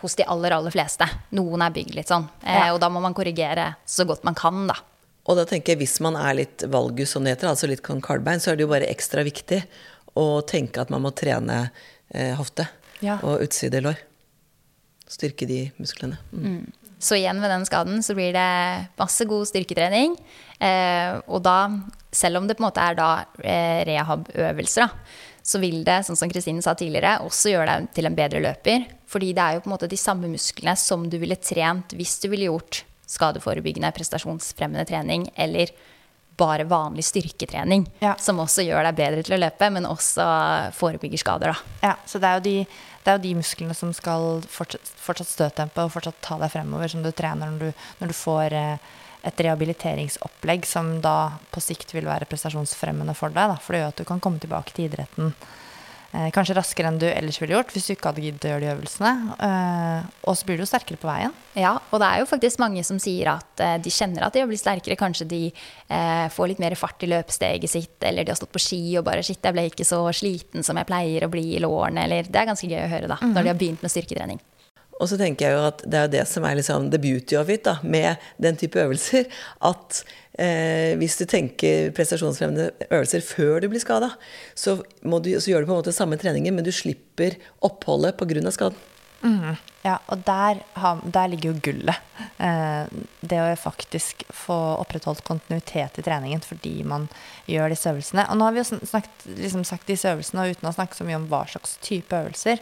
[0.02, 1.08] Hos de aller, aller fleste.
[1.36, 2.26] Noen er bygd litt sånn.
[2.42, 2.74] Eh, ja.
[2.74, 4.80] Og da må man korrigere så godt man kan, da.
[5.24, 8.42] Og da tenker jeg hvis man er litt valgus som det heter, altså litt kardbein,
[8.44, 9.62] så er det jo bare ekstra viktig
[10.20, 11.70] å tenke at man må trene
[12.12, 12.68] eh, hofte
[13.04, 13.20] ja.
[13.22, 14.00] og utsidelår.
[15.14, 16.18] Styrke de musklene.
[16.32, 16.48] Mm.
[16.56, 16.72] Mm.
[17.04, 20.16] Så igjen ved den skaden så blir det masse god styrketrening.
[20.64, 21.58] Eh, og da
[22.16, 23.10] selv om det på en måte er da
[23.44, 28.08] eh, rehab-øvelser, da, så vil det, sånn som Kristine sa tidligere, også gjøre deg til
[28.08, 28.86] en bedre løper.
[29.12, 32.16] Fordi det er jo på en måte de samme musklene som du ville trent hvis
[32.24, 35.74] du ville gjort skadeforebyggende, prestasjonsfremmende trening eller
[36.40, 38.16] bare vanlig styrketrening, Ja.
[38.18, 40.24] som også gjør deg bedre til å løpe, men også
[40.74, 41.78] forebygger skader, da.
[41.84, 42.56] Ja, så det er jo de,
[43.04, 46.92] det er jo de musklene som skal fortsatt, fortsatt støttempe og fortsatt ta deg fremover,
[46.92, 48.94] som du trener når du, når du får eh,
[49.24, 53.54] et rehabiliteringsopplegg som da på sikt vil være prestasjonsfremmende for deg.
[53.54, 55.36] Da, for det gjør at du kan komme tilbake til idretten
[56.14, 58.72] kanskje raskere enn du ellers ville gjort hvis du ikke hadde giddet å gjøre de
[58.76, 59.12] øvelsene.
[59.48, 61.34] Eh, og så blir du jo sterkere på veien.
[61.58, 64.44] Ja, og det er jo faktisk mange som sier at eh, de kjenner at de
[64.44, 65.00] har blitt sterkere.
[65.00, 68.62] Kanskje de eh, får litt mer fart i løpesteget sitt, eller de har stått på
[68.62, 71.62] ski og bare Shit, jeg ble ikke så sliten som jeg pleier å bli i
[71.64, 74.42] lårene, eller Det er ganske gøy å høre, da, når de har begynt med styrketrening.
[75.02, 77.50] Og så tenker jeg jo at det er det som er liksom the beauty of
[77.54, 79.28] it, da, med den type øvelser.
[79.70, 80.04] At
[80.38, 84.14] eh, hvis du tenker prestasjonsfremmende øvelser før du blir skada,
[84.56, 88.52] så, så gjør du på en måte samme treningen, men du slipper oppholdet pga.
[88.54, 88.82] skaden.
[89.84, 90.60] Ja, og der,
[91.16, 92.00] der ligger jo gullet.
[92.44, 92.88] Eh,
[93.24, 97.08] det å faktisk få opprettholdt kontinuitet i treningen fordi man
[97.48, 98.26] gjør disse øvelsene.
[98.32, 101.08] Og nå har vi jo snakket, liksom sagt disse øvelsene og uten å snakke så
[101.08, 102.60] mye om hva slags type øvelser.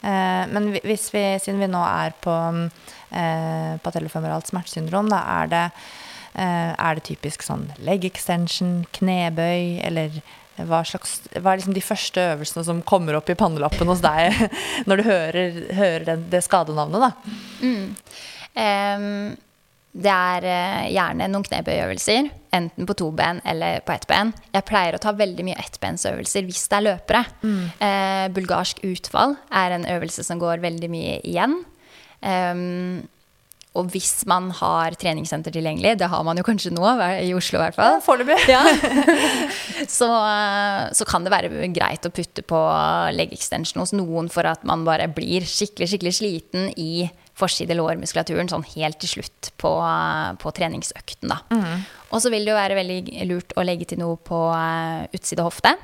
[0.00, 2.62] Eh, men hvis vi, siden vi nå er på mm,
[3.10, 5.64] eh, patellofemoralt smertesyndrom, da er det,
[6.34, 10.22] eh, er det typisk sånn leg extension, knebøy, eller
[10.60, 14.34] hva, slags, hva er liksom de første øvelsene som kommer opp i pannelappen hos deg
[14.88, 17.12] når du hører, hører det, det skadenavnet, da?
[18.60, 19.38] Ehm,
[19.90, 24.30] det er eh, gjerne noen knebøyøvelser, enten på to ben eller på ett ben.
[24.54, 27.24] Jeg pleier å ta veldig mye ettbensøvelser hvis det er løpere.
[27.82, 31.58] Eh, bulgarsk utfall er en øvelse som går veldig mye igjen.
[32.20, 33.00] Um,
[33.78, 36.82] og hvis man har treningssenter tilgjengelig, det har man jo kanskje nå,
[37.22, 38.38] i Oslo i hvert fall, Foreløpig.
[38.50, 38.64] ja.
[39.98, 42.62] så, eh, så kan det være greit å putte på
[43.14, 47.06] leg extension hos noen for at man bare blir skikkelig skikkelig sliten i
[47.40, 49.72] forside lårmuskulaturen sånn helt til slutt på,
[50.42, 51.32] på treningsøkten.
[51.32, 51.40] Da.
[52.10, 55.46] Og så vil det jo være veldig lurt å legge til noe på eh, utside
[55.46, 55.74] hofte.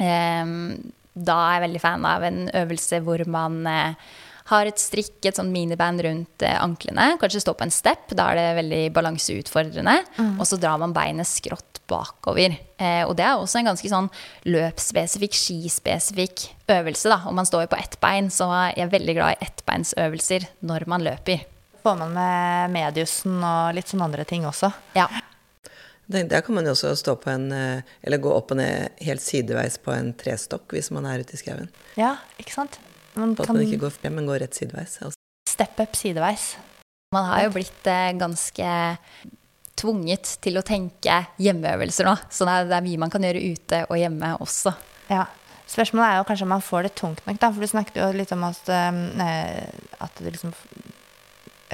[0.00, 4.10] Ehm, da er jeg veldig fan av en øvelse hvor man eh,
[4.50, 7.14] har et strikk, et sånn miniband rundt eh, anklene.
[7.20, 9.96] Kanskje stå på en step, da er det veldig balanseutfordrende.
[10.36, 12.56] Og så drar man beinet skrått bakover.
[12.78, 14.10] Eh, og det er også en ganske sånn
[14.48, 17.08] løpsspesifikk, skispesifikk øvelse.
[17.12, 17.22] da.
[17.30, 21.06] Om man står på ett bein, så er jeg veldig glad i ettbeinsøvelser når man
[21.06, 21.46] løper.
[21.82, 24.72] Får man med mediusen og litt sånne andre ting også.
[24.98, 25.08] Ja.
[26.10, 29.22] Der kan man jo også stå på en eh, Eller gå opp og ned helt
[29.22, 31.70] sideveis på en trestokk hvis man er ute i skauen.
[31.94, 32.80] Ja, ikke sant?
[33.20, 34.98] Man at kan man ikke går frem, men går rett sideveis.
[35.02, 35.16] Altså.
[35.48, 36.54] step up sideveis.
[37.14, 38.70] Man har jo blitt eh, ganske
[39.80, 42.14] tvunget til å tenke hjemmeøvelser nå.
[42.30, 44.74] Så det er, det er mye man kan gjøre ute og hjemme også.
[45.10, 45.26] Ja.
[45.70, 47.50] Spørsmålet er jo kanskje om man får det tungt nok, da.
[47.50, 49.00] For du snakket jo litt om at, øh,
[50.06, 50.54] at du liksom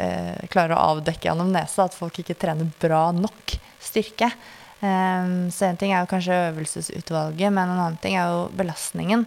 [0.03, 4.31] øh, klarer å avdekke anamnese, at folk ikke trener bra nok styrke.
[4.77, 9.25] Um, så en ting er jo kanskje øvelsesutvalget, men en annen ting er jo belastningen.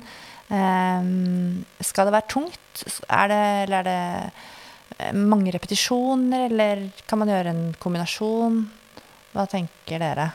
[0.49, 2.83] Um, skal det være tungt?
[3.09, 8.61] Er det, eller er det eh, mange repetisjoner, eller kan man gjøre en kombinasjon?
[9.35, 10.31] Hva tenker dere?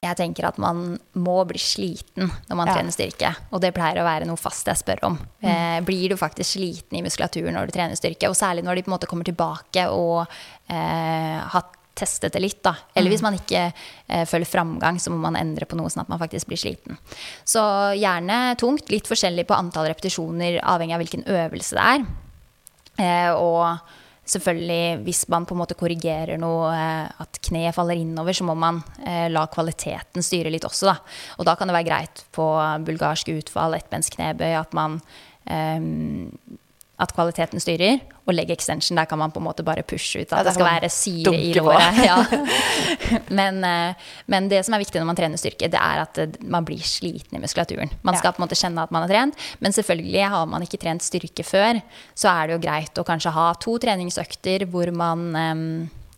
[0.00, 2.74] Jeg tenker at man må bli sliten når man Ja.
[2.78, 3.34] trener styrke.
[3.52, 5.18] Og det pleier å være noe fast jeg spør om.
[5.42, 8.28] Eh, blir du faktisk sliten i muskulaturen når du trener styrke?
[8.28, 10.26] Og særlig når de på en måte kommer tilbake og
[10.70, 11.64] eh, har
[12.00, 12.62] testet det litt.
[12.64, 12.74] da.
[12.96, 16.12] Eller hvis man ikke eh, føler framgang, så må man endre på noe sånn at
[16.12, 16.98] man faktisk blir sliten.
[17.44, 17.62] Så
[17.98, 18.90] gjerne tungt.
[18.92, 22.06] Litt forskjellig på antall repetisjoner, avhengig av hvilken øvelse det er.
[23.00, 23.98] Eh, og
[24.30, 28.56] selvfølgelig, hvis man på en måte korrigerer noe, eh, at kneet faller innover, så må
[28.58, 30.96] man eh, la kvaliteten styre litt også, da.
[31.38, 32.46] Og da kan det være greit på
[32.86, 35.00] bulgarsk utfall, ettbensknebøy, at man
[35.46, 35.80] eh,
[37.00, 40.32] at kvaliteten styrer, og leg extension, der kan man på en måte bare pushe ut
[40.32, 42.00] at ja, det skal være syre i låret.
[42.10, 42.18] Ja.
[43.32, 43.94] Men, eh,
[44.30, 46.82] men det som er viktig når man trener styrke, det er at eh, man blir
[46.86, 47.90] sliten i muskulaturen.
[48.02, 48.20] Man Ja.
[48.20, 51.02] skal på en måte kjenne at man har trent, men selvfølgelig har man ikke trent
[51.06, 51.80] styrke før,
[52.14, 55.64] så er det jo greit å kanskje ha to treningsøkter hvor man um,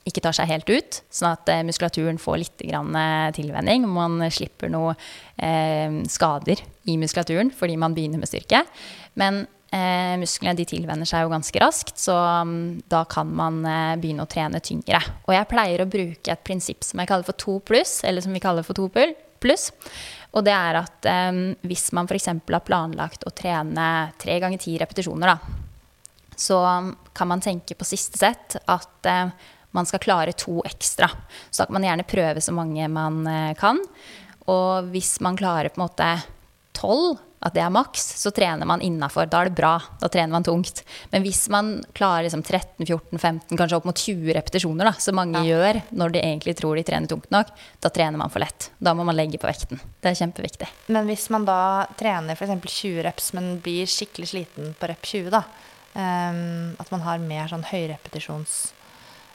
[0.09, 2.97] ikke tar seg helt ut, sånn at eh, muskulaturen får litt grann,
[3.39, 3.87] tilvenning.
[3.87, 4.97] Man slipper noe
[5.39, 6.59] eh, skader
[6.91, 8.65] i muskulaturen fordi man begynner med styrke.
[9.15, 12.15] Men eh, musklene de tilvenner seg jo ganske raskt, så
[12.45, 12.55] um,
[12.93, 15.01] da kan man eh, begynne å trene tyngre.
[15.27, 18.35] Og jeg pleier å bruke et prinsipp som jeg kaller for to pluss, eller som
[18.35, 18.89] vi kaller for to
[19.43, 19.71] pluss.
[20.33, 22.31] Og det er at eh, hvis man f.eks.
[22.33, 23.89] har planlagt å trene
[24.21, 25.73] tre ganger ti repetisjoner, da,
[26.37, 26.61] så
[27.13, 29.35] kan man tenke på siste sett at eh,
[29.73, 31.09] man skal klare to ekstra.
[31.51, 33.81] Så da kan man gjerne prøve så mange man eh, kan.
[34.53, 36.09] Og hvis man klarer på en måte
[36.77, 39.27] tolv, at det er maks, så trener man innafor.
[39.31, 39.75] Da er det bra.
[39.99, 40.85] Da trener man tungt.
[41.11, 45.81] Men hvis man klarer liksom 13-14-15, kanskje opp mot 20 repetisjoner, da, som mange gjør
[45.91, 47.51] når de egentlig tror de trener tungt nok,
[47.83, 48.71] da trener man for lett.
[48.79, 49.83] Da må man legge på vekten.
[50.03, 50.71] Det er kjempeviktig.
[50.95, 51.59] Men hvis man da
[51.99, 52.55] trener f.eks.
[52.63, 55.43] 20 reps, men blir skikkelig sliten på rep 20, da,
[55.95, 58.57] um, at man har mer sånn høyrepetisjons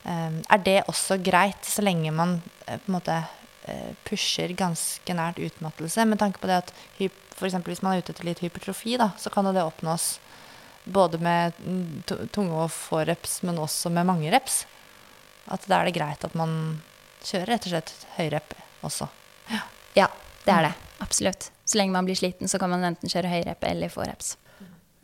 [0.08, 3.20] um, Er det også greit, så lenge man uh, på en måte
[3.68, 8.02] uh, pusher ganske nært utmattelse, med tanke på det at hyp, eksempel hvis man er
[8.02, 10.16] ute etter litt hypertrofi, da, så kan jo det oppnås
[10.88, 11.54] både med
[12.34, 14.64] tunge og få reps, men også med mange reps.
[15.52, 16.80] At da er det greit at man
[17.22, 18.56] kjører rett og slett høyrep
[18.88, 19.08] også.
[19.96, 20.08] Ja,
[20.46, 20.74] det er det.
[21.04, 21.52] Absolutt.
[21.68, 24.36] Så lenge man blir sliten, så kan man enten kjøre høyrep eller få reps.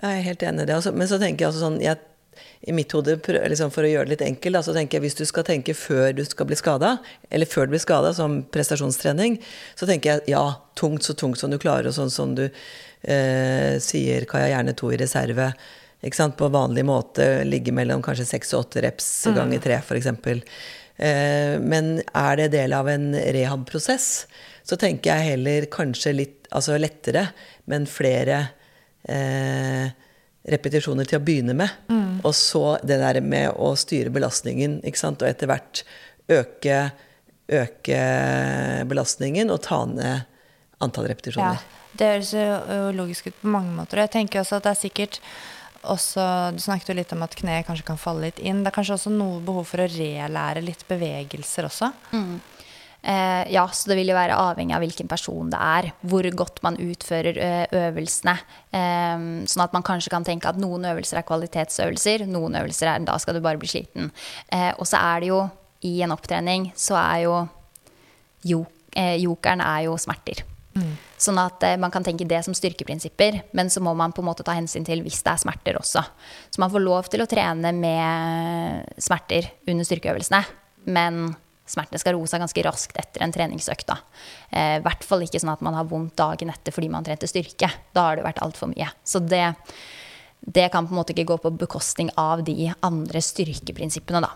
[0.01, 0.75] Jeg er helt enig i det.
[0.79, 1.99] Altså, men så tenker jeg altså sånn jeg,
[2.61, 5.19] I mitt hode, liksom for å gjøre det litt enkelt, da, så tenker jeg hvis
[5.19, 6.95] du skal tenke før du skal bli skada,
[7.29, 9.39] eller før du blir skada, som prestasjonstrening,
[9.79, 10.43] så tenker jeg ja,
[10.79, 14.77] tungt så tungt som du klarer, og sånn som du eh, sier, kan jeg gjerne
[14.79, 15.49] to i reserve.
[16.03, 16.37] Ikke sant?
[16.39, 20.09] På vanlig måte ligge mellom kanskje seks og åtte reps ganger tre, f.eks.
[20.97, 24.09] Eh, men er det del av en rehab-prosess,
[24.63, 27.27] så tenker jeg heller kanskje litt altså lettere,
[27.71, 28.39] men flere
[29.09, 29.89] eh,
[30.49, 31.69] repetisjoner til å begynne med.
[32.23, 35.83] Og så det der med å styre belastningen, ikke sant, og etter hvert
[36.31, 36.77] øke,
[37.51, 38.01] øke
[38.89, 40.23] belastningen og ta ned
[40.83, 41.59] antall Ja, repetisjoner.
[41.95, 43.99] det høres jo logisk ut på mange måter.
[43.99, 45.19] og Jeg tenker også at det er sikkert
[45.83, 46.23] også,
[46.55, 48.63] Du snakket jo litt om at kneet kanskje kan falle litt inn.
[48.63, 51.89] Det er kanskje også noe behov for å relære litt bevegelser også.
[53.03, 56.61] Eh, ja, så det vil jo være avhengig av hvilken person det er, hvor godt
[56.63, 57.49] man utfører ø,
[57.81, 58.37] øvelsene.
[58.71, 63.03] Eh, sånn at man kanskje kan tenke at noen øvelser er kvalitetsøvelser, noen øvelser er
[63.03, 64.13] da skal du bare bli sliten.
[64.47, 65.43] Eh, og så er det jo
[65.83, 67.35] i en opptrening så er jo
[68.47, 70.43] jo, eh, jokeren er jo smerter.
[71.21, 74.29] Sånn at eh, man kan tenke det som styrkeprinsipper, men så må man på en
[74.31, 76.01] måte ta hensyn til hvis det er smerter også.
[76.49, 80.41] Så man får lov til å trene med smerter under styrkeøvelsene,
[80.91, 81.35] men
[81.69, 83.93] smertene skal roe seg ganske raskt etter en treningsøkt.
[83.93, 83.99] I
[84.53, 87.71] Eh, hvert fall ikke sånn at man har vondt dagen etter fordi man trente styrke.
[87.95, 88.91] Da har det vært altfor mye.
[89.03, 89.55] Så det,
[90.45, 94.35] det kan på en måte ikke gå på bekostning av de andre styrkeprinsippene, da.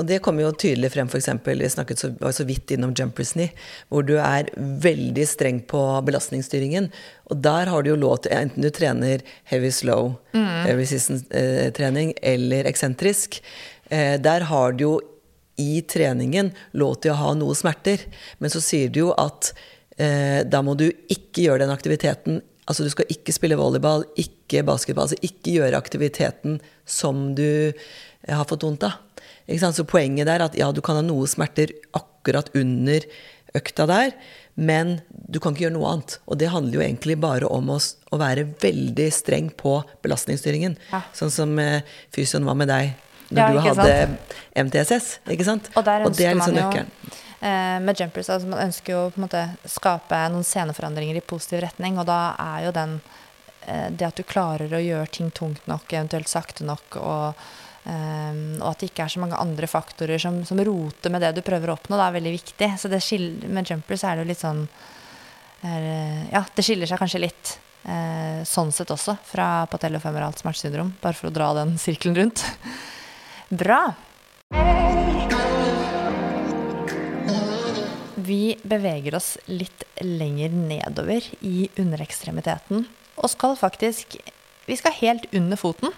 [0.00, 1.28] Og det kommer jo tydelig frem, f.eks.
[1.44, 3.52] Vi snakket så, var så vidt innom jumpers knee,
[3.92, 6.88] hvor du er veldig streng på belastningsstyringen.
[7.28, 9.20] Og der har du jo lov til, enten du trener
[9.52, 10.72] heavy slow, mm.
[10.80, 13.42] resistance-trening, eller eksentrisk,
[13.92, 14.94] eh, der har du jo
[15.60, 18.06] i treningen lov til å ha noe smerter.
[18.38, 19.52] Men så sier du jo at
[19.98, 24.62] eh, da må du ikke gjøre den aktiviteten Altså du skal ikke spille volleyball, ikke
[24.62, 25.08] basketball.
[25.08, 29.00] Altså ikke gjøre aktiviteten som du eh, har fått vondt av.
[29.50, 33.02] Så poenget der er at ja, du kan ha noe smerter akkurat under
[33.58, 34.14] økta der,
[34.54, 36.16] men du kan ikke gjøre noe annet.
[36.30, 40.78] Og det handler jo egentlig bare om å, å være veldig streng på belastningsstyringen.
[40.92, 41.02] Ja.
[41.18, 41.82] Sånn som eh,
[42.14, 42.94] fysioen var med deg
[43.32, 44.36] når Ja, du hadde sant?
[44.66, 45.08] MTSS.
[45.34, 45.70] Ikke sant?
[45.76, 46.90] Og der det er liksom nøkkelen.
[47.40, 51.62] eh, med jumpers altså Man ønsker jo på en måte skape noen sceneforandringer i positiv
[51.64, 53.00] retning, og da er jo den
[53.66, 57.42] eh, Det at du klarer å gjøre ting tungt nok, eventuelt sakte nok, og,
[57.86, 61.34] eh, og at det ikke er så mange andre faktorer som, som roter med det
[61.38, 62.70] du prøver å oppnå, det er veldig viktig.
[62.78, 63.02] Så det
[63.48, 64.66] med jumpers er det jo litt sånn
[65.64, 65.84] er,
[66.32, 67.58] Ja, det skiller seg kanskje litt.
[67.84, 72.44] Eh, sånn sett også, fra patellofemeralt smertesyndrom, bare for å dra den sirkelen rundt.
[73.52, 73.92] Bra.
[78.14, 82.86] Vi beveger oss litt lenger nedover i underekstremiteten,
[83.20, 84.16] og skal faktisk
[84.64, 85.92] Vi skal helt under foten.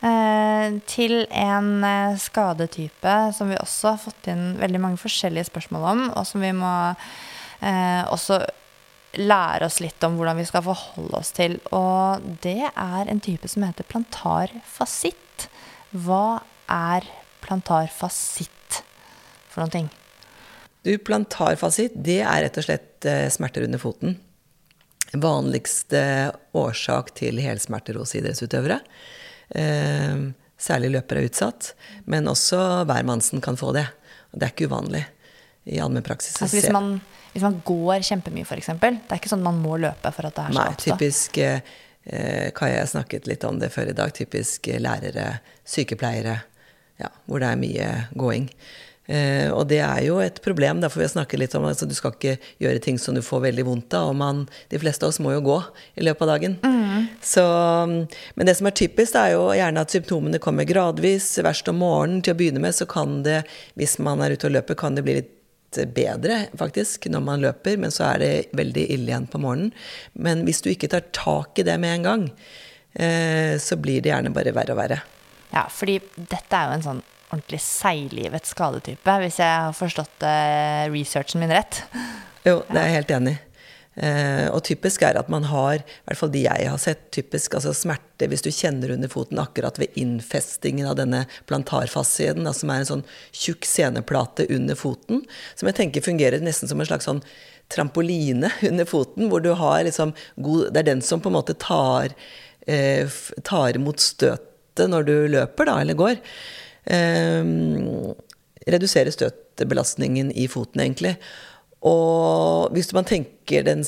[0.00, 5.84] Eh, til en eh, skadetype som vi også har fått inn veldig mange forskjellige spørsmål
[5.90, 6.72] om, og som vi må
[7.60, 8.40] eh, også
[9.20, 11.60] lære oss litt om hvordan vi skal forholde oss til.
[11.76, 15.50] Og det er en type som heter plantarfasitt.
[15.92, 16.40] Hva
[16.70, 17.06] er
[17.44, 18.82] plantarfasitt
[19.50, 19.88] for noen ting?
[20.86, 24.16] Du, plantarfasitt, det er rett og slett eh, smerter under foten.
[25.12, 26.02] Vanligste
[26.56, 28.78] årsak til helsmerter hos idrettsutøvere.
[29.50, 31.72] Eh, særlig løpere er utsatt,
[32.08, 33.88] men også hvermannsen kan få det.
[34.32, 35.04] Det er ikke uvanlig
[35.68, 36.38] i allmennpraksis.
[36.40, 36.94] Altså hvis man,
[37.34, 38.72] hvis man går kjempemye, f.eks.
[38.80, 41.60] Det er ikke sånn man må løpe for at det er så Nei, typisk eh,
[42.56, 44.14] Kaja snakket litt om det før i dag.
[44.16, 45.26] Typisk lærere,
[45.68, 46.38] sykepleiere,
[47.00, 48.48] ja, hvor det er mye gåing.
[49.10, 51.96] Eh, og det er jo et problem, derfor vi har snakket litt om altså, du
[51.98, 54.12] skal ikke gjøre ting som du får veldig vondt av.
[54.12, 55.58] Og man, de fleste av oss må jo gå
[55.98, 56.56] i løpet av dagen.
[57.24, 57.42] Så,
[58.36, 61.32] men det som er typisk, er jo gjerne at symptomene kommer gradvis.
[61.42, 62.22] Verst om morgenen.
[62.22, 63.42] Til å begynne med så kan det,
[63.80, 65.36] hvis man er ute og løper, kan det bli litt
[65.94, 69.70] bedre faktisk når man løper, men så er det veldig ille igjen på morgenen.
[70.18, 72.28] Men hvis du ikke tar tak i det med en gang,
[72.94, 75.02] eh, så blir det gjerne bare verre og verre.
[75.50, 80.88] Ja, fordi dette er jo en sånn ordentlig seiglivet skadetype, hvis jeg har forstått uh,
[80.90, 81.84] researchen min rett.
[82.46, 83.40] Jo, det er jeg helt enig i.
[84.00, 87.56] Uh, og typisk er at man har, i hvert fall de jeg har sett, typisk
[87.58, 92.70] altså smerte hvis du kjenner under foten akkurat ved innfestingen av denne plantarfascien, da, som
[92.70, 95.24] er en sånn tjukk seneplate under foten,
[95.58, 97.20] som jeg tenker fungerer nesten som en slags sånn
[97.70, 101.58] trampoline under foten, hvor du har liksom god Det er den som på en måte
[101.58, 102.14] tar,
[102.66, 104.00] eh, tar imot
[104.70, 106.18] støtet når du løper, da, eller går.
[106.90, 107.44] Eh,
[108.70, 111.16] redusere støtbelastningen i foten, egentlig.
[111.80, 113.84] Og hvis man tenker den,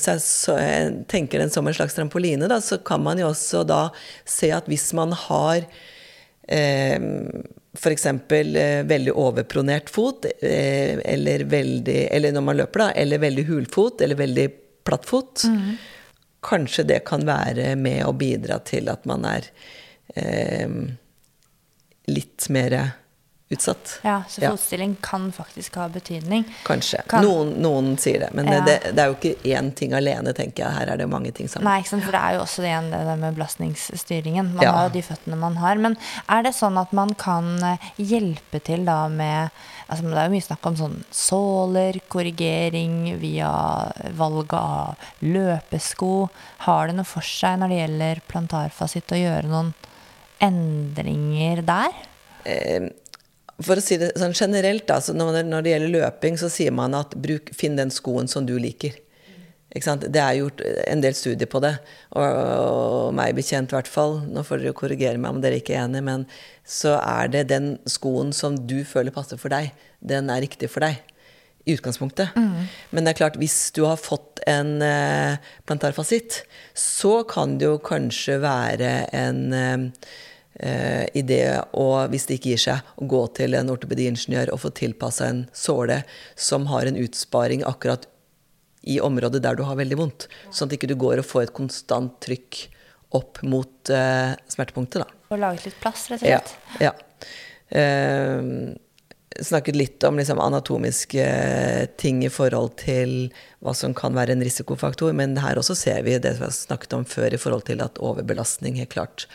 [1.08, 3.90] tenker den som en slags trampoline, da, så kan man jo også da
[4.24, 5.66] se at hvis man har
[6.48, 6.96] eh,
[7.76, 8.06] f.eks.
[8.06, 14.00] Eh, veldig overpronert fot, eh, eller, veldig, eller når man løper, da, eller veldig hulfot,
[14.00, 14.48] eller veldig
[14.88, 15.44] platt fot,
[16.42, 19.46] kanskje det kan være med å bidra til at man er
[20.14, 20.68] eh,
[22.06, 22.92] litt mer
[23.52, 23.98] utsatt.
[24.02, 24.50] Ja, så Ja.
[24.50, 26.44] fotstilling kan faktisk ha betydning.
[26.64, 27.02] Kanskje.
[27.06, 28.32] Kan- Noen, noen sier det.
[28.34, 28.60] Men Ja.
[28.64, 30.72] det, det er jo ikke én ting alene, tenker jeg.
[30.72, 31.64] Her er det mange ting sammen.
[31.64, 34.54] Nei, for det er jo også igjen det med belastningsstyringen.
[34.54, 34.72] Man Ja.
[34.72, 35.74] har jo de føttene man har.
[35.76, 35.98] Men
[36.30, 39.50] er det sånn at man kan eh, hjelpe til da med
[39.90, 46.30] altså Det er jo mye snakk om sånn såler, korrigering via valget av løpesko.
[46.60, 49.74] Har det noe for seg når det gjelder plantarfasitt å gjøre noen
[50.42, 52.02] endringer der?
[53.62, 56.50] For å si det sånn generelt, da, så når, det, når det gjelder løping, så
[56.50, 58.96] sier man at bruk, finn den skoen som du liker.
[59.72, 61.72] Det er gjort en del studier på det,
[62.12, 64.18] og, og meg bekjent i hvert fall.
[64.28, 66.26] Nå får dere korrigere meg om dere ikke er enige, men
[66.68, 69.70] så er det den skoen som du føler passer for deg,
[70.04, 71.00] den er riktig for deg.
[71.62, 72.34] I utgangspunktet.
[72.90, 76.40] Men det er klart, hvis du har fått en eh, plantarfasitt,
[76.74, 79.84] så kan det jo kanskje være en eh,
[80.60, 84.70] eh, det å, hvis det ikke gir seg, å gå til en ortopediingeniør og få
[84.76, 86.02] tilpassa en såle
[86.36, 88.08] som har en utsparing akkurat
[88.82, 90.28] i området der du har veldig vondt.
[90.50, 92.64] Sånn at ikke du går og får et konstant trykk
[93.14, 95.04] opp mot eh, smertepunktet.
[95.04, 95.20] da.
[95.30, 96.40] Og laget litt plass, rett og Ja.
[96.40, 96.80] slett?
[96.80, 96.92] ja.
[97.78, 98.42] Eh,
[99.40, 101.22] snakket litt om liksom, anatomiske
[101.96, 103.30] ting i forhold til
[103.64, 106.92] hva som kan være en risikofaktor, men her også ser vi det vi har snakket
[106.98, 109.26] om før i forhold til at overbelastning helt klart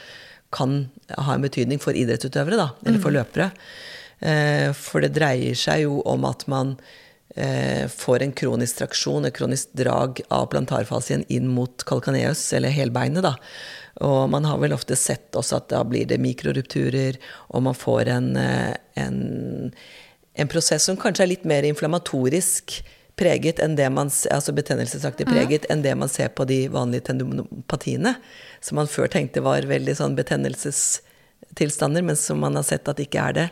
[0.54, 0.88] kan
[1.18, 3.52] ha en betydning for idrettsutøvere, da, eller for løpere.
[4.20, 6.76] Eh, for det dreier seg jo om at man
[7.36, 13.26] eh, får en kronisk traksjon, et kronisk drag av plantarfasien inn mot kalkaneus, eller helbeinet,
[13.26, 13.36] da.
[14.08, 17.18] Og man har vel ofte sett også at da blir det mikrorupturer,
[17.50, 19.18] og man får en, eh, en,
[20.34, 22.80] en prosess som kanskje er litt mer inflammatorisk
[23.18, 28.14] preget enn det man, altså betennelsesaktig preget enn det man ser på de vanlige tendinopatiene,
[28.60, 33.24] som man før tenkte var veldig sånn betennelsestilstander, men som man har sett at ikke
[33.30, 33.47] er det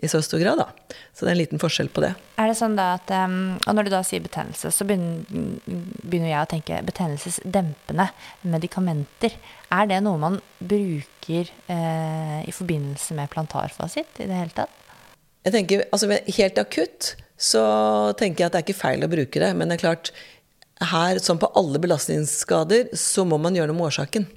[0.00, 0.58] i så stor grad.
[0.58, 0.96] da.
[1.12, 2.14] Så det er en liten forskjell på det.
[2.40, 6.40] Er det sånn da at um, Og når du da sier betennelse, så begynner, jeg
[6.40, 8.08] å tenke betennelsesdempende
[8.48, 9.36] medikamenter.
[9.68, 14.72] Er det noe man bruker eh, i forbindelse med plantarfasitt i det hele tatt?
[15.44, 17.62] Jeg tenker, altså Helt akutt så
[18.20, 19.52] tenker jeg at det er ikke feil å bruke det.
[19.56, 20.12] Men det er klart,
[20.80, 24.28] her som på alle belastningsskader, så må man gjøre noe med årsaken.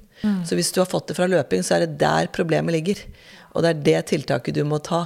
[0.48, 3.00] Så hvis du har fått det fra løping, så er det der problemet ligger.
[3.52, 5.04] Og det er det tiltaket du må ta.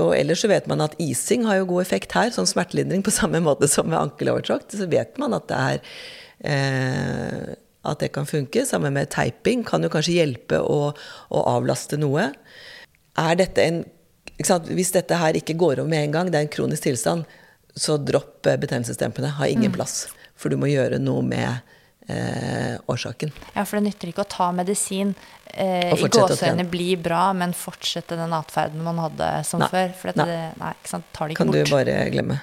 [0.00, 3.14] Og ellers så vet man at ising har jo god effekt her, sånn smertelindring på
[3.18, 4.76] samme måte som med ankelovertråkt.
[4.76, 5.82] Så vet man at det er
[6.52, 7.54] eh,
[7.86, 8.64] at det kan funke.
[8.66, 10.92] Sammen med teiping kan jo kanskje hjelpe å,
[11.30, 12.30] å avlaste noe.
[13.16, 13.84] Er dette en?
[14.36, 17.24] Hvis dette her ikke går over med en gang, det er en kronisk tilstand,
[17.76, 19.36] så dropp eh, betennelsesdempende.
[19.38, 20.06] Har ingen plass.
[20.36, 21.48] For du må gjøre noe med
[22.08, 23.32] eh, årsaken.
[23.54, 25.14] Ja, for det nytter ikke å ta medisin,
[25.52, 26.68] eh, i fortsette å gåseøyne trene.
[26.70, 29.70] bli bra, men fortsette den atferden man hadde som Nei.
[29.72, 29.96] før.
[29.96, 32.42] For dette, det, nei, ikke sant, tar det ikke Kan du bare glemme.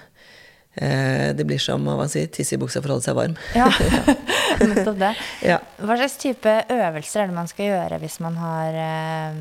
[0.74, 3.38] Eh, det blir som hva man sier, tisse i buksa for å holde seg varm.
[3.62, 3.70] Ja,
[4.70, 5.12] nettopp det.
[5.46, 5.60] Ja.
[5.78, 9.38] Hva slags type øvelser er det man skal gjøre hvis man har eh,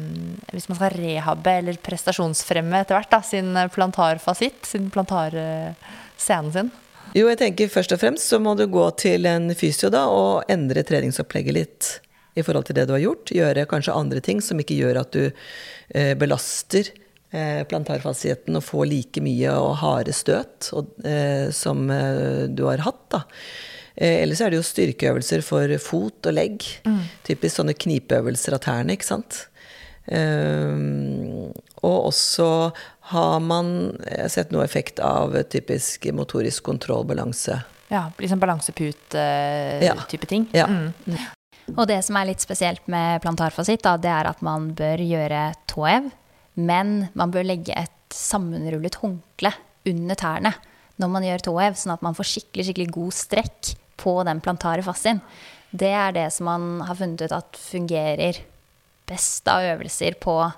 [0.53, 6.72] Hvis man skal rehabbe eller prestasjonsfremme etter hvert, da, sin plantarfasitt, sin plantarscenen sin?
[7.12, 10.48] Jo, jeg tenker først og fremst så må du gå til en fysio da, og
[10.52, 11.90] endre treningsopplegget litt
[12.32, 13.34] i forhold til det du har gjort.
[13.36, 18.88] Gjøre kanskje andre ting som ikke gjør at du eh, belaster eh, plantarfascieten og får
[18.88, 23.04] like mye og harde støt og, eh, som eh, du har hatt.
[23.12, 23.22] da.
[23.92, 26.64] Ellers Eller så er det jo styrkeøvelser for fot og legg.
[27.28, 29.42] Typisk sånne knipeøvelser av tærne, ikke sant.
[30.02, 31.52] Um,
[31.86, 32.46] og også
[33.11, 33.68] har man
[34.30, 37.59] sett noe effekt av typisk motorisk kontrollbalanse.
[37.92, 39.94] Ja, liksom balanseput-type Ja.
[40.28, 40.46] ting.
[40.53, 40.66] Ja.
[40.66, 40.92] Mm.
[41.76, 45.55] Og det som er litt spesielt med plantarfasitt, da, det er at man bør gjøre
[45.70, 46.11] tåhev,
[46.57, 49.53] men man bør legge et sammenrullet håndkle
[49.86, 50.55] under tærne
[51.00, 53.72] når man gjør tåhev, sånn at man får skikkelig, skikkelig god strekk
[54.03, 55.20] på den plantare fascien.
[55.72, 58.38] Det er det som man har funnet ut at fungerer
[59.09, 60.53] best av øvelser på eh,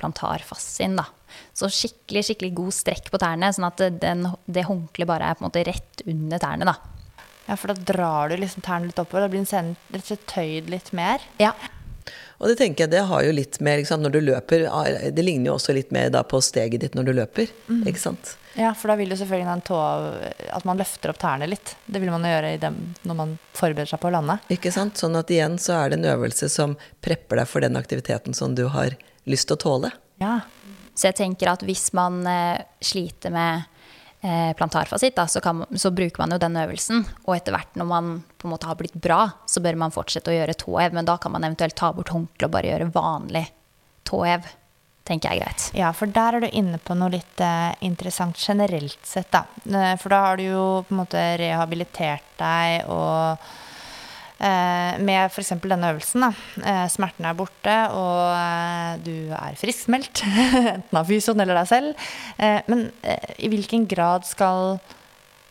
[0.00, 1.06] plantarfascien, da.
[1.54, 5.44] Så skikkelig, skikkelig god strekk på tærne, sånn at den, det håndkleet bare er på
[5.44, 6.76] en måte rett under tærne, da.
[7.44, 9.26] Ja, for da drar du liksom tærne litt oppover.
[9.26, 11.24] Da blir den scenen rett og slett tøyd litt mer.
[11.42, 11.52] Ja.
[12.40, 14.64] Og det tenker jeg det har jo litt med ikke sant, når du løper
[15.14, 17.52] Det ligner jo også litt mer da på steget ditt når du løper.
[17.86, 18.34] ikke sant?
[18.58, 19.78] Ja, for da vil jo selvfølgelig den tå
[20.54, 21.74] At man løfter opp tærne litt.
[21.86, 22.76] Det vil man jo gjøre i dem
[23.06, 24.38] når man forbereder seg på å lande.
[24.52, 25.00] Ikke sant?
[25.00, 28.56] Sånn at igjen så er det en øvelse som prepper deg for den aktiviteten som
[28.58, 28.98] du har
[29.30, 29.92] lyst til å tåle.
[30.22, 30.40] Ja.
[30.94, 33.64] Så jeg tenker at hvis man eh, sliter med
[34.22, 37.02] eh, plantarfasitt, da, så, kan, så bruker man jo den øvelsen.
[37.26, 40.30] Og etter hvert når man på en måte har blitt bra, så bør man fortsette
[40.30, 40.94] å gjøre tåhev.
[40.94, 43.46] Men da kan man eventuelt ta bort håndkleet og bare gjøre vanlig
[44.06, 44.46] tåhev.
[45.04, 45.66] Tenker jeg greit.
[45.76, 49.42] Ja, for der er du inne på noe litt eh, interessant generelt sett, da.
[49.68, 53.50] Eh, For da har du jo på en måte rehabilitert deg og
[54.38, 55.54] eh, med f.eks.
[55.62, 56.30] denne øvelsen, da.
[56.64, 60.24] Eh, smerten er borte, og eh, du er friskmeldt.
[60.76, 62.06] Enten av fysioen eller deg selv.
[62.38, 62.88] Eh, men
[63.38, 64.78] i hvilken grad skal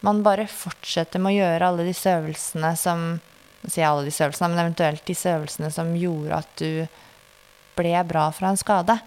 [0.03, 3.13] man bare fortsette med å gjøre alle disse øvelsene som
[3.63, 6.87] sier alle disse øvelsene, men eventuelt disse øvelsene som gjorde at du
[7.77, 8.97] ble bra fra en skade.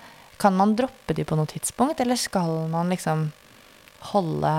[0.41, 3.29] Kan man droppe de på noe tidspunkt, eller skal man liksom
[4.13, 4.53] holde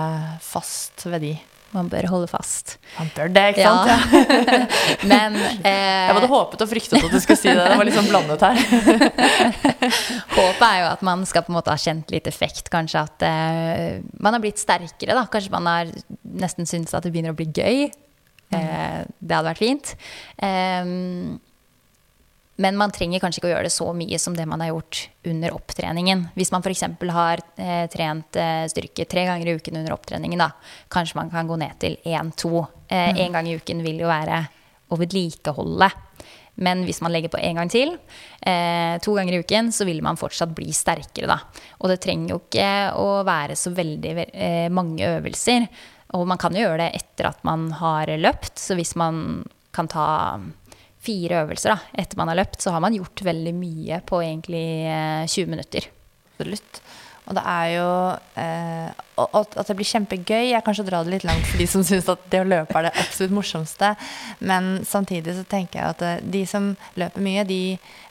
[0.44, 1.34] fast ved de?
[1.74, 2.78] Man bør holde fast.
[2.96, 3.90] Man bør det, ikke sant?
[3.90, 4.60] Ja.
[5.10, 7.60] Men eh, Jeg hadde håpet og fryktet at du skulle si det.
[7.60, 8.56] Det var litt sånn blandet her.
[10.38, 12.70] Håpet er jo at man skal på en måte ha kjent litt effekt.
[12.72, 15.12] Kanskje at eh, man har blitt sterkere.
[15.18, 15.26] da.
[15.28, 15.92] Kanskje man har
[16.24, 17.88] nesten syntes at det begynner å bli gøy.
[18.56, 19.92] Eh, det hadde vært fint.
[20.40, 21.36] Ehm,
[22.58, 25.04] men man trenger kanskje ikke å gjøre det så mye som det man har gjort
[25.30, 26.24] under opptreningen.
[26.34, 26.84] Hvis man f.eks.
[27.14, 30.50] har eh, trent eh, styrke tre ganger i uken under opptreningen, da,
[30.90, 32.66] kanskje man kan gå ned til én-to.
[32.88, 34.42] Én gang i uken vil jo være
[34.88, 35.90] å vedlikeholde.
[36.58, 37.94] Men hvis man legger på en gang til,
[38.42, 41.38] eh, to ganger i uken, så vil man fortsatt bli sterkere, da.
[41.78, 45.68] Og det trenger jo ikke å være så veldig eh, mange øvelser.
[46.18, 48.58] Og man kan jo gjøre det etter at man har løpt.
[48.58, 50.40] Så hvis man kan ta
[51.04, 54.66] fire øvelser da, etter man har løpt, så har man gjort veldig mye på egentlig
[54.90, 55.90] eh, 20 minutter.
[56.32, 56.82] Absolutt.
[57.28, 57.88] Og det er jo
[58.40, 61.84] eh, At det blir kjempegøy, Jeg kanskje drar dra det litt langt for de som
[61.84, 63.90] syns at det å løpe er det absolutt morsomste.
[64.40, 67.60] Men samtidig så tenker jeg at eh, de som løper mye, de,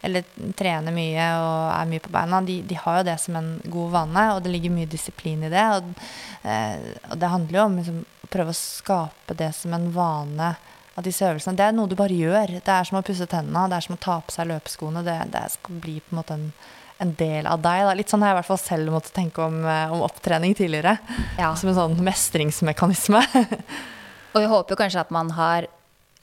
[0.05, 0.27] eller
[0.59, 3.95] trener mye og er mye på beina, de, de har jo det som en god
[3.95, 5.65] vane, og det ligger mye disiplin i det.
[5.79, 6.07] Og,
[6.45, 10.53] eh, og det handler jo om liksom, å prøve å skape det som en vane
[10.97, 11.57] av disse øvelsene.
[11.57, 12.57] Det er noe du bare gjør.
[12.57, 15.05] Det er som å pusse tennene, det er som å ta på seg løpeskoene.
[15.05, 16.47] Det, det skal bli på en måte en,
[17.05, 17.83] en del av deg.
[17.85, 17.95] Da.
[17.99, 20.97] Litt sånn har jeg i hvert fall selv måttet tenke om, eh, om opptrening tidligere.
[21.37, 21.53] Ja.
[21.59, 23.21] Som en sånn mestringsmekanisme.
[24.33, 25.69] Og vi håper jo kanskje at man har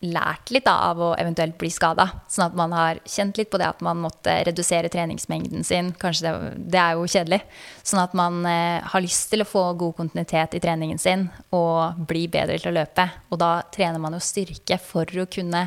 [0.05, 2.07] lært litt av å eventuelt bli skada.
[2.31, 5.93] Sånn at man har kjent litt på det at man måtte redusere treningsmengden sin.
[6.01, 7.41] Kanskje det, det er jo kjedelig.
[7.83, 12.05] Sånn at man eh, har lyst til å få god kontinuitet i treningen sin og
[12.09, 13.09] bli bedre til å løpe.
[13.31, 15.67] Og da trener man jo styrke for å kunne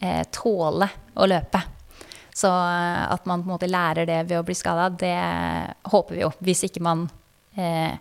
[0.00, 1.62] eh, tåle å løpe.
[2.36, 5.16] Så eh, at man på en måte lærer det ved å bli skada, det
[5.92, 6.32] håper vi jo.
[6.44, 7.06] Hvis ikke man
[7.56, 7.96] eh,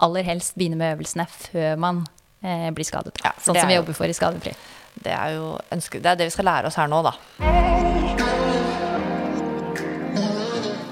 [0.00, 2.04] aller helst begynner med øvelsene før man
[2.42, 3.18] eh, blir skadet.
[3.24, 4.54] Ja, sånn som vi jobber for i Skadefri.
[4.94, 7.14] Det er jo ønske, det er det vi skal lære oss her nå, da.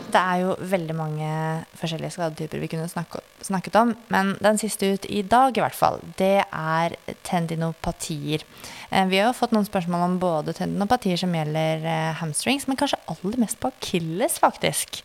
[0.09, 1.31] Det er jo veldig mange
[1.77, 3.91] forskjellige skadetyper vi kunne snakke, snakket om.
[4.13, 6.95] Men den siste ut i dag, i hvert fall, det er
[7.29, 8.45] tendinopatier.
[8.91, 12.81] Eh, Vi har jo fått noen spørsmål om både tendinopatier som gjelder eh, hamstrings, men
[12.81, 15.03] kanskje aller mest på akilles, faktisk.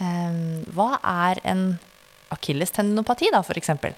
[0.00, 1.78] Eh, Hva er en
[2.34, 3.94] akillestendinopati, da, eksempel?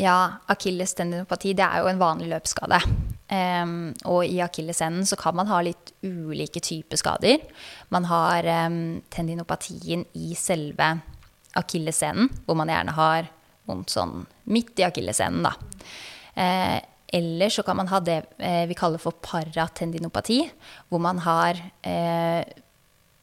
[0.00, 2.80] Ja, akilles tendinopati det er jo en vanlig løpsskade.
[3.26, 7.42] Em, og i akillesenden så kan man ha litt ulike typer skader.
[7.90, 10.92] Man har um, tendinopatien i selve
[11.58, 13.30] akillesenden, hvor man gjerne har
[13.66, 14.20] vondt sånn
[14.54, 15.56] midt i akillesenden, da.
[16.36, 16.78] Uh,
[17.16, 20.40] eller så kan man ha det uh, vi kaller for paratendinopati,
[20.90, 22.42] hvor man har uh,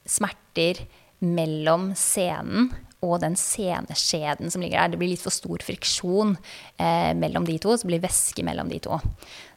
[0.04, 0.84] smerter
[1.24, 2.74] mellom senen
[3.04, 4.94] og den seneskjeden som ligger der.
[4.94, 6.38] Det blir litt for stor friksjon
[6.80, 9.00] eh, mellom de to, så blir væske mellom de to.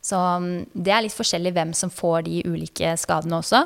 [0.07, 3.65] Så mm, det er litt forskjellig hvem som får de ulike skadene også.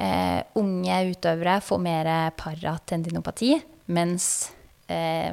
[0.00, 3.54] Eh, unge utøvere får mer paratendinopati,
[3.96, 4.26] mens
[4.92, 5.32] eh,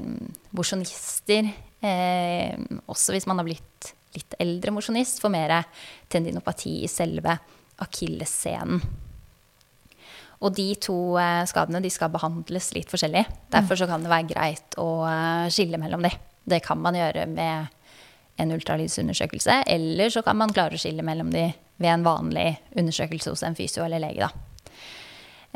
[0.55, 1.51] mosjonister,
[1.83, 2.55] eh,
[2.87, 5.57] også hvis man har blitt litt eldre mosjonist, får mer
[6.09, 7.35] tendinopati i selve
[7.83, 8.81] akillessenen.
[10.37, 13.23] Og de to eh, skadene de skal behandles litt forskjellig.
[13.53, 16.13] Derfor så kan det være greit å eh, skille mellom de.
[16.47, 17.73] Det kan man gjøre med
[18.37, 23.33] en ultralydsundersøkelse, eller så kan man klare å skille mellom de ved en vanlig undersøkelse
[23.33, 24.27] hos en fysio eller lege.
[24.27, 24.47] Da.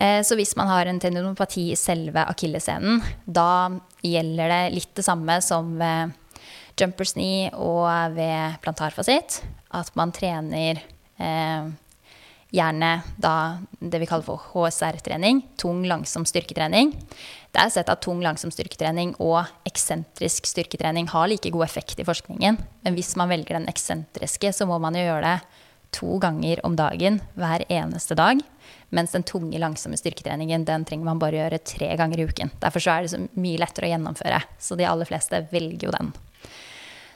[0.02, 3.70] Eh, så hvis man har en tendinopati i selve akilleshælen, da
[4.06, 6.18] gjelder det litt det samme som ved
[6.80, 9.42] jumpers knee og ved plantarfasitt.
[9.78, 10.82] At man trener
[11.22, 11.70] eh,
[12.52, 13.36] gjerne da
[13.80, 16.96] det vi kaller for HSR-trening, tung, langsom styrketrening.
[17.52, 22.08] Det er sett at tung, langsom styrketrening og eksentrisk styrketrening har like god effekt i
[22.08, 22.60] forskningen.
[22.86, 26.78] Men hvis man velger den eksentriske, så må man jo gjøre det to ganger om
[26.80, 28.40] dagen hver eneste dag.
[28.96, 32.54] Mens den tunge, langsomme styrketreningen den trenger man bare gjøre tre ganger i uken.
[32.64, 34.42] Derfor er det så mye lettere å gjennomføre.
[34.60, 36.14] Så de aller fleste velger jo den.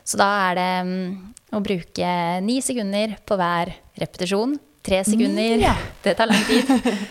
[0.06, 1.12] Så da er det mm,
[1.58, 2.10] å bruke
[2.46, 5.58] ni sekunder på hver repetisjon Tre sekunder.
[5.64, 5.74] Ja.
[6.06, 6.70] Det tar lang tid.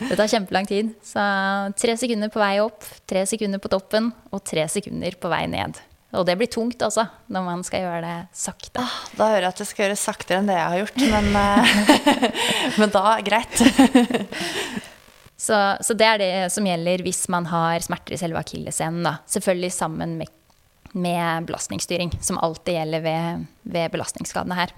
[0.09, 0.93] Det tar kjempelang tid.
[1.03, 1.25] Så
[1.81, 5.81] tre sekunder på vei opp, tre sekunder på toppen og tre sekunder på vei ned.
[6.15, 8.83] Og det blir tungt, altså, når man skal gjøre det sakte.
[8.83, 11.27] Ah, da hører jeg at det skal gjøres saktere enn det jeg har gjort, men,
[11.41, 12.15] eh,
[12.79, 13.65] men da greit.
[15.47, 19.11] så, så, det er det som gjelder hvis man har smerter i selve akilleshælen.
[19.35, 20.31] Selvfølgelig sammen med,
[20.95, 24.77] med belastningsstyring, som alltid gjelder ved, ved belastningsskadene her.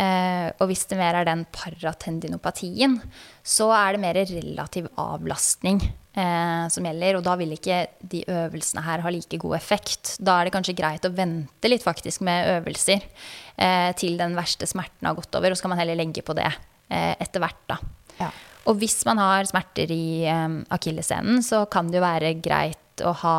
[0.00, 2.96] Eh, og hvis det mer er den paratendinopatien,
[3.44, 7.18] så er det mer relativ avlastning eh, som gjelder.
[7.18, 10.14] Og da vil ikke de øvelsene her ha like god effekt.
[10.22, 14.68] Da er det kanskje greit å vente litt faktisk med øvelser eh, til den verste
[14.70, 17.64] smerten har gått over, og så kan man heller legge på det eh, etter hvert,
[17.70, 17.80] da.
[18.20, 18.30] Ja.
[18.68, 23.14] Og hvis man har smerter i um, akilleshælen, så kan det jo være greit å
[23.22, 23.36] ha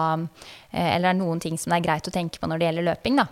[0.73, 3.27] Eller noen ting som det er greit å tenke på når det gjelder løping, da.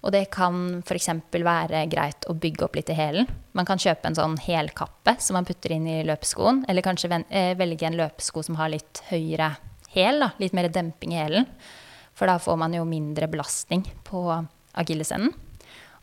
[0.00, 1.10] Og det kan f.eks.
[1.32, 3.28] være greit å bygge opp litt i hælen.
[3.52, 6.64] Man kan kjøpe en sånn helkappe som man putter inn i løpeskoen.
[6.68, 9.52] Eller kanskje eh, velge en løpesko som har litt høyere
[9.92, 11.48] hæl, litt mer demping i hælen.
[12.16, 14.24] For da får man jo mindre belastning på
[14.80, 15.34] akillesenden.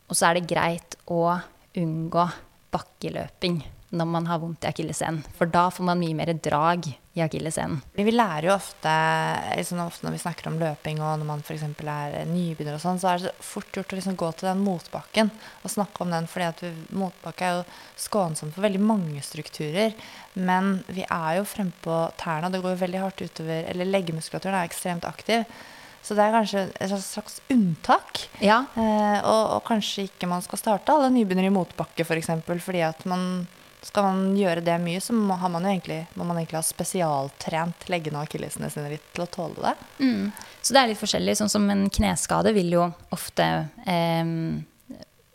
[0.08, 1.34] Og så er det greit å
[1.78, 2.28] unngå
[2.72, 3.60] bakkeløping
[3.90, 5.22] når man har vondt i akilleshælen.
[5.38, 7.78] For da får man mye mer drag i akilleshælen.
[7.96, 8.92] Vi lærer jo ofte,
[9.56, 11.64] liksom ofte, når vi snakker om løping og når man f.eks.
[11.64, 15.32] er nybegynner, og sånn, så er det fort gjort å liksom gå til den motbakken
[15.62, 16.28] og snakke om den.
[16.28, 17.64] fordi at vi, motbakke er jo
[18.04, 19.96] skånsom for veldig mange strukturer.
[20.36, 23.88] Men vi er jo fremme på tærne, og det går jo veldig hardt utover Eller
[23.88, 25.48] leggemuskulaturen er ekstremt aktiv.
[26.04, 28.28] Så det er kanskje et slags unntak.
[28.40, 28.62] Ja.
[28.78, 32.30] Eh, og, og, kanskje ikke man skal starte alle nybegynnere i motbakke, f.eks.
[32.46, 33.48] For fordi at man
[33.82, 38.20] skal man gjøre det mye, så må man, egentlig, må man egentlig ha spesialtrent leggene
[38.20, 39.74] og akillesene sine litt til å tåle det.
[40.02, 40.32] Mm.
[40.62, 41.36] Så det er litt forskjellig.
[41.38, 43.46] Sånn som en kneskade vil jo ofte
[43.86, 44.34] eh,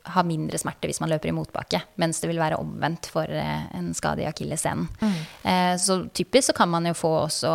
[0.03, 3.69] ha mindre smerte hvis man løper i motbakke, mens det vil være omvendt for eh,
[3.77, 4.89] en skade i akillessenen.
[4.99, 5.15] Mm.
[5.51, 7.53] Eh, så typisk så kan man jo få også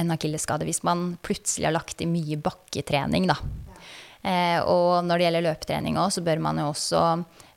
[0.00, 3.36] en akillesskade hvis man plutselig har lagt i mye bakketrening, da.
[4.24, 7.02] Eh, og når det gjelder løpetrening òg, så bør man jo også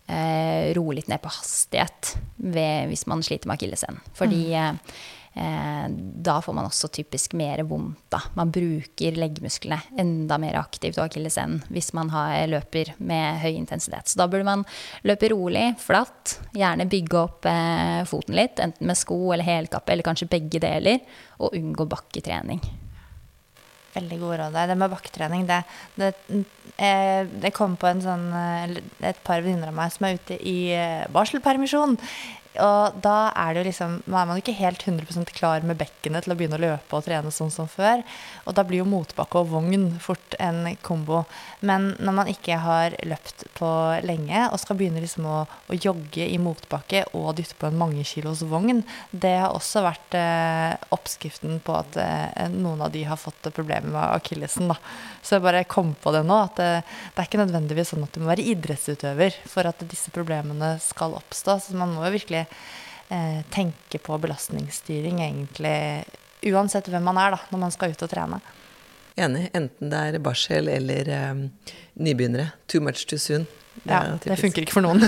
[0.08, 4.00] eh, roe litt ned på hastighet ved, hvis man sliter med akillesen.
[4.18, 4.80] Fordi mm.
[5.42, 5.86] eh,
[6.28, 8.00] da får man også typisk mer vondt.
[8.14, 8.22] Da.
[8.40, 14.08] Man bruker leggmusklene enda mer aktivt og akillesen hvis man har, løper med høy intensitet.
[14.10, 14.66] Så da burde man
[15.08, 16.40] løpe rolig, flatt.
[16.58, 21.02] Gjerne bygge opp eh, foten litt, enten med sko eller helkappe, eller kanskje begge deler.
[21.38, 22.64] Og unngå bakketrening
[23.98, 24.72] veldig gode råd der.
[24.72, 25.62] Det med bakketrening, det,
[26.00, 26.14] det,
[26.78, 28.78] eh, det kom på sånn, eh,
[29.12, 31.98] et par venninner av meg som er ute i eh, barselpermisjon.
[32.64, 36.58] Og da er liksom, er man ikke helt 100% klar med bekkenet til å begynne
[36.60, 38.04] å løpe og trene sånn som før.
[38.46, 41.24] Og da blir jo motbakke og vogn fort en kombo.
[41.60, 43.70] Men når man ikke har løpt på
[44.06, 48.06] lenge og skal begynne liksom å, å jogge i motbakke og dytte på en mange
[48.08, 53.20] kilos vogn, det har også vært eh, oppskriften på at eh, noen av de har
[53.22, 54.74] fått problemer med akillesen.
[55.22, 56.70] Så jeg bare kom på det nå, at det,
[57.14, 61.16] det er ikke nødvendigvis sånn at du må være idrettsutøver for at disse problemene skal
[61.18, 61.58] oppstå.
[61.64, 62.47] Så man må jo virkelig
[63.10, 65.78] eh, tenke på belastningsstyring egentlig
[66.48, 68.42] uansett hvem man er da, når man skal ut og trene.
[69.18, 69.48] Enig.
[69.58, 71.48] Enten det er barsel eller um,
[71.98, 72.52] nybegynnere.
[72.70, 73.48] Too much too soon.
[73.84, 75.02] Det ja, det funker ikke for noen.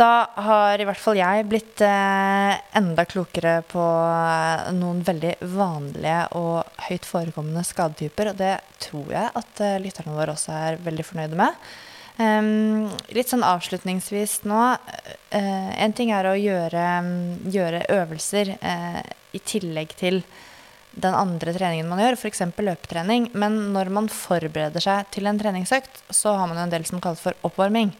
[0.00, 0.12] da
[0.46, 6.86] har i hvert fall jeg blitt eh, enda klokere på eh, noen veldig vanlige og
[6.88, 8.32] høyt forekommende skadetyper.
[8.32, 11.70] Og det tror jeg at eh, lytterne våre også er veldig fornøyde med.
[12.20, 14.60] Ehm, litt sånn avslutningsvis nå.
[15.32, 16.84] Uh, en ting er å gjøre,
[17.48, 19.00] gjøre øvelser uh,
[19.32, 20.20] i tillegg til
[20.90, 22.42] den andre treningen man gjør, f.eks.
[22.58, 23.30] løpetrening.
[23.32, 27.00] Men når man forbereder seg til en treningsøkt, så har man jo en del som
[27.00, 27.94] kalles for oppvarming.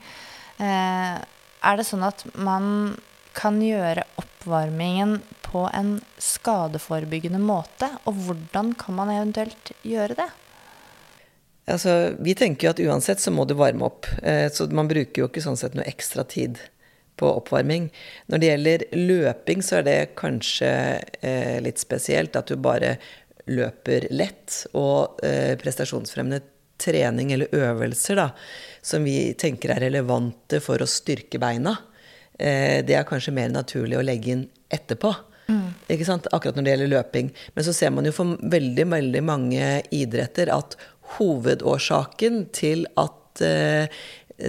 [0.61, 1.17] Uh,
[1.61, 2.99] er det sånn at man
[3.37, 7.89] kan gjøre oppvarmingen på en skadeforebyggende måte?
[8.05, 10.31] Og hvordan kan man eventuelt gjøre det?
[11.71, 14.09] Altså, vi tenker jo at uansett så må du varme opp.
[14.23, 16.61] Eh, så man bruker jo ikke sånn sett noe ekstra tid
[17.21, 17.91] på oppvarming.
[18.33, 20.71] Når det gjelder løping, så er det kanskje
[21.21, 22.97] eh, litt spesielt at du bare
[23.51, 24.65] løper lett.
[24.79, 26.43] Og eh, prestasjonsfremmende
[26.81, 28.31] trening eller øvelser da,
[28.81, 31.77] som vi tenker er relevante for å styrke beina,
[32.41, 35.11] det er kanskje mer naturlig å legge inn etterpå.
[35.91, 36.29] Ikke sant?
[36.33, 37.31] Akkurat når det gjelder løping.
[37.53, 40.77] Men så ser man jo for veldig, veldig mange idretter at
[41.19, 43.89] hovedårsaken til at eh,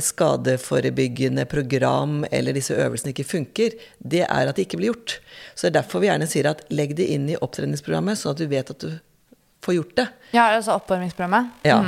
[0.01, 5.17] skadeforebyggende program eller disse øvelsene ikke funker, det er at det ikke blir gjort.
[5.55, 8.39] Så det er derfor vi gjerne sier at legg det inn i opptreningsprogrammet, sånn at
[8.43, 8.91] du vet at du
[9.61, 10.07] får gjort det.
[10.33, 11.51] Ja, altså oppvarmingsprogrammet?
[11.67, 11.81] Ja.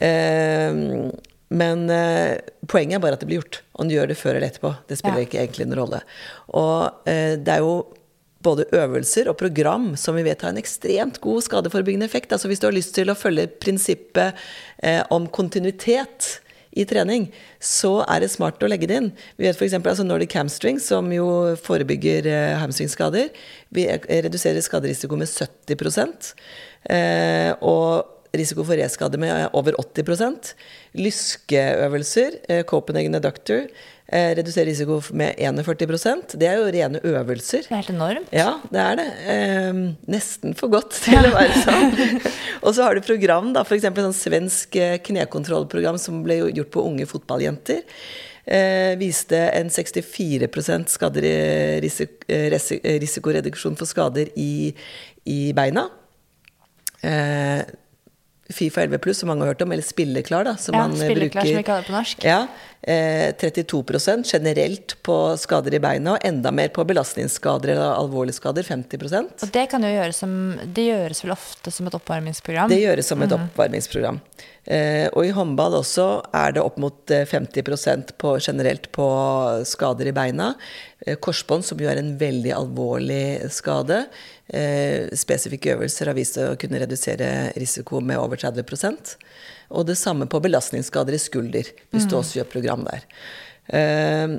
[0.00, 1.10] Eh,
[1.50, 2.36] men eh,
[2.70, 3.62] poenget er bare at det blir gjort.
[3.74, 5.26] Om du gjør det før eller etterpå, det spiller Ja.
[5.26, 6.00] ikke egentlig noen rolle.
[6.54, 7.74] Og eh, det er jo
[8.44, 12.32] både øvelser og program som vi vet har en ekstremt god skadeforebyggende effekt.
[12.32, 14.38] Altså hvis du har lyst til å følge prinsippet
[14.82, 16.38] eh, om kontinuitet
[16.70, 17.26] i trening,
[17.58, 19.10] så er det smart å legge det inn.
[19.36, 19.74] Vi vet f.eks.
[19.80, 21.26] Altså Nordic hamstring, som jo
[21.60, 23.28] forebygger eh, hamstringskader.
[23.74, 26.32] Vi eh, reduserer skaderisiko med 70
[26.94, 30.54] eh, og risiko for reskade med over 80
[30.94, 33.66] Lyskeøvelser, eh, Copenhagen Adductor,
[34.12, 37.66] eh, redusere risiko med 41% Det er jo rene øvelser.
[37.66, 38.32] Det er helt enormt.
[38.34, 39.08] Ja, det er det.
[39.34, 41.94] Eh, nesten for godt til å være sånn.
[42.60, 43.86] og så har du program, da, f.eks.
[43.86, 47.86] sånn svensk eh, knekontrollprogram som ble gjort på unge fotballjenter.
[48.50, 50.48] Eh, viste en 64
[50.90, 51.26] skader,
[51.84, 54.74] risik, eh, risikoreduksjon for skader i,
[55.28, 55.86] i beina.
[57.00, 57.62] Eh,
[58.52, 61.06] Fifa 11 pluss, som mange har hørt om, eller Spilleklar, da, som Ja, man eh,
[61.08, 61.54] Spilleklar, bruker.
[61.54, 62.24] som vi kaller på norsk.
[62.24, 62.46] Ja,
[62.82, 68.66] eh, 32% generelt på skader i beina, og enda mer på belastningsskader eller alvorlige skader,
[68.66, 70.32] 50% Og det kan jo gjøres som
[70.64, 72.68] Det gjøres vel ofte som et oppvarmingsprogram?
[72.72, 74.20] Det gjøres som et oppvarmingsprogram.
[74.70, 76.06] Eh, og i håndball også
[76.36, 79.06] er det opp mot eh, 50% på, generelt på
[79.66, 80.52] skader i beina.
[81.06, 84.04] Eh, korsbånd, som jo er en veldig alvorlig skade.
[84.50, 89.12] Eh, spesifikke øvelser har vist å kunne redusere risiko med over 30%
[89.70, 93.06] Og det samme på belastningsskader i skulder, hvis du også gjør program der.
[93.70, 94.34] Eh,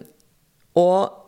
[0.76, 1.22] og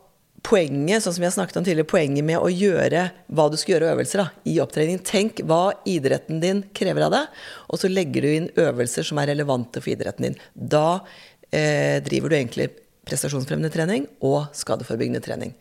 [0.44, 3.94] poenget, sånn som jeg snakket om tidligere, poenget med å gjøre hva du skal gjøre
[3.94, 5.00] øvelser da, i opptrening.
[5.00, 7.42] Tenk hva idretten din krever av deg,
[7.72, 10.40] og så legger du inn øvelser som er relevante for idretten din.
[10.52, 11.00] Da
[11.48, 12.68] eh, driver du egentlig
[13.08, 15.56] prestasjonsfremmende trening og skadeforebyggende trening.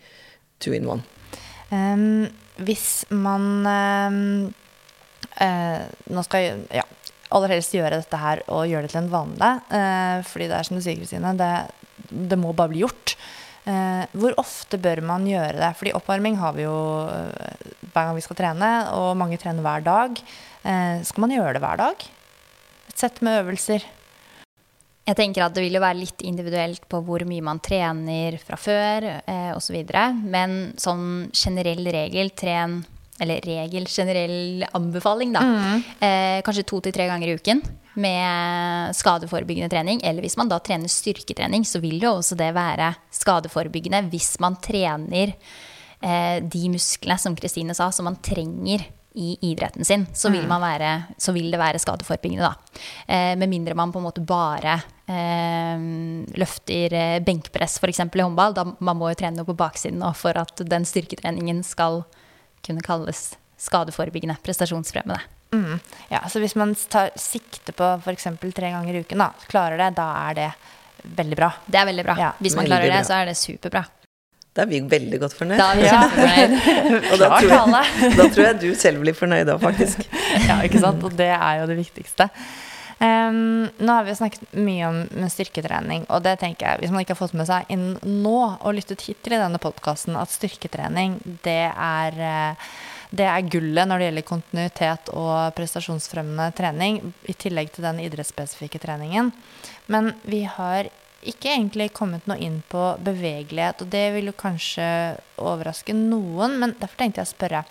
[0.59, 1.03] Two in one.
[1.71, 2.27] Ehm,
[2.61, 4.53] hvis man ehm,
[5.41, 6.83] eh, Nå skal jeg ja,
[7.33, 9.53] aller helst gjøre dette her og gjøre det til en vane.
[9.73, 11.53] eh, fordi det er som du sier, Kristine, det,
[12.11, 13.15] det må bare bli gjort.
[13.63, 15.71] Eh, hvor ofte bør man gjøre det?
[15.79, 16.77] Fordi oppvarming har vi jo
[17.07, 20.23] eh, hver gang vi skal trene, og mange trener hver dag.
[20.63, 22.07] Eh, skal man gjøre det hver dag?
[22.91, 23.85] Et sett med øvelser.
[25.03, 28.55] Jeg tenker at det vil jo være litt individuelt på hvor mye man trener fra
[28.59, 29.81] før eh, osv.
[30.23, 32.81] Men sånn generell regel, tren
[33.21, 35.43] Eller regel, generell anbefaling, da.
[36.01, 37.61] Eh, kanskje to til tre ganger i uken
[38.01, 40.01] med skadeforebyggende trening.
[40.03, 44.57] Eller hvis man da trener styrketrening, så vil jo også det være skadeforebyggende hvis man
[44.63, 45.35] trener
[46.01, 50.61] eh, de musklene, som Kristine sa, som man trenger i idretten sin, så vil, man
[50.63, 50.89] være,
[51.21, 52.81] så vil det være skadeforebyggende, da.
[53.05, 55.85] Eh, med mindre man på en måte bare eh,
[56.39, 58.01] løfter eh, benkpress, f.eks.
[58.07, 58.57] i håndball.
[58.57, 62.01] Da man må jo trene noe på baksiden nå for at den styrketreningen skal
[62.65, 65.21] kunne kalles skadeforebyggende, prestasjonsfremmende.
[65.53, 65.77] Mm.
[66.09, 68.31] Ja, så hvis man tar sikte på f.eks.
[68.41, 70.53] tre ganger i uken, da, klarer det, da er det
[71.03, 71.51] veldig bra.
[71.65, 72.15] Det er veldig bra.
[72.19, 73.83] Ja, Hvis man veldig klarer det, så er det superbra.
[74.53, 75.57] Da er vi veldig godt fornøyd.
[75.57, 77.07] Da er vi kjempefornøyd.
[77.11, 80.05] og da tror, jeg, da tror jeg du selv blir fornøyd òg, faktisk.
[80.49, 81.01] Ja, ikke sant?
[81.05, 82.29] Og det er jo det viktigste.
[83.03, 87.03] Um, nå har vi jo snakket mye om styrketrening, og det tenker jeg, hvis man
[87.03, 91.17] ikke har fått med seg inn nå og lyttet hittil i denne podkasten, at styrketrening,
[91.43, 92.67] det er eh,
[93.13, 96.97] det er gullet når det gjelder kontinuitet og prestasjonsfremmende trening,
[97.29, 99.29] i tillegg til den idrettsspesifikke treningen.
[99.91, 100.89] Men vi har
[101.29, 104.85] ikke egentlig kommet noe inn på bevegelighet, og det vil jo kanskje
[105.41, 107.65] overraske noen, men derfor tenkte jeg å spørre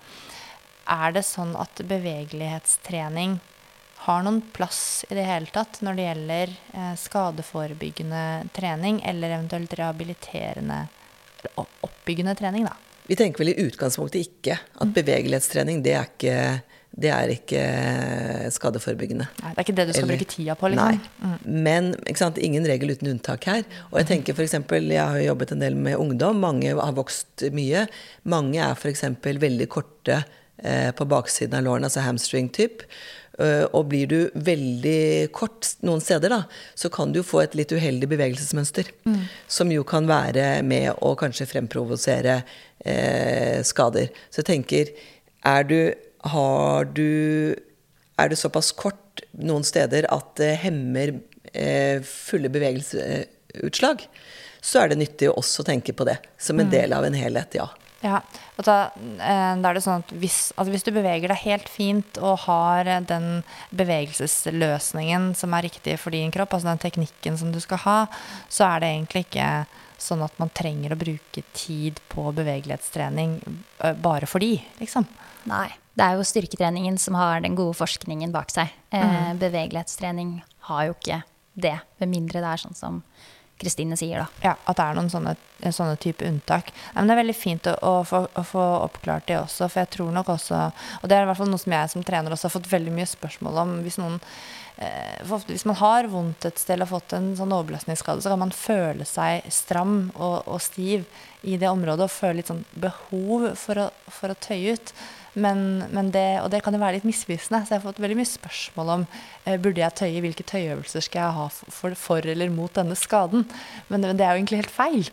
[0.93, 3.37] Er det sånn at bevegelighetstrening
[4.03, 8.23] har noen plass i det hele tatt når det gjelder eh, skadeforebyggende
[8.55, 10.81] trening, eller eventuelt rehabiliterende
[11.55, 12.75] oppbyggende trening, da?
[13.07, 16.35] Vi tenker vel i utgangspunktet ikke at bevegelighetstrening, det er ikke,
[16.93, 17.61] det er ikke
[18.53, 19.25] skadeforebyggende.
[19.41, 20.99] Nei, det er ikke det du skal Eller- bruke tida på, liksom?
[21.23, 21.37] Nei.
[21.43, 23.63] Men ikke sant, ingen regel uten unntak her.
[23.91, 26.39] Og jeg tenker for eksempel, jeg har jobbet en del med ungdom.
[26.39, 27.87] Mange har vokst mye.
[28.25, 29.01] Mange er f.eks.
[29.23, 30.23] veldig korte
[30.63, 32.85] eh, på baksiden av lårene, altså hamstring-typ.
[33.39, 36.43] Eh, og blir du veldig kort noen steder, da,
[36.75, 38.91] så kan du få et litt uheldig bevegelsesmønster.
[39.47, 42.43] Som jo kan være med å kanskje fremprovosere
[42.85, 44.13] eh, skader.
[44.29, 44.93] Så jeg tenker,
[45.43, 45.77] er du
[46.31, 47.55] Har du
[48.17, 51.15] er det såpass kort noen steder at det hemmer
[51.53, 54.05] eh, fulle bevegelsesutslag,
[54.63, 57.57] så er det nyttig å også tenke på det som en del av en helhet,
[57.59, 57.67] ja.
[58.03, 58.17] Ja,
[58.57, 61.69] og da, eh, da er det sånn at hvis, altså hvis du beveger deg helt
[61.71, 67.53] fint og har den bevegelsesløsningen som er riktig for din kropp, altså den teknikken som
[67.55, 67.99] du skal ha,
[68.51, 69.47] så er det egentlig ikke
[70.03, 75.07] sånn at man trenger å bruke tid på bevegelighetstrening eh, bare fordi, liksom.
[75.47, 75.69] Nei.
[75.93, 78.71] Det er jo styrketreningen som har den gode forskningen bak seg.
[78.89, 80.39] Eh, bevegelighetstrening
[80.69, 81.21] har jo ikke
[81.53, 83.01] det, med mindre det er sånn som
[83.61, 84.41] Kristine sier, da.
[84.43, 85.35] Ja, at det er noen sånne,
[85.69, 86.71] sånne type unntak.
[86.95, 89.91] Men det er veldig fint å, å, få, å få oppklart det også, for jeg
[89.93, 90.59] tror nok også
[91.01, 92.95] Og det er i hvert fall noe som jeg som trener også har fått veldig
[92.97, 93.75] mye spørsmål om.
[93.85, 94.17] Hvis noen
[95.47, 99.07] Hvis man har vondt et sted eller fått en sånn overbelastningsskade, så kan man føle
[99.07, 101.05] seg stram og, og stiv
[101.43, 104.93] i det området og føle litt sånn behov for å, for å tøye ut.
[105.33, 108.19] Men, men det, og det kan jo være litt misvisende, så jeg har fått veldig
[108.19, 112.53] mye spørsmål om eh, burde jeg tøye, hvilke tøyeøvelser skal jeg ha for, for eller
[112.53, 113.47] mot denne skaden.
[113.89, 115.09] Men det, det er jo egentlig helt feil.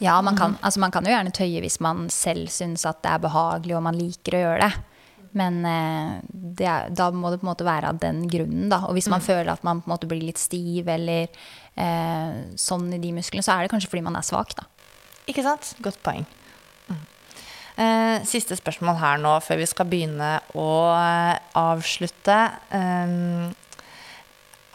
[0.00, 3.10] Ja, man kan, altså man kan jo gjerne tøye hvis man selv syns at det
[3.10, 4.87] er behagelig og man liker å gjøre det.
[5.36, 8.82] Men eh, det er, da må det på en måte være av den grunnen, da.
[8.88, 12.88] Og hvis man føler at man på en måte blir litt stiv eller eh, sånn
[12.96, 14.68] i de musklene, så er det kanskje fordi man er svak, da.
[15.28, 15.74] Ikke sant?
[15.84, 16.24] Godt poeng.
[16.88, 17.02] Mm.
[17.84, 22.38] Eh, siste spørsmål her nå, før vi skal begynne å eh, avslutte.
[22.72, 23.52] Um,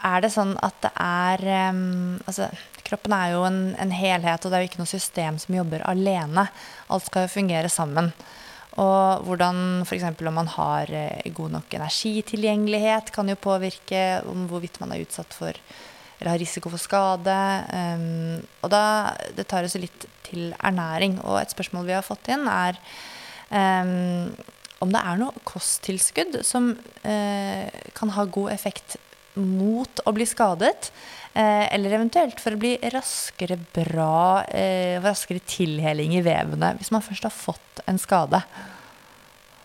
[0.04, 2.50] er det sånn at det er um, Altså,
[2.84, 5.84] kroppen er jo en, en helhet, og det er jo ikke noe system som jobber
[5.88, 6.46] alene.
[6.92, 8.12] Alt skal jo fungere sammen.
[8.82, 10.06] Og hvordan f.eks.
[10.10, 15.34] om man har eh, god nok energitilgjengelighet, kan jo påvirke om hvorvidt man er utsatt
[15.36, 15.54] for
[16.20, 17.36] eller har risiko for skade.
[17.74, 18.84] Um, og da,
[19.36, 21.18] det tar oss litt til ernæring.
[21.26, 22.78] Og et spørsmål vi har fått inn, er
[23.50, 24.30] um,
[24.84, 26.72] om det er noe kosttilskudd som
[27.04, 27.66] uh,
[27.98, 28.96] kan ha god effekt
[29.40, 30.90] mot å bli skadet.
[31.34, 37.02] Uh, eller eventuelt for å bli raskere bra, uh, raskere tilheling i vevene hvis man
[37.02, 38.38] først har fått en skade.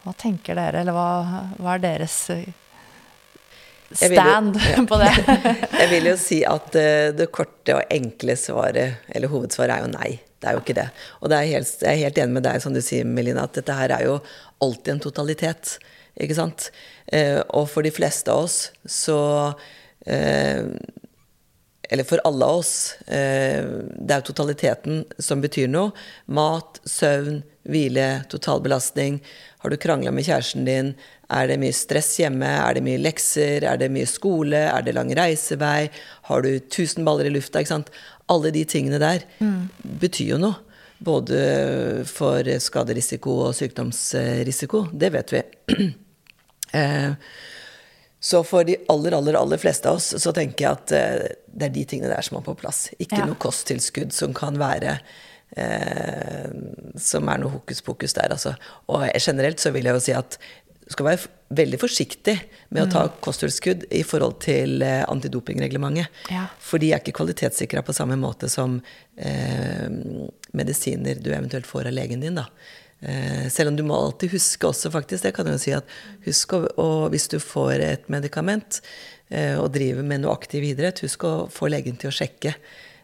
[0.02, 1.10] Hva tenker dere, eller hva,
[1.60, 2.16] hva er deres
[3.92, 4.86] stand jo- ja.
[4.92, 5.12] på det?
[5.82, 9.94] Jeg vil jo si at eh, det korte og enkle svaret, eller hovedsvaret, er jo
[9.94, 10.12] nei.
[10.40, 10.88] Det er jo ikke det.
[11.20, 13.58] Og det er helt, jeg er helt enig med deg, som du sier, Melina, at
[13.58, 14.14] dette her er jo
[14.64, 15.74] alltid en totalitet.
[16.20, 16.70] Ikke sant?
[17.08, 19.20] Eh, og for de fleste av oss så
[20.06, 20.66] eh,
[21.90, 22.74] Eller for alle av oss.
[23.08, 23.66] Eh,
[23.98, 25.90] det er totaliteten som betyr noe.
[26.30, 29.18] Mat, søvn, hvile, totalbelastning.
[29.64, 30.92] Har du krangla med kjæresten din?
[31.34, 32.46] Er det mye stress hjemme?
[32.46, 33.66] Er det mye lekser?
[33.66, 34.62] Er det mye skole?
[34.70, 35.90] Er det lang reisevei?
[36.30, 37.64] Har du tusen baller i lufta?
[37.64, 37.90] Ikke sant?
[38.30, 39.26] Alle de tingene der
[40.04, 40.62] betyr jo noe.
[41.00, 41.40] Både
[42.06, 44.84] for skaderisiko og sykdomsrisiko.
[44.94, 45.44] Det vet vi.
[46.74, 47.14] Eh,
[48.22, 51.70] Så for de aller, aller, aller fleste av oss så tenker jeg at eh, det
[51.70, 52.90] er de tingene der som må på plass.
[53.00, 53.26] Ikke Ja.
[53.26, 54.98] noe kosttilskudd som kan være
[55.56, 56.50] eh,
[57.00, 58.56] Som er noe hokus pokus der, altså.
[58.92, 60.38] Og generelt så vil jeg jo si at
[60.90, 62.34] du skal være veldig forsiktig
[62.74, 66.08] med å ta kosttilskudd i forhold til eh, antidopingreglementet.
[66.34, 66.48] Ja.
[66.60, 68.80] For de er ikke kvalitetssikra på samme måte som
[69.16, 69.86] eh,
[70.58, 72.36] medisiner du eventuelt får av legen din.
[72.42, 72.48] da.
[73.02, 75.94] Eh, selv om du må alltid huske også, faktisk, det kan jeg jo si at
[76.26, 78.82] husk å, og hvis du får et medikament
[79.32, 82.54] eh, og driver med noe aktiv idrett, husk å få legen til å sjekke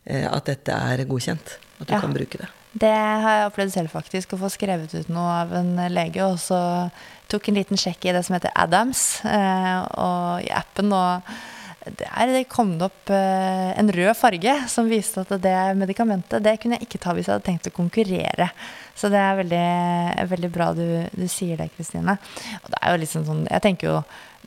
[0.05, 1.57] eh, at dette er godkjent.
[1.79, 2.01] At du Ja.
[2.03, 2.47] kan bruke det.
[2.75, 4.33] Det har jeg opplevd selv, faktisk.
[4.35, 6.19] Å få skrevet ut noe av en lege.
[6.27, 6.59] Og så
[7.31, 10.91] tok en liten sjekk i det som heter Adams, eh, og i appen.
[10.91, 11.23] Og
[11.85, 16.79] der kom det opp eh, en rød farge som viste at det medikamentet det kunne
[16.79, 18.49] jeg ikke ta hvis jeg hadde tenkt å konkurrere.
[18.97, 19.65] Så det er veldig,
[20.31, 22.17] veldig bra du, du sier det, Kristine.
[22.63, 23.97] Og det er jo liksom sånn Jeg tenker jo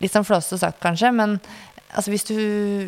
[0.02, 1.38] litt sånn flåsete sagt, kanskje, men
[1.96, 2.34] Altså hvis du,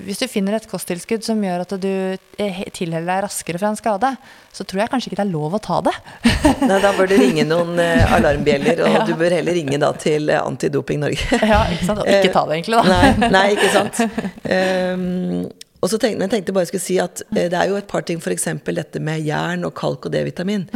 [0.04, 3.78] hvis du finner et kosttilskudd som gjør at du eh, tilheller deg raskere fra en
[3.78, 4.10] skade,
[4.52, 5.94] så tror jeg kanskje ikke det er lov å ta det.
[6.68, 10.28] Nei, da bør du ringe noen eh, alarmbjeller, og du bør heller ringe da til
[10.28, 11.40] eh, Antidoping Norge.
[11.54, 12.02] ja, ikke sant?
[12.04, 13.00] Og ikke ta det, egentlig, da.
[13.00, 14.02] Nei, nei ikke sant.
[14.44, 15.48] Um,
[15.80, 18.04] og så tenkte, jeg tenkte bare jeg skulle si at det er jo et par
[18.04, 18.50] ting, f.eks.
[18.68, 20.66] dette med jern og kalk og D-vitamin.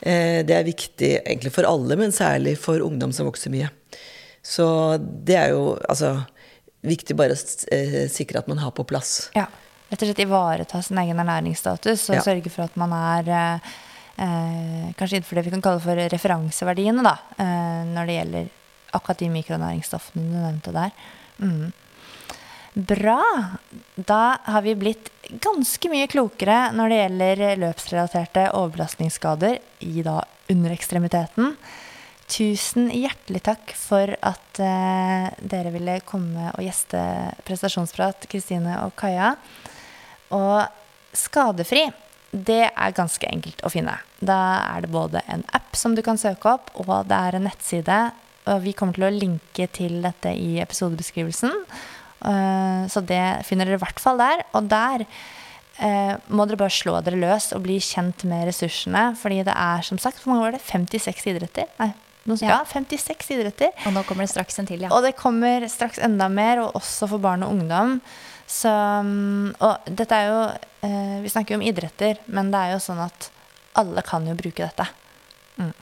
[0.00, 3.68] Eh, det er viktig egentlig for alle, men særlig for ungdom som vokser mye.
[4.40, 4.64] Så
[4.96, 6.14] det er jo altså
[6.86, 7.38] viktig bare å
[7.74, 9.30] eh, sikre at man har på plass.
[9.34, 9.46] Ja.
[9.88, 12.22] Rett og slett ivareta sin egen ernæringsstatus og Ja.
[12.22, 13.70] sørge for at man er eh,
[14.18, 18.48] eh, kanskje innenfor det vi kan kalle for referanseverdiene, da, eh, når det gjelder
[18.94, 20.92] akkurat de mikronæringsstoffene du nevnte der.
[21.40, 21.72] Mm.
[22.74, 23.22] Bra.
[23.96, 25.10] Da har vi blitt
[25.40, 30.20] ganske mye klokere når det gjelder løpsrelaterte overbelastningsskader i da
[30.52, 31.56] underekstremiteten.
[32.28, 37.00] Tusen hjertelig takk for at eh, dere ville komme og gjeste
[37.48, 39.30] Prestasjonsprat, Kristine og Kaja.
[40.36, 41.86] Og skadefri,
[42.30, 43.94] det er ganske enkelt å finne.
[44.20, 44.38] Da
[44.74, 48.00] er det både en app som du kan søke opp, og det er en nettside.
[48.48, 51.54] Og vi kommer til å linke til dette i episodebeskrivelsen.
[52.18, 54.42] Uh, Så det finner dere i hvert fall der.
[54.58, 59.12] Og der eh, må dere bare slå dere løs og bli kjent med ressursene.
[59.18, 60.64] Fordi det er som sagt, hvor mange var det?
[60.66, 61.72] 56 idretter?
[61.80, 61.92] Nei.
[62.36, 62.58] Ja.
[62.58, 63.72] ja, 56 idretter.
[63.88, 64.92] Og nå kommer det straks en til, ja.
[64.92, 67.98] Og det kommer straks enda mer, og også for barn og ungdom.
[68.48, 70.36] Så, mm, og dette er jo
[70.88, 73.28] eh, Vi snakker jo om idretter, men det er jo sånn at
[73.78, 74.86] alle kan jo bruke dette.
[75.60, 75.74] Mm.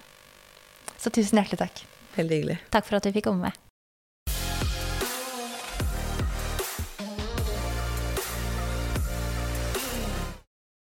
[0.99, 1.85] Så tusen hjertelig takk.
[2.17, 2.59] Veldig hyggelig.
[2.75, 3.66] Takk for at du fikk komme med.